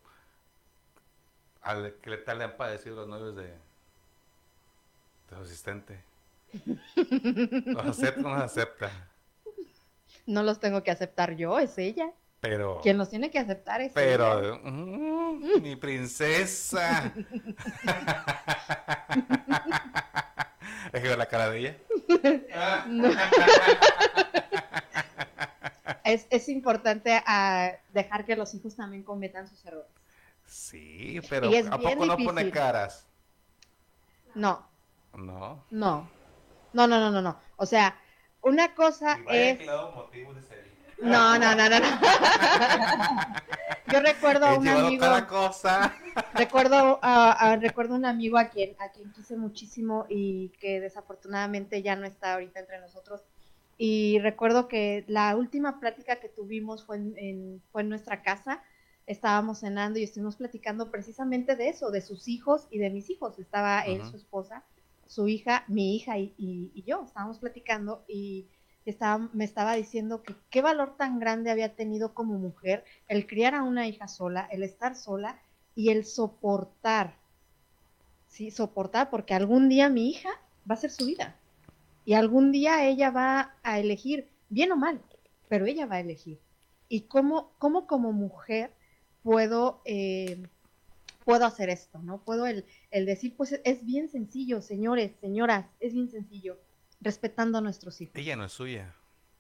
¿qué 2.02 2.16
tal 2.18 2.38
le 2.38 2.44
han 2.44 2.56
padecido 2.56 2.94
los 2.96 3.08
novios 3.08 3.36
de, 3.36 3.46
de 3.46 5.36
su 5.36 5.42
asistente? 5.42 6.02
¿Los 6.96 7.86
acepta 7.86 8.20
o 8.20 8.24
no 8.24 8.34
los 8.34 8.42
acepta? 8.42 8.90
No 10.26 10.42
los 10.42 10.61
tengo 10.61 10.82
que 10.82 10.90
aceptar 10.90 11.36
yo, 11.36 11.58
es 11.58 11.78
ella. 11.78 12.12
Pero. 12.40 12.80
Quien 12.82 12.98
los 12.98 13.11
tiene 13.11 13.30
que 13.30 13.38
aceptar 13.38 13.82
es. 13.82 13.92
Pero, 13.92 14.58
mm, 14.62 15.62
mi 15.62 15.76
princesa. 15.76 17.12
¿Es 20.92 21.02
que 21.02 21.16
la 21.16 21.26
cara 21.26 21.50
de 21.50 21.58
ella? 21.58 21.76
es, 26.04 26.26
es, 26.30 26.48
importante 26.48 27.16
uh, 27.16 27.70
dejar 27.92 28.24
que 28.24 28.34
los 28.34 28.52
hijos 28.54 28.74
también 28.74 29.04
cometan 29.04 29.46
sus 29.46 29.64
errores. 29.64 29.99
Sí, 30.51 31.20
pero 31.28 31.48
¿a 31.70 31.78
poco 31.78 32.07
no 32.07 32.16
pone 32.16 32.51
caras? 32.51 33.07
No. 34.34 34.66
No. 35.16 35.62
No. 35.70 36.11
No, 36.72 36.86
no, 36.88 36.98
no, 36.98 37.11
no, 37.12 37.22
no. 37.22 37.38
O 37.57 37.64
sea, 37.64 37.96
una 38.42 38.74
cosa 38.74 39.20
es. 39.28 39.64
No, 41.01 41.38
no, 41.38 41.55
no, 41.55 41.68
no. 41.68 41.78
Yo 43.92 44.01
recuerdo 44.01 44.46
a 44.46 44.59
un 44.59 44.66
amigo. 44.66 45.07
Cosa. 45.28 45.94
Recuerdo, 46.34 46.98
a, 47.01 47.57
recuerdo 47.61 47.94
un 47.94 48.05
amigo 48.05 48.36
a 48.36 48.48
quien, 48.48 48.74
a 48.80 48.90
quien 48.90 49.12
quise 49.12 49.36
muchísimo 49.36 50.07
y 50.09 50.48
que 50.61 50.80
desafortunadamente 50.80 51.80
ya 51.80 51.94
no 51.94 52.07
está 52.07 52.34
ahorita 52.34 52.59
entre 52.59 52.80
nosotros. 52.80 53.22
Y 53.78 54.18
recuerdo 54.18 54.66
que 54.66 55.05
la 55.07 55.36
última 55.36 55.78
plática 55.78 56.16
que 56.16 56.28
tuvimos 56.28 56.84
fue 56.84 56.96
en, 56.96 57.62
fue 57.70 57.82
en 57.82 57.88
nuestra 57.88 58.22
casa. 58.22 58.64
Estábamos 59.11 59.58
cenando 59.58 59.98
y 59.98 60.04
estuvimos 60.04 60.36
platicando 60.36 60.90
precisamente 60.90 61.56
de 61.56 61.68
eso, 61.68 61.90
de 61.90 62.00
sus 62.00 62.28
hijos 62.28 62.68
y 62.70 62.78
de 62.78 62.90
mis 62.90 63.11
hijos. 63.11 63.38
Estaba 63.40 63.80
él, 63.80 64.04
su 64.08 64.16
esposa, 64.16 64.62
su 65.06 65.26
hija, 65.26 65.64
mi 65.66 65.96
hija 65.96 66.16
y, 66.16 66.32
y 66.38 66.82
yo. 66.86 67.02
Estábamos 67.04 67.40
platicando 67.40 68.04
y 68.06 68.46
estaba, 68.84 69.28
me 69.32 69.44
estaba 69.44 69.74
diciendo 69.74 70.22
que 70.22 70.36
qué 70.48 70.62
valor 70.62 70.96
tan 70.96 71.18
grande 71.18 71.50
había 71.50 71.74
tenido 71.74 72.14
como 72.14 72.38
mujer 72.38 72.84
el 73.08 73.26
criar 73.26 73.56
a 73.56 73.64
una 73.64 73.88
hija 73.88 74.06
sola, 74.06 74.48
el 74.52 74.62
estar 74.62 74.94
sola 74.94 75.40
y 75.74 75.90
el 75.90 76.04
soportar, 76.04 77.16
sí, 78.28 78.52
soportar, 78.52 79.11
porque 79.11 79.34
algún 79.34 79.68
día 79.68 79.88
mi 79.88 80.08
hija 80.08 80.30
va 80.70 80.74
a 80.74 80.78
ser 80.78 80.90
su 80.90 81.06
vida 81.06 81.36
y 82.04 82.14
algún 82.14 82.52
día 82.52 82.86
ella 82.86 83.11
va 83.11 83.56
a 83.64 83.80
elegir, 83.80 84.28
bien 84.50 84.70
o 84.70 84.76
mal, 84.76 85.00
pero 85.48 85.66
ella 85.66 85.86
va 85.86 85.96
a 85.96 86.00
elegir. 86.00 86.38
Y 86.88 87.02
cómo, 87.02 87.52
cómo 87.58 87.88
como 87.88 88.12
mujer 88.12 88.72
puedo, 89.22 89.82
eh, 89.84 90.42
puedo 91.24 91.44
hacer 91.44 91.70
esto, 91.70 92.00
¿no? 92.02 92.22
Puedo 92.24 92.46
el, 92.46 92.64
el 92.90 93.06
decir, 93.06 93.36
pues 93.36 93.60
es 93.64 93.84
bien 93.84 94.08
sencillo, 94.08 94.62
señores, 94.62 95.12
señoras, 95.20 95.66
es 95.80 95.92
bien 95.94 96.08
sencillo 96.08 96.58
respetando 97.00 97.58
a 97.58 97.60
nuestros 97.60 98.00
hijos. 98.00 98.14
Ella 98.16 98.36
no 98.36 98.44
es 98.44 98.52
suya. 98.52 98.94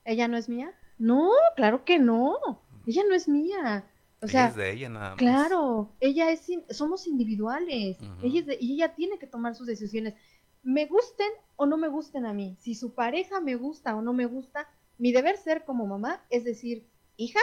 ¿Ella 0.04 0.28
no 0.28 0.36
es 0.36 0.48
mía? 0.48 0.72
No, 0.98 1.30
claro 1.56 1.84
que 1.84 1.98
no. 1.98 2.38
Ella 2.86 3.02
no 3.08 3.14
es 3.14 3.28
mía. 3.28 3.84
O 4.22 4.28
sea, 4.28 4.48
es 4.48 4.56
de 4.56 4.72
ella 4.72 4.88
nada 4.88 5.10
más. 5.10 5.18
Claro, 5.18 5.92
ella 6.00 6.30
es, 6.30 6.46
somos 6.70 7.06
individuales. 7.06 7.96
ella 8.22 8.54
y 8.60 8.74
ella 8.74 8.94
tiene 8.94 9.18
que 9.18 9.26
tomar 9.26 9.54
sus 9.54 9.66
decisiones. 9.66 10.14
Me 10.62 10.86
gusten 10.86 11.30
o 11.56 11.64
no 11.64 11.78
me 11.78 11.88
gusten 11.88 12.26
a 12.26 12.34
mí. 12.34 12.56
Si 12.60 12.74
su 12.74 12.94
pareja 12.94 13.40
me 13.40 13.56
gusta 13.56 13.96
o 13.96 14.02
no 14.02 14.12
me 14.12 14.26
gusta, 14.26 14.68
mi 14.98 15.12
deber 15.12 15.38
ser 15.38 15.64
como 15.64 15.86
mamá 15.86 16.22
es 16.28 16.44
decir, 16.44 16.86
hija, 17.16 17.40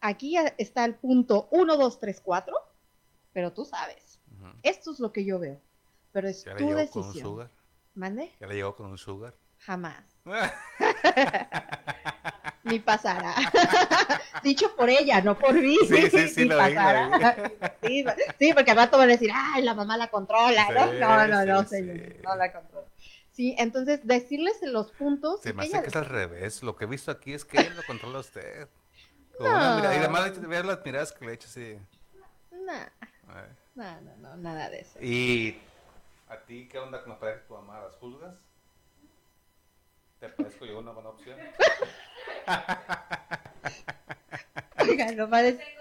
aquí 0.00 0.36
está 0.58 0.84
el 0.84 0.94
punto 0.94 1.48
1, 1.50 1.76
2, 1.76 2.00
3, 2.00 2.20
4, 2.20 2.56
pero 3.32 3.52
tú 3.52 3.64
sabes. 3.64 4.20
Esto 4.62 4.92
es 4.92 5.00
lo 5.00 5.12
que 5.12 5.24
yo 5.24 5.38
veo. 5.38 5.60
Pero 6.12 6.28
es 6.28 6.44
tu 6.44 6.70
decisión. 6.70 7.50
¿Mande? 7.94 8.32
¿Ya 8.40 8.46
le 8.46 8.54
llegó 8.54 8.74
con 8.74 8.86
un 8.86 8.98
sugar? 8.98 9.34
Jamás. 9.58 10.04
Ni 12.64 12.78
pasará. 12.78 13.34
Dicho 14.42 14.74
por 14.76 14.88
ella, 14.88 15.20
no 15.20 15.38
por 15.38 15.54
mí. 15.54 15.76
Sí, 15.88 16.10
sí, 16.10 16.28
sí, 16.28 16.44
lo 16.44 16.56
sí, 17.82 18.04
sí, 18.38 18.52
porque 18.54 18.70
al 18.70 18.76
rato 18.76 18.96
van 18.96 19.08
a 19.08 19.12
decir, 19.12 19.30
ay, 19.34 19.62
la 19.62 19.74
mamá 19.74 19.96
la 19.96 20.08
controla. 20.08 20.68
¿no? 20.70 20.92
no, 20.92 21.26
no, 21.26 21.44
no, 21.44 21.66
señor, 21.66 22.16
no 22.22 22.36
la 22.36 22.52
controla. 22.52 22.86
Sí, 23.32 23.54
entonces 23.58 24.00
decirles 24.04 24.58
los 24.62 24.92
puntos. 24.92 25.40
Se 25.42 25.52
me 25.52 25.64
hace 25.64 25.82
que 25.82 25.88
es 25.88 25.96
al 25.96 26.06
revés. 26.06 26.62
Lo 26.62 26.76
que 26.76 26.84
he 26.84 26.88
visto 26.88 27.10
aquí 27.10 27.32
es 27.32 27.44
que 27.44 27.58
él 27.58 27.76
lo 27.76 27.82
controla 27.84 28.18
a 28.18 28.20
usted. 29.44 29.52
no. 29.52 29.82
y 29.82 29.96
además 29.96 30.48
ver 30.48 30.64
las 30.64 30.84
miradas 30.84 31.12
que 31.12 31.24
le 31.24 31.32
he 31.32 31.34
hecho 31.34 31.48
así. 31.48 31.78
No, 33.74 34.00
no, 34.00 34.16
no, 34.18 34.36
nada 34.36 34.68
de 34.68 34.80
eso. 34.80 34.98
Y 35.00 35.58
¿A 36.30 36.38
ti 36.38 36.68
qué 36.70 36.78
onda 36.78 37.02
con 37.02 37.10
la 37.10 37.18
pareja 37.18 37.40
de 37.40 37.46
tu 37.46 37.54
mamá? 37.54 37.80
¿Las 37.80 37.96
juzgas? 37.96 38.36
¿Te 40.20 40.28
parezco 40.28 40.64
yo 40.64 40.78
una 40.78 40.92
buena 40.92 41.08
opción? 41.08 41.36
Oiga, 44.78 45.10
no 45.12 45.28
parece. 45.28 45.79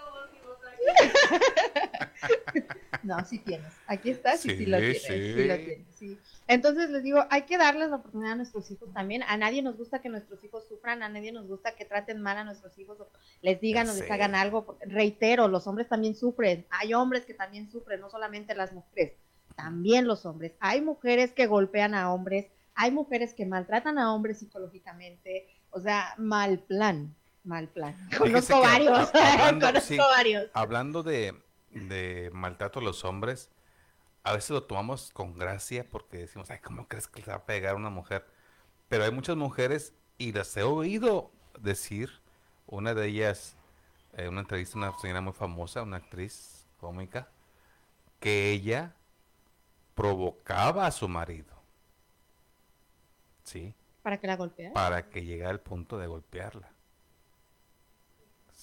No, 3.04 3.24
sí 3.26 3.40
tienes. 3.40 3.74
Aquí 3.88 4.10
estás 4.10 4.46
y 4.46 4.50
sí, 4.50 4.66
lo 4.66 4.78
tienes. 4.78 5.04
Sí. 5.04 5.48
lo 5.48 5.56
tienes. 5.56 5.88
Entonces 6.48 6.90
les 6.90 7.04
digo, 7.04 7.26
hay 7.30 7.44
que 7.44 7.58
darles 7.58 7.90
la 7.90 7.98
oportunidad 7.98 8.34
a 8.34 8.36
nuestros 8.36 8.70
hijos 8.72 8.92
también. 8.94 9.24
A 9.24 9.38
nadie 9.38 9.62
nos 9.62 9.78
gusta 9.78 10.00
que 10.00 10.10
nuestros 10.10 10.44
hijos 10.44 10.68
sufran, 10.68 11.04
a 11.04 11.10
nadie 11.10 11.32
nos 11.32 11.48
gusta 11.48 11.76
que 11.76 11.86
traten 11.86 12.22
mal 12.22 12.38
a 12.38 12.44
nuestros 12.44 12.78
hijos, 12.78 13.00
o 13.00 13.10
les 13.42 13.62
digan 13.62 13.88
o 13.90 13.94
les 13.94 14.10
hagan 14.10 14.36
algo. 14.36 14.78
Reitero, 14.82 15.48
los 15.48 15.68
hombres 15.68 15.88
también 15.88 16.16
sufren. 16.16 16.66
Hay 16.70 16.94
hombres 16.94 17.26
que 17.26 17.34
también 17.34 17.72
sufren, 17.72 18.02
no 18.02 18.10
solamente 18.10 18.56
las 18.56 18.74
mujeres, 18.74 19.14
también 19.56 20.08
los 20.08 20.26
hombres. 20.26 20.54
Hay 20.60 20.82
mujeres 20.82 21.32
que 21.32 21.48
golpean 21.48 21.94
a 21.94 22.14
hombres, 22.14 22.48
hay 22.76 22.92
mujeres 22.92 23.34
que 23.34 23.46
maltratan 23.46 23.98
a 23.98 24.14
hombres 24.14 24.40
psicológicamente. 24.40 25.48
O 25.72 25.80
sea, 25.80 26.16
mal 26.18 26.60
plan, 26.60 27.16
mal 27.44 27.68
plan. 27.68 27.96
Conozco 28.18 28.62
varios, 28.62 29.12
conozco 29.60 29.98
varios. 29.98 30.50
Hablando 30.54 31.04
de 31.04 31.36
de 31.72 32.30
maltrato 32.34 32.80
a 32.80 32.84
los 32.84 33.06
hombres, 33.06 33.50
a 34.24 34.34
veces 34.34 34.52
lo 34.52 34.64
tomamos 34.64 35.12
con 35.12 35.38
gracia 35.38 35.88
porque 35.90 36.18
decimos, 36.18 36.50
ay, 36.50 36.60
¿cómo 36.60 36.88
crees 36.88 37.08
que 37.08 37.22
le 37.22 37.28
va 37.28 37.36
a 37.36 37.46
pegar 37.46 37.74
a 37.74 37.78
una 37.78 37.90
mujer? 37.90 38.26
Pero 38.88 39.04
hay 39.04 39.12
muchas 39.12 39.36
mujeres, 39.36 39.94
y 40.18 40.34
las 40.34 40.56
he 40.58 40.64
oído 40.64 41.32
decir, 41.60 42.10
una 42.68 42.94
de 42.94 43.08
ellas, 43.08 43.56
en 44.14 44.26
eh, 44.26 44.30
una 44.30 44.42
entrevista, 44.42 44.78
una 44.78 44.98
señora 45.00 45.22
muy 45.22 45.34
famosa, 45.34 45.84
una 45.84 45.98
actriz 45.98 46.68
cómica, 46.80 47.30
que 48.20 48.52
ella 48.52 48.94
provocaba 49.96 50.86
a 50.86 50.92
su 50.92 51.08
marido. 51.08 51.56
¿Sí? 53.44 53.74
¿Para 54.02 54.20
que 54.20 54.28
la 54.28 54.36
golpeara? 54.36 54.74
Para 54.74 55.10
que 55.10 55.24
llegara 55.24 55.52
al 55.52 55.60
punto 55.60 55.98
de 55.98 56.08
golpearla. 56.08 56.70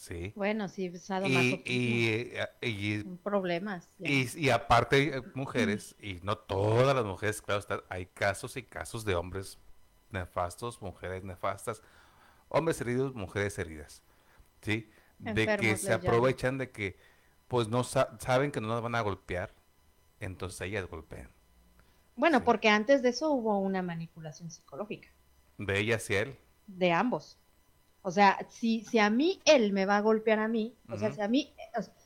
Sí. 0.07 0.33
Bueno, 0.37 0.69
sí, 0.69 0.93
y, 1.25 1.65
y, 1.65 2.41
y, 2.61 3.03
problemas. 3.25 3.89
Y, 3.99 4.51
aparte, 4.51 5.17
eh, 5.17 5.23
mujeres, 5.35 5.97
y 6.01 6.21
no 6.23 6.39
todas 6.39 6.95
las 6.95 7.05
mujeres, 7.05 7.43
claro, 7.43 7.83
hay 7.89 8.07
casos 8.07 8.57
y 8.57 8.63
casos 8.63 9.05
de 9.05 9.17
hombres 9.17 9.59
nefastos, 10.13 10.81
mujeres 10.81 11.25
nefastas, 11.25 11.83
hombres 12.49 12.81
heridos, 12.81 13.17
mujeres 13.17 13.59
heridas, 13.59 14.01
¿sí? 14.63 14.89
de 15.19 15.57
que 15.57 15.77
se 15.77 15.93
aprovechan 15.93 16.57
de 16.57 16.71
que, 16.71 16.97
pues, 17.49 17.67
no 17.67 17.83
saben 17.83 18.53
que 18.53 18.61
no 18.61 18.69
nos 18.69 18.83
van 18.83 18.95
a 18.95 19.01
golpear, 19.01 19.53
entonces 20.21 20.61
ellas 20.61 20.87
golpean. 20.87 21.31
Bueno, 22.15 22.45
porque 22.45 22.69
antes 22.69 23.03
de 23.03 23.09
eso 23.09 23.33
hubo 23.33 23.59
una 23.59 23.83
manipulación 23.83 24.53
psicológica. 24.53 25.09
¿De 25.59 25.81
ella 25.81 25.97
hacia 25.97 26.21
él? 26.21 26.39
De 26.69 26.93
ambos. 26.93 27.39
O 28.07 28.13
sea, 28.13 28.39
si, 28.49 28.85
si 28.85 29.01
a 29.01 29.11
mí 29.11 29.41
él 29.45 29.73
me 29.73 29.85
va 29.85 29.97
a 29.97 30.01
golpear 30.01 30.39
a 30.39 30.47
mí, 30.47 30.77
o 30.89 30.97
sea, 30.97 31.11
si 31.11 31.21
a 31.21 31.27
mí, 31.27 31.53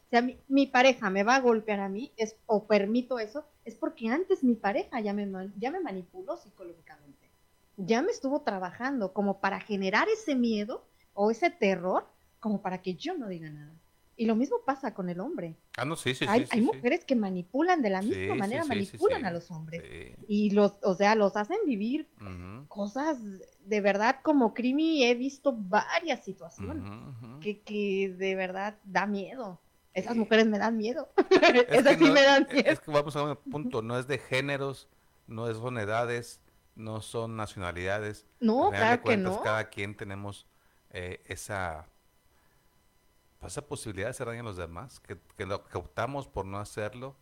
si 0.09 0.17
a 0.17 0.23
mí, 0.23 0.39
mi 0.49 0.67
pareja 0.67 1.11
me 1.11 1.25
va 1.25 1.35
a 1.37 1.41
golpear 1.41 1.79
a 1.79 1.91
mí, 1.91 2.11
es, 2.17 2.37
o 2.47 2.67
permito 2.67 3.19
eso, 3.19 3.45
es 3.67 3.75
porque 3.75 4.09
antes 4.09 4.43
mi 4.43 4.55
pareja 4.55 4.99
ya 5.01 5.13
me, 5.13 5.29
ya 5.59 5.71
me 5.71 5.81
manipuló 5.81 6.39
psicológicamente. 6.39 7.29
Ya 7.77 8.01
me 8.01 8.13
estuvo 8.13 8.41
trabajando 8.41 9.13
como 9.13 9.41
para 9.41 9.61
generar 9.61 10.09
ese 10.09 10.35
miedo 10.35 10.87
o 11.13 11.31
ese 11.31 11.51
terror, 11.51 12.07
como 12.39 12.63
para 12.63 12.81
que 12.81 12.95
yo 12.95 13.13
no 13.19 13.29
diga 13.29 13.51
nada. 13.51 13.75
Y 14.21 14.27
lo 14.27 14.37
mismo 14.37 14.59
pasa 14.67 14.93
con 14.93 15.09
el 15.09 15.19
hombre. 15.19 15.57
Ah, 15.79 15.87
no, 15.87 15.97
sí, 15.97 16.15
sí, 16.15 16.27
hay, 16.29 16.45
sí, 16.45 16.51
hay 16.53 16.61
mujeres 16.61 17.07
que 17.07 17.17
manipulan 17.17 17.81
de 17.81 17.89
la 17.89 18.03
misma 18.03 18.35
manera, 18.35 18.67
manipulan 18.67 19.25
a 19.25 19.31
los 19.31 19.51
hombres. 19.51 19.83
Y 20.29 20.51
los, 20.51 20.75
o 20.83 20.95
sea, 20.95 21.15
los 21.15 21.39
hacen 21.39 21.57
vivir 21.65 22.07
cosas 22.69 23.17
de 23.65 23.81
verdad 23.81 24.17
como 24.23 24.53
Crimi. 24.53 25.05
He 25.05 25.15
visto 25.15 25.55
varias 25.57 26.23
situaciones 26.23 26.85
que, 27.41 27.63
que 27.63 28.15
de 28.15 28.35
verdad 28.35 28.77
da 28.85 29.07
miedo. 29.07 29.59
Esas 29.95 30.17
mujeres 30.17 30.47
me 30.47 30.59
dan 30.59 30.77
miedo. 30.77 31.09
Esas 31.71 31.97
sí 31.97 32.05
me 32.05 32.21
dan 32.21 32.47
miedo. 32.53 32.71
Es 32.71 32.81
que 32.81 32.91
vamos 32.91 33.17
a 33.17 33.23
un 33.23 33.37
punto, 33.37 33.81
no 33.81 33.99
es 33.99 34.07
de 34.07 34.19
géneros, 34.19 34.87
no 35.29 35.49
es 35.49 35.57
son 35.57 35.79
edades, 35.79 36.43
no 36.75 37.01
son 37.01 37.37
nacionalidades. 37.37 38.27
No, 38.39 38.69
claro 38.69 39.03
que 39.03 39.17
no. 39.17 39.41
Cada 39.41 39.71
quien 39.71 39.97
tenemos 39.97 40.47
eh, 40.91 41.23
esa 41.25 41.89
esa 43.49 43.67
posibilidad 43.67 44.09
de 44.09 44.11
hacer 44.11 44.27
daño 44.27 44.41
a 44.41 44.45
los 44.45 44.57
demás, 44.57 45.01
que, 45.01 45.19
lo 45.47 45.65
que 45.65 45.79
optamos 45.79 46.29
por 46.29 46.45
no 46.45 46.59
hacerlo 46.59 47.17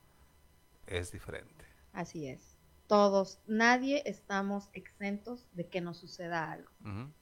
es 0.87 1.12
diferente. 1.12 1.64
Así 1.93 2.29
es. 2.29 2.57
Todos, 2.87 3.41
nadie 3.47 4.03
estamos 4.07 4.71
exentos 4.73 5.47
de 5.53 5.69
que 5.69 5.81
nos 5.81 5.99
suceda 5.99 6.51
algo. 6.51 6.71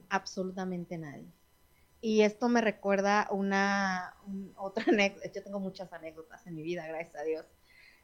Absolutamente 0.09 0.97
nadie. 0.97 1.33
Y 2.01 2.23
esto 2.23 2.49
me 2.49 2.61
recuerda 2.61 3.27
una 3.31 4.15
otra 4.57 4.85
anécdota. 4.89 5.31
Yo 5.33 5.43
tengo 5.43 5.59
muchas 5.59 5.93
anécdotas 5.93 6.47
en 6.47 6.55
mi 6.55 6.63
vida, 6.63 6.87
gracias 6.87 7.17
a 7.17 7.25
Dios. 7.25 7.47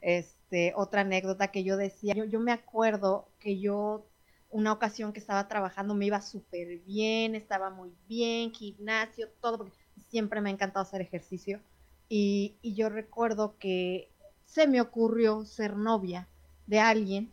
Este, 0.01 0.73
otra 0.75 1.01
anécdota 1.01 1.49
que 1.49 1.63
yo 1.63 1.77
decía, 1.77 2.13
yo, 2.13 2.25
yo 2.25 2.41
me 2.41 2.51
acuerdo 2.51 3.29
que 3.39 3.59
yo 3.59 4.09
una 4.53 4.71
ocasión 4.71 5.13
que 5.13 5.19
estaba 5.19 5.47
trabajando 5.47 5.95
me 5.95 6.05
iba 6.05 6.21
súper 6.21 6.79
bien, 6.79 7.33
estaba 7.33 7.71
muy 7.71 7.91
bien, 8.07 8.51
gimnasio, 8.51 9.29
todo, 9.41 9.57
porque 9.57 9.82
siempre 10.09 10.41
me 10.41 10.49
ha 10.49 10.53
encantado 10.53 10.83
hacer 10.83 11.01
ejercicio. 11.01 11.59
Y, 12.09 12.55
yo 12.63 12.89
recuerdo 12.89 13.55
que 13.57 14.09
se 14.45 14.67
me 14.67 14.81
ocurrió 14.81 15.45
ser 15.45 15.75
novia 15.75 16.27
de 16.67 16.79
alguien 16.79 17.31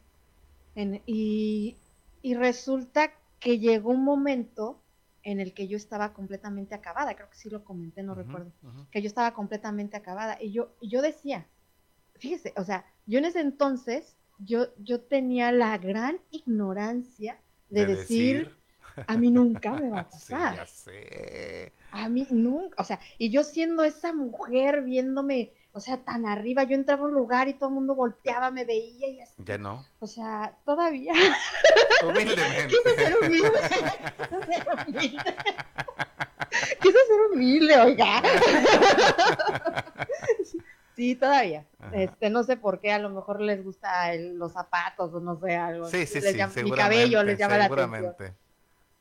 y, 1.07 1.77
resulta 2.23 3.13
que 3.39 3.59
llegó 3.59 3.91
un 3.91 4.05
momento 4.05 4.79
en 5.23 5.41
el 5.41 5.53
que 5.53 5.69
yo 5.69 5.77
estaba 5.77 6.15
completamente 6.15 6.75
acabada, 6.75 7.15
creo 7.15 7.29
que 7.29 7.37
sí 7.37 7.51
lo 7.51 7.63
comenté, 7.65 8.03
no 8.03 8.15
recuerdo, 8.15 8.51
que 8.91 9.03
yo 9.03 9.09
estaba 9.09 9.35
completamente 9.35 9.97
acabada 9.97 10.39
y 10.41 10.53
yo, 10.53 10.71
y 10.81 10.89
yo 10.89 11.03
decía, 11.03 11.47
fíjese, 12.19 12.55
o 12.57 12.65
sea, 12.65 12.87
yo 13.07 13.19
en 13.19 13.27
ese 13.27 13.41
entonces, 13.41 14.17
yo, 14.39 14.69
yo 14.79 15.01
tenía 15.01 15.53
la 15.53 15.77
gran 15.79 16.21
ignorancia 16.31 17.39
de, 17.69 17.87
decir, 17.87 18.57
a 19.07 19.17
mí 19.17 19.31
nunca 19.31 19.73
me 19.81 19.91
va 19.91 20.01
a 20.01 20.09
pasar. 20.09 20.57
ya 20.57 20.67
sé. 20.67 21.73
A 21.93 22.09
mí 22.09 22.27
nunca, 22.31 22.81
o 22.81 22.85
sea, 22.85 23.01
y 23.19 23.31
yo 23.31 23.43
siendo 23.43 23.85
esa 23.85 24.13
mujer 24.13 24.83
viéndome, 24.83 25.53
o 25.73 25.81
sea, 25.81 25.99
tan 25.99 26.27
arriba, 26.27 26.65
yo 26.65 26.75
entraba 26.75 27.03
a 27.03 27.07
un 27.07 27.15
lugar 27.15 27.49
y 27.49 27.55
todo 27.55 27.69
el 27.69 27.75
mundo 27.75 27.95
volteaba, 27.95 28.51
me 28.51 28.65
veía 28.65 29.09
y 29.09 29.21
así. 29.21 29.35
Ya 29.45 29.59
no. 29.59 29.85
O 29.99 30.07
sea, 30.07 30.57
todavía. 30.65 31.13
Humildemente. 32.05 32.69
Quise 32.69 32.95
ser 32.97 33.17
humilde. 33.21 33.51
Quise 34.29 34.53
ser 34.53 34.67
humilde. 34.89 35.35
Quise 36.81 36.99
ser 37.07 37.21
humilde, 37.33 37.81
oiga. 37.81 38.23
Sí, 40.97 41.15
todavía. 41.15 41.65
Este, 41.93 42.29
no 42.29 42.43
sé 42.43 42.59
por 42.59 42.79
qué, 42.79 42.93
a 42.93 42.99
lo 42.99 43.09
mejor 43.09 43.41
les 43.41 43.65
gusta 43.65 44.15
los 44.17 44.53
zapatos 44.53 45.15
o 45.15 45.21
no 45.21 45.41
sé, 45.41 45.57
algo. 45.57 45.89
Sí, 45.89 46.05
sí, 46.05 46.21
sí, 46.21 46.63
mi 46.63 46.73
cabello 46.73 47.23
les 47.23 47.39
llama 47.39 47.57
la 47.57 47.65
atención 47.65 48.37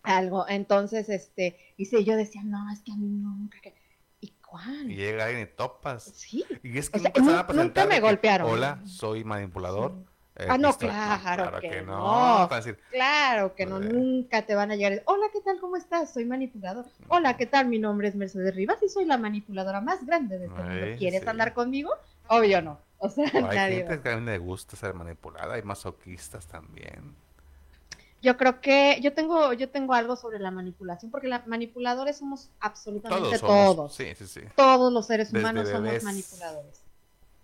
algo. 0.03 0.45
Entonces, 0.47 1.09
este, 1.09 1.57
y 1.77 2.03
yo 2.03 2.15
decía, 2.15 2.41
no, 2.43 2.71
es 2.71 2.81
que 2.81 2.91
a 2.91 2.95
mí 2.95 3.07
nunca. 3.07 3.57
¿Y 4.21 4.33
cuál? 4.45 4.91
Y 4.91 4.95
llega 4.95 5.25
alguien 5.25 5.43
y 5.43 5.55
topas. 5.55 6.03
Sí. 6.03 6.45
Y 6.63 6.77
es 6.77 6.89
que 6.89 6.99
nunca, 6.99 7.47
nunca 7.53 7.85
me 7.85 7.99
golpearon. 7.99 8.49
Hola, 8.49 8.81
soy 8.85 9.23
manipulador. 9.23 9.93
Eh, 10.39 10.47
ah, 10.47 10.57
no, 10.57 10.71
claro, 10.77 11.59
que, 11.59 11.81
no. 11.81 12.47
claro 12.91 13.55
que 13.55 13.65
no, 13.65 13.77
nunca 13.81 14.45
te 14.45 14.55
van 14.55 14.71
a 14.71 14.77
llegar. 14.77 15.03
Hola, 15.05 15.25
¿qué 15.33 15.41
tal? 15.41 15.59
¿Cómo 15.59 15.75
estás? 15.75 16.13
Soy 16.13 16.23
manipulador. 16.23 16.85
Hola, 17.09 17.35
¿qué 17.35 17.45
tal? 17.45 17.67
Mi 17.67 17.77
nombre 17.77 18.07
es 18.07 18.15
Mercedes 18.15 18.55
Rivas 18.55 18.81
y 18.81 18.87
soy 18.87 19.03
la 19.03 19.17
manipuladora 19.17 19.81
más 19.81 20.05
grande 20.05 20.39
de 20.39 20.45
este 20.45 20.63
mundo. 20.63 20.85
¿Quieres 20.97 21.27
andar 21.27 21.53
conmigo? 21.53 21.91
Obvio 22.29 22.61
no. 22.61 22.79
O 22.99 23.09
sea, 23.09 23.25
hay 23.33 23.77
gente 23.77 24.01
que 24.01 24.09
a 24.09 24.15
mí 24.15 24.25
le 24.25 24.37
gusta 24.37 24.77
ser 24.77 24.93
manipulada, 24.93 25.55
hay 25.55 25.61
masoquistas 25.63 26.47
también. 26.47 27.15
Yo 28.21 28.35
creo 28.35 28.59
que 28.59 28.99
yo 29.01 29.13
tengo, 29.13 29.53
yo 29.53 29.69
tengo 29.69 29.93
algo 29.93 30.15
sobre 30.15 30.39
la 30.39 30.51
manipulación, 30.51 31.09
porque 31.09 31.27
los 31.27 31.47
manipuladores 31.47 32.17
somos 32.17 32.49
absolutamente 32.59 33.39
todos. 33.39 33.97
Todos, 34.55 34.93
los 34.93 35.07
seres 35.07 35.31
humanos 35.31 35.69
somos 35.69 36.03
manipuladores. 36.03 36.81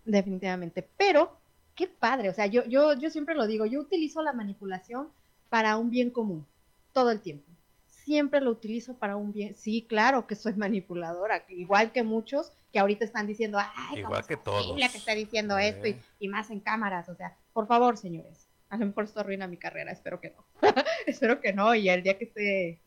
Definitivamente. 0.03 0.87
Pero, 0.97 1.37
qué 1.75 1.87
padre. 1.87 2.29
O 2.29 2.33
sea, 2.33 2.45
yo, 2.47 2.65
yo, 2.65 2.93
yo 2.93 3.09
siempre 3.09 3.35
lo 3.35 3.47
digo, 3.47 3.65
yo 3.65 3.79
utilizo 3.79 4.21
la 4.21 4.33
manipulación 4.33 5.09
para 5.49 5.77
un 5.77 5.89
bien 5.89 6.09
común, 6.09 6.45
todo 6.91 7.11
el 7.11 7.21
tiempo. 7.21 7.45
Siempre 7.87 8.41
lo 8.41 8.51
utilizo 8.51 8.95
para 8.95 9.15
un 9.15 9.31
bien. 9.31 9.55
Sí, 9.55 9.85
claro 9.87 10.27
que 10.27 10.35
soy 10.35 10.53
manipuladora, 10.53 11.43
igual 11.47 11.91
que 11.91 12.03
muchos 12.03 12.51
que 12.71 12.79
ahorita 12.79 13.05
están 13.05 13.25
diciendo, 13.25 13.57
ay, 13.59 13.99
igual 13.99 14.25
que 14.27 14.35
todos. 14.35 14.75
que 14.75 14.97
está 14.97 15.15
diciendo 15.15 15.57
esto 15.57 15.87
y, 15.87 15.97
y 16.19 16.27
más 16.27 16.49
en 16.51 16.59
cámaras. 16.59 17.07
O 17.07 17.15
sea, 17.15 17.35
por 17.53 17.65
favor, 17.65 17.97
señores 17.97 18.44
a 18.69 18.77
lo 18.77 18.85
mejor 18.85 19.05
esto 19.05 19.19
arruina 19.19 19.47
mi 19.47 19.57
carrera, 19.57 19.91
espero 19.91 20.19
que 20.19 20.31
no. 20.31 20.45
espero 21.05 21.39
que 21.39 21.53
no, 21.53 21.75
y 21.75 21.89
el 21.89 22.03
día 22.03 22.17
que 22.17 22.25
esté 22.25 22.81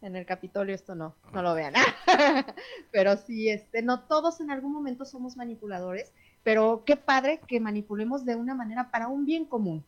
en 0.00 0.16
el 0.16 0.26
Capitolio 0.26 0.74
esto 0.74 0.94
no, 0.94 1.14
no 1.32 1.42
lo 1.42 1.54
vean. 1.54 1.74
pero 2.90 3.16
sí, 3.16 3.48
este, 3.48 3.82
no 3.82 4.00
todos 4.00 4.40
en 4.40 4.50
algún 4.50 4.72
momento 4.72 5.04
somos 5.04 5.36
manipuladores, 5.36 6.12
pero 6.42 6.82
qué 6.84 6.96
padre 6.96 7.40
que 7.46 7.60
manipulemos 7.60 8.24
de 8.24 8.36
una 8.36 8.54
manera 8.54 8.90
para 8.90 9.08
un 9.08 9.24
bien 9.24 9.44
común, 9.44 9.84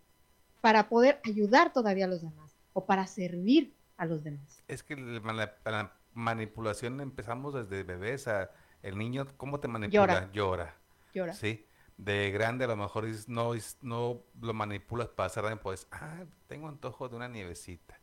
para 0.61 0.89
poder 0.89 1.21
ayudar 1.25 1.73
todavía 1.73 2.05
a 2.05 2.09
los 2.09 2.23
demás 2.23 2.55
o 2.73 2.87
para 2.87 3.07
servir 3.07 3.75
a 3.97 4.07
los 4.07 4.23
demás. 4.23 4.63
Es 4.69 4.83
que 4.83 4.97
la, 4.97 5.93
manipulación 6.15 7.01
empezamos 7.01 7.55
desde 7.55 7.83
bebés, 7.83 8.29
a 8.29 8.51
el 8.83 8.97
niño, 8.97 9.27
¿cómo 9.37 9.59
te 9.59 9.67
manipula? 9.67 10.31
Llora. 10.33 10.77
Llora. 11.13 11.33
Sí, 11.33 11.67
de 11.97 12.31
grande 12.31 12.65
a 12.65 12.69
lo 12.69 12.77
mejor 12.77 13.07
no, 13.29 13.53
no 13.83 14.23
lo 14.41 14.55
manipulas 14.55 15.09
para 15.09 15.27
hacer 15.27 15.45
daño, 15.45 15.61
pues, 15.61 15.87
ah, 15.93 16.25
tengo 16.47 16.69
antojo 16.69 17.09
de 17.09 17.17
una 17.17 17.29
nievecita, 17.29 17.99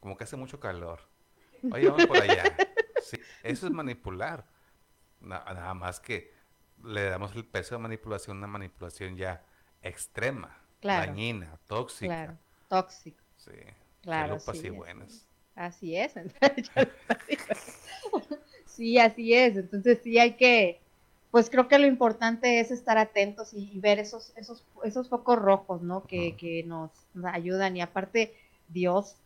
como 0.00 0.16
que 0.16 0.24
hace 0.24 0.36
mucho 0.36 0.60
calor, 0.60 1.00
oye, 1.72 1.88
vamos 1.88 2.06
por 2.06 2.18
allá. 2.18 2.44
Sí, 3.04 3.18
eso 3.42 3.66
es 3.66 3.72
manipular, 3.74 4.46
nada 5.20 5.74
más 5.74 6.00
que 6.00 6.32
le 6.82 7.04
damos 7.04 7.36
el 7.36 7.44
peso 7.44 7.74
de 7.74 7.82
manipulación, 7.82 8.38
una 8.38 8.46
manipulación 8.46 9.14
ya 9.14 9.44
extrema, 9.82 10.58
dañina, 10.82 11.58
tóxica. 11.66 12.06
Claro, 12.06 12.38
tóxico. 12.68 13.22
Sí, 13.36 13.50
claro. 14.00 14.40
Sí, 14.40 14.70
buenas. 14.70 15.28
Así 15.54 15.96
es. 15.96 16.14
sí, 18.66 18.98
así 18.98 19.34
es. 19.34 19.56
Entonces 19.56 20.00
sí 20.02 20.18
hay 20.18 20.36
que, 20.36 20.80
pues 21.34 21.50
creo 21.50 21.66
que 21.66 21.80
lo 21.80 21.86
importante 21.88 22.60
es 22.60 22.70
estar 22.70 22.96
atentos 22.96 23.54
y, 23.54 23.80
ver 23.80 23.98
esos, 23.98 24.32
esos, 24.36 24.64
esos 24.84 25.08
focos 25.08 25.36
rojos, 25.36 25.82
¿no? 25.82 26.04
Que, 26.04 26.36
que 26.36 26.62
nos, 26.62 26.92
ayudan. 27.24 27.76
Y 27.76 27.80
aparte, 27.80 28.36
Dios, 28.68 29.16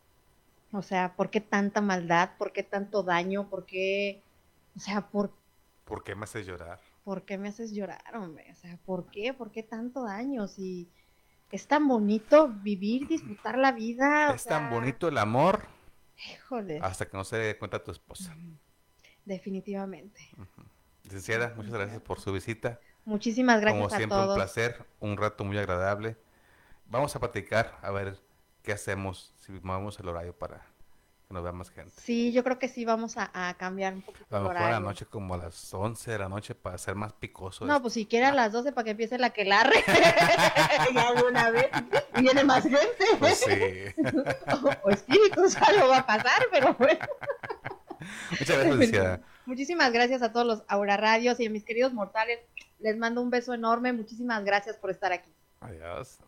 o 0.71 0.81
sea, 0.81 1.13
¿por 1.15 1.29
qué 1.29 1.39
tanta 1.39 1.81
maldad? 1.81 2.31
¿Por 2.39 2.51
qué 2.51 2.63
tanto 2.63 3.03
daño? 3.03 3.47
¿Por 3.47 3.67
qué, 3.67 4.23
o 4.75 4.79
sea, 4.79 5.01
por... 5.01 5.31
¿Por 5.85 6.03
qué 6.03 6.15
me 6.15 6.23
haces 6.23 6.47
llorar? 6.47 6.79
¿Por 7.03 7.25
qué 7.25 7.37
me 7.37 7.49
haces 7.49 7.73
llorar, 7.73 8.15
hombre? 8.15 8.47
O 8.53 8.55
sea, 8.55 8.75
¿por 8.87 9.05
qué? 9.11 9.31
¿Por 9.35 9.51
qué 9.51 9.61
tanto 9.61 10.03
daño? 10.03 10.47
Si 10.47 10.89
es 11.51 11.67
tan 11.67 11.87
bonito 11.87 12.47
vivir, 12.47 13.07
disfrutar 13.07 13.55
la 13.55 13.71
vida. 13.71 14.33
Es 14.33 14.45
tan 14.45 14.71
bonito 14.71 15.09
el 15.09 15.19
amor. 15.19 15.67
Híjole. 16.27 16.79
Hasta 16.81 17.07
que 17.07 17.15
no 17.15 17.23
se 17.23 17.37
dé 17.37 17.57
cuenta 17.59 17.83
tu 17.83 17.91
esposa. 17.91 18.35
Definitivamente. 19.25 20.19
Licenciada, 21.09 21.53
muchas 21.55 21.73
gracias 21.73 22.01
por 22.01 22.19
su 22.19 22.31
visita. 22.31 22.79
Muchísimas 23.03 23.59
gracias 23.61 23.81
Como 23.81 23.89
siempre, 23.89 24.19
un 24.19 24.35
placer, 24.35 24.85
un 24.99 25.17
rato 25.17 25.43
muy 25.43 25.57
agradable. 25.57 26.17
Vamos 26.85 27.15
a 27.15 27.19
platicar 27.19 27.79
a 27.81 27.89
ver 27.89 28.15
qué 28.61 28.73
hacemos 28.73 29.33
si 29.39 29.53
movemos 29.63 29.99
el 29.99 30.07
horario 30.07 30.37
para 30.37 30.67
que 31.27 31.33
nos 31.33 31.41
vea 31.41 31.51
más 31.51 31.71
gente. 31.71 31.91
Sí, 31.99 32.31
yo 32.31 32.43
creo 32.43 32.59
que 32.59 32.67
sí 32.67 32.85
vamos 32.85 33.15
a, 33.17 33.55
cambiar 33.57 33.95
un 33.95 34.03
poquito 34.03 34.35
a 34.35 34.39
lo 34.39 34.49
mejor 34.49 34.57
a 34.57 34.69
la 34.69 34.79
noche 34.79 35.07
como 35.07 35.33
a 35.33 35.37
las 35.37 35.73
11 35.73 36.11
de 36.11 36.19
la 36.19 36.29
noche 36.29 36.53
para 36.53 36.77
ser 36.77 36.93
más 36.93 37.13
picoso. 37.13 37.65
No, 37.65 37.81
pues 37.81 37.95
si 37.95 38.05
quiere 38.05 38.27
a 38.27 38.31
las 38.31 38.51
12 38.51 38.71
para 38.71 38.85
que 38.85 38.91
empiece 38.91 39.17
la 39.17 39.31
que 39.31 39.45
larre. 39.45 39.83
ya 40.93 41.11
una 41.27 41.49
vez 41.49 41.69
viene 42.19 42.43
más 42.43 42.61
gente. 42.61 43.05
Pues 43.17 43.39
sí. 43.39 43.51
o, 44.83 44.89
espíritus, 44.91 45.57
algo 45.57 45.87
va 45.87 45.97
a 45.97 46.05
pasar, 46.05 46.43
pero 46.51 46.75
bueno. 46.75 47.07
Muchas 48.39 48.65
gracias, 48.65 49.19
Muchísimas 49.45 49.91
gracias 49.91 50.21
a 50.21 50.31
todos 50.31 50.45
los 50.45 50.63
Aura 50.67 50.97
Radios 50.97 51.39
y 51.39 51.47
a 51.47 51.49
mis 51.49 51.63
queridos 51.63 51.93
mortales. 51.93 52.39
Les 52.79 52.97
mando 52.97 53.21
un 53.21 53.29
beso 53.29 53.53
enorme. 53.53 53.93
Muchísimas 53.93 54.43
gracias 54.43 54.77
por 54.77 54.91
estar 54.91 55.11
aquí. 55.11 55.33
Adiós. 55.61 56.19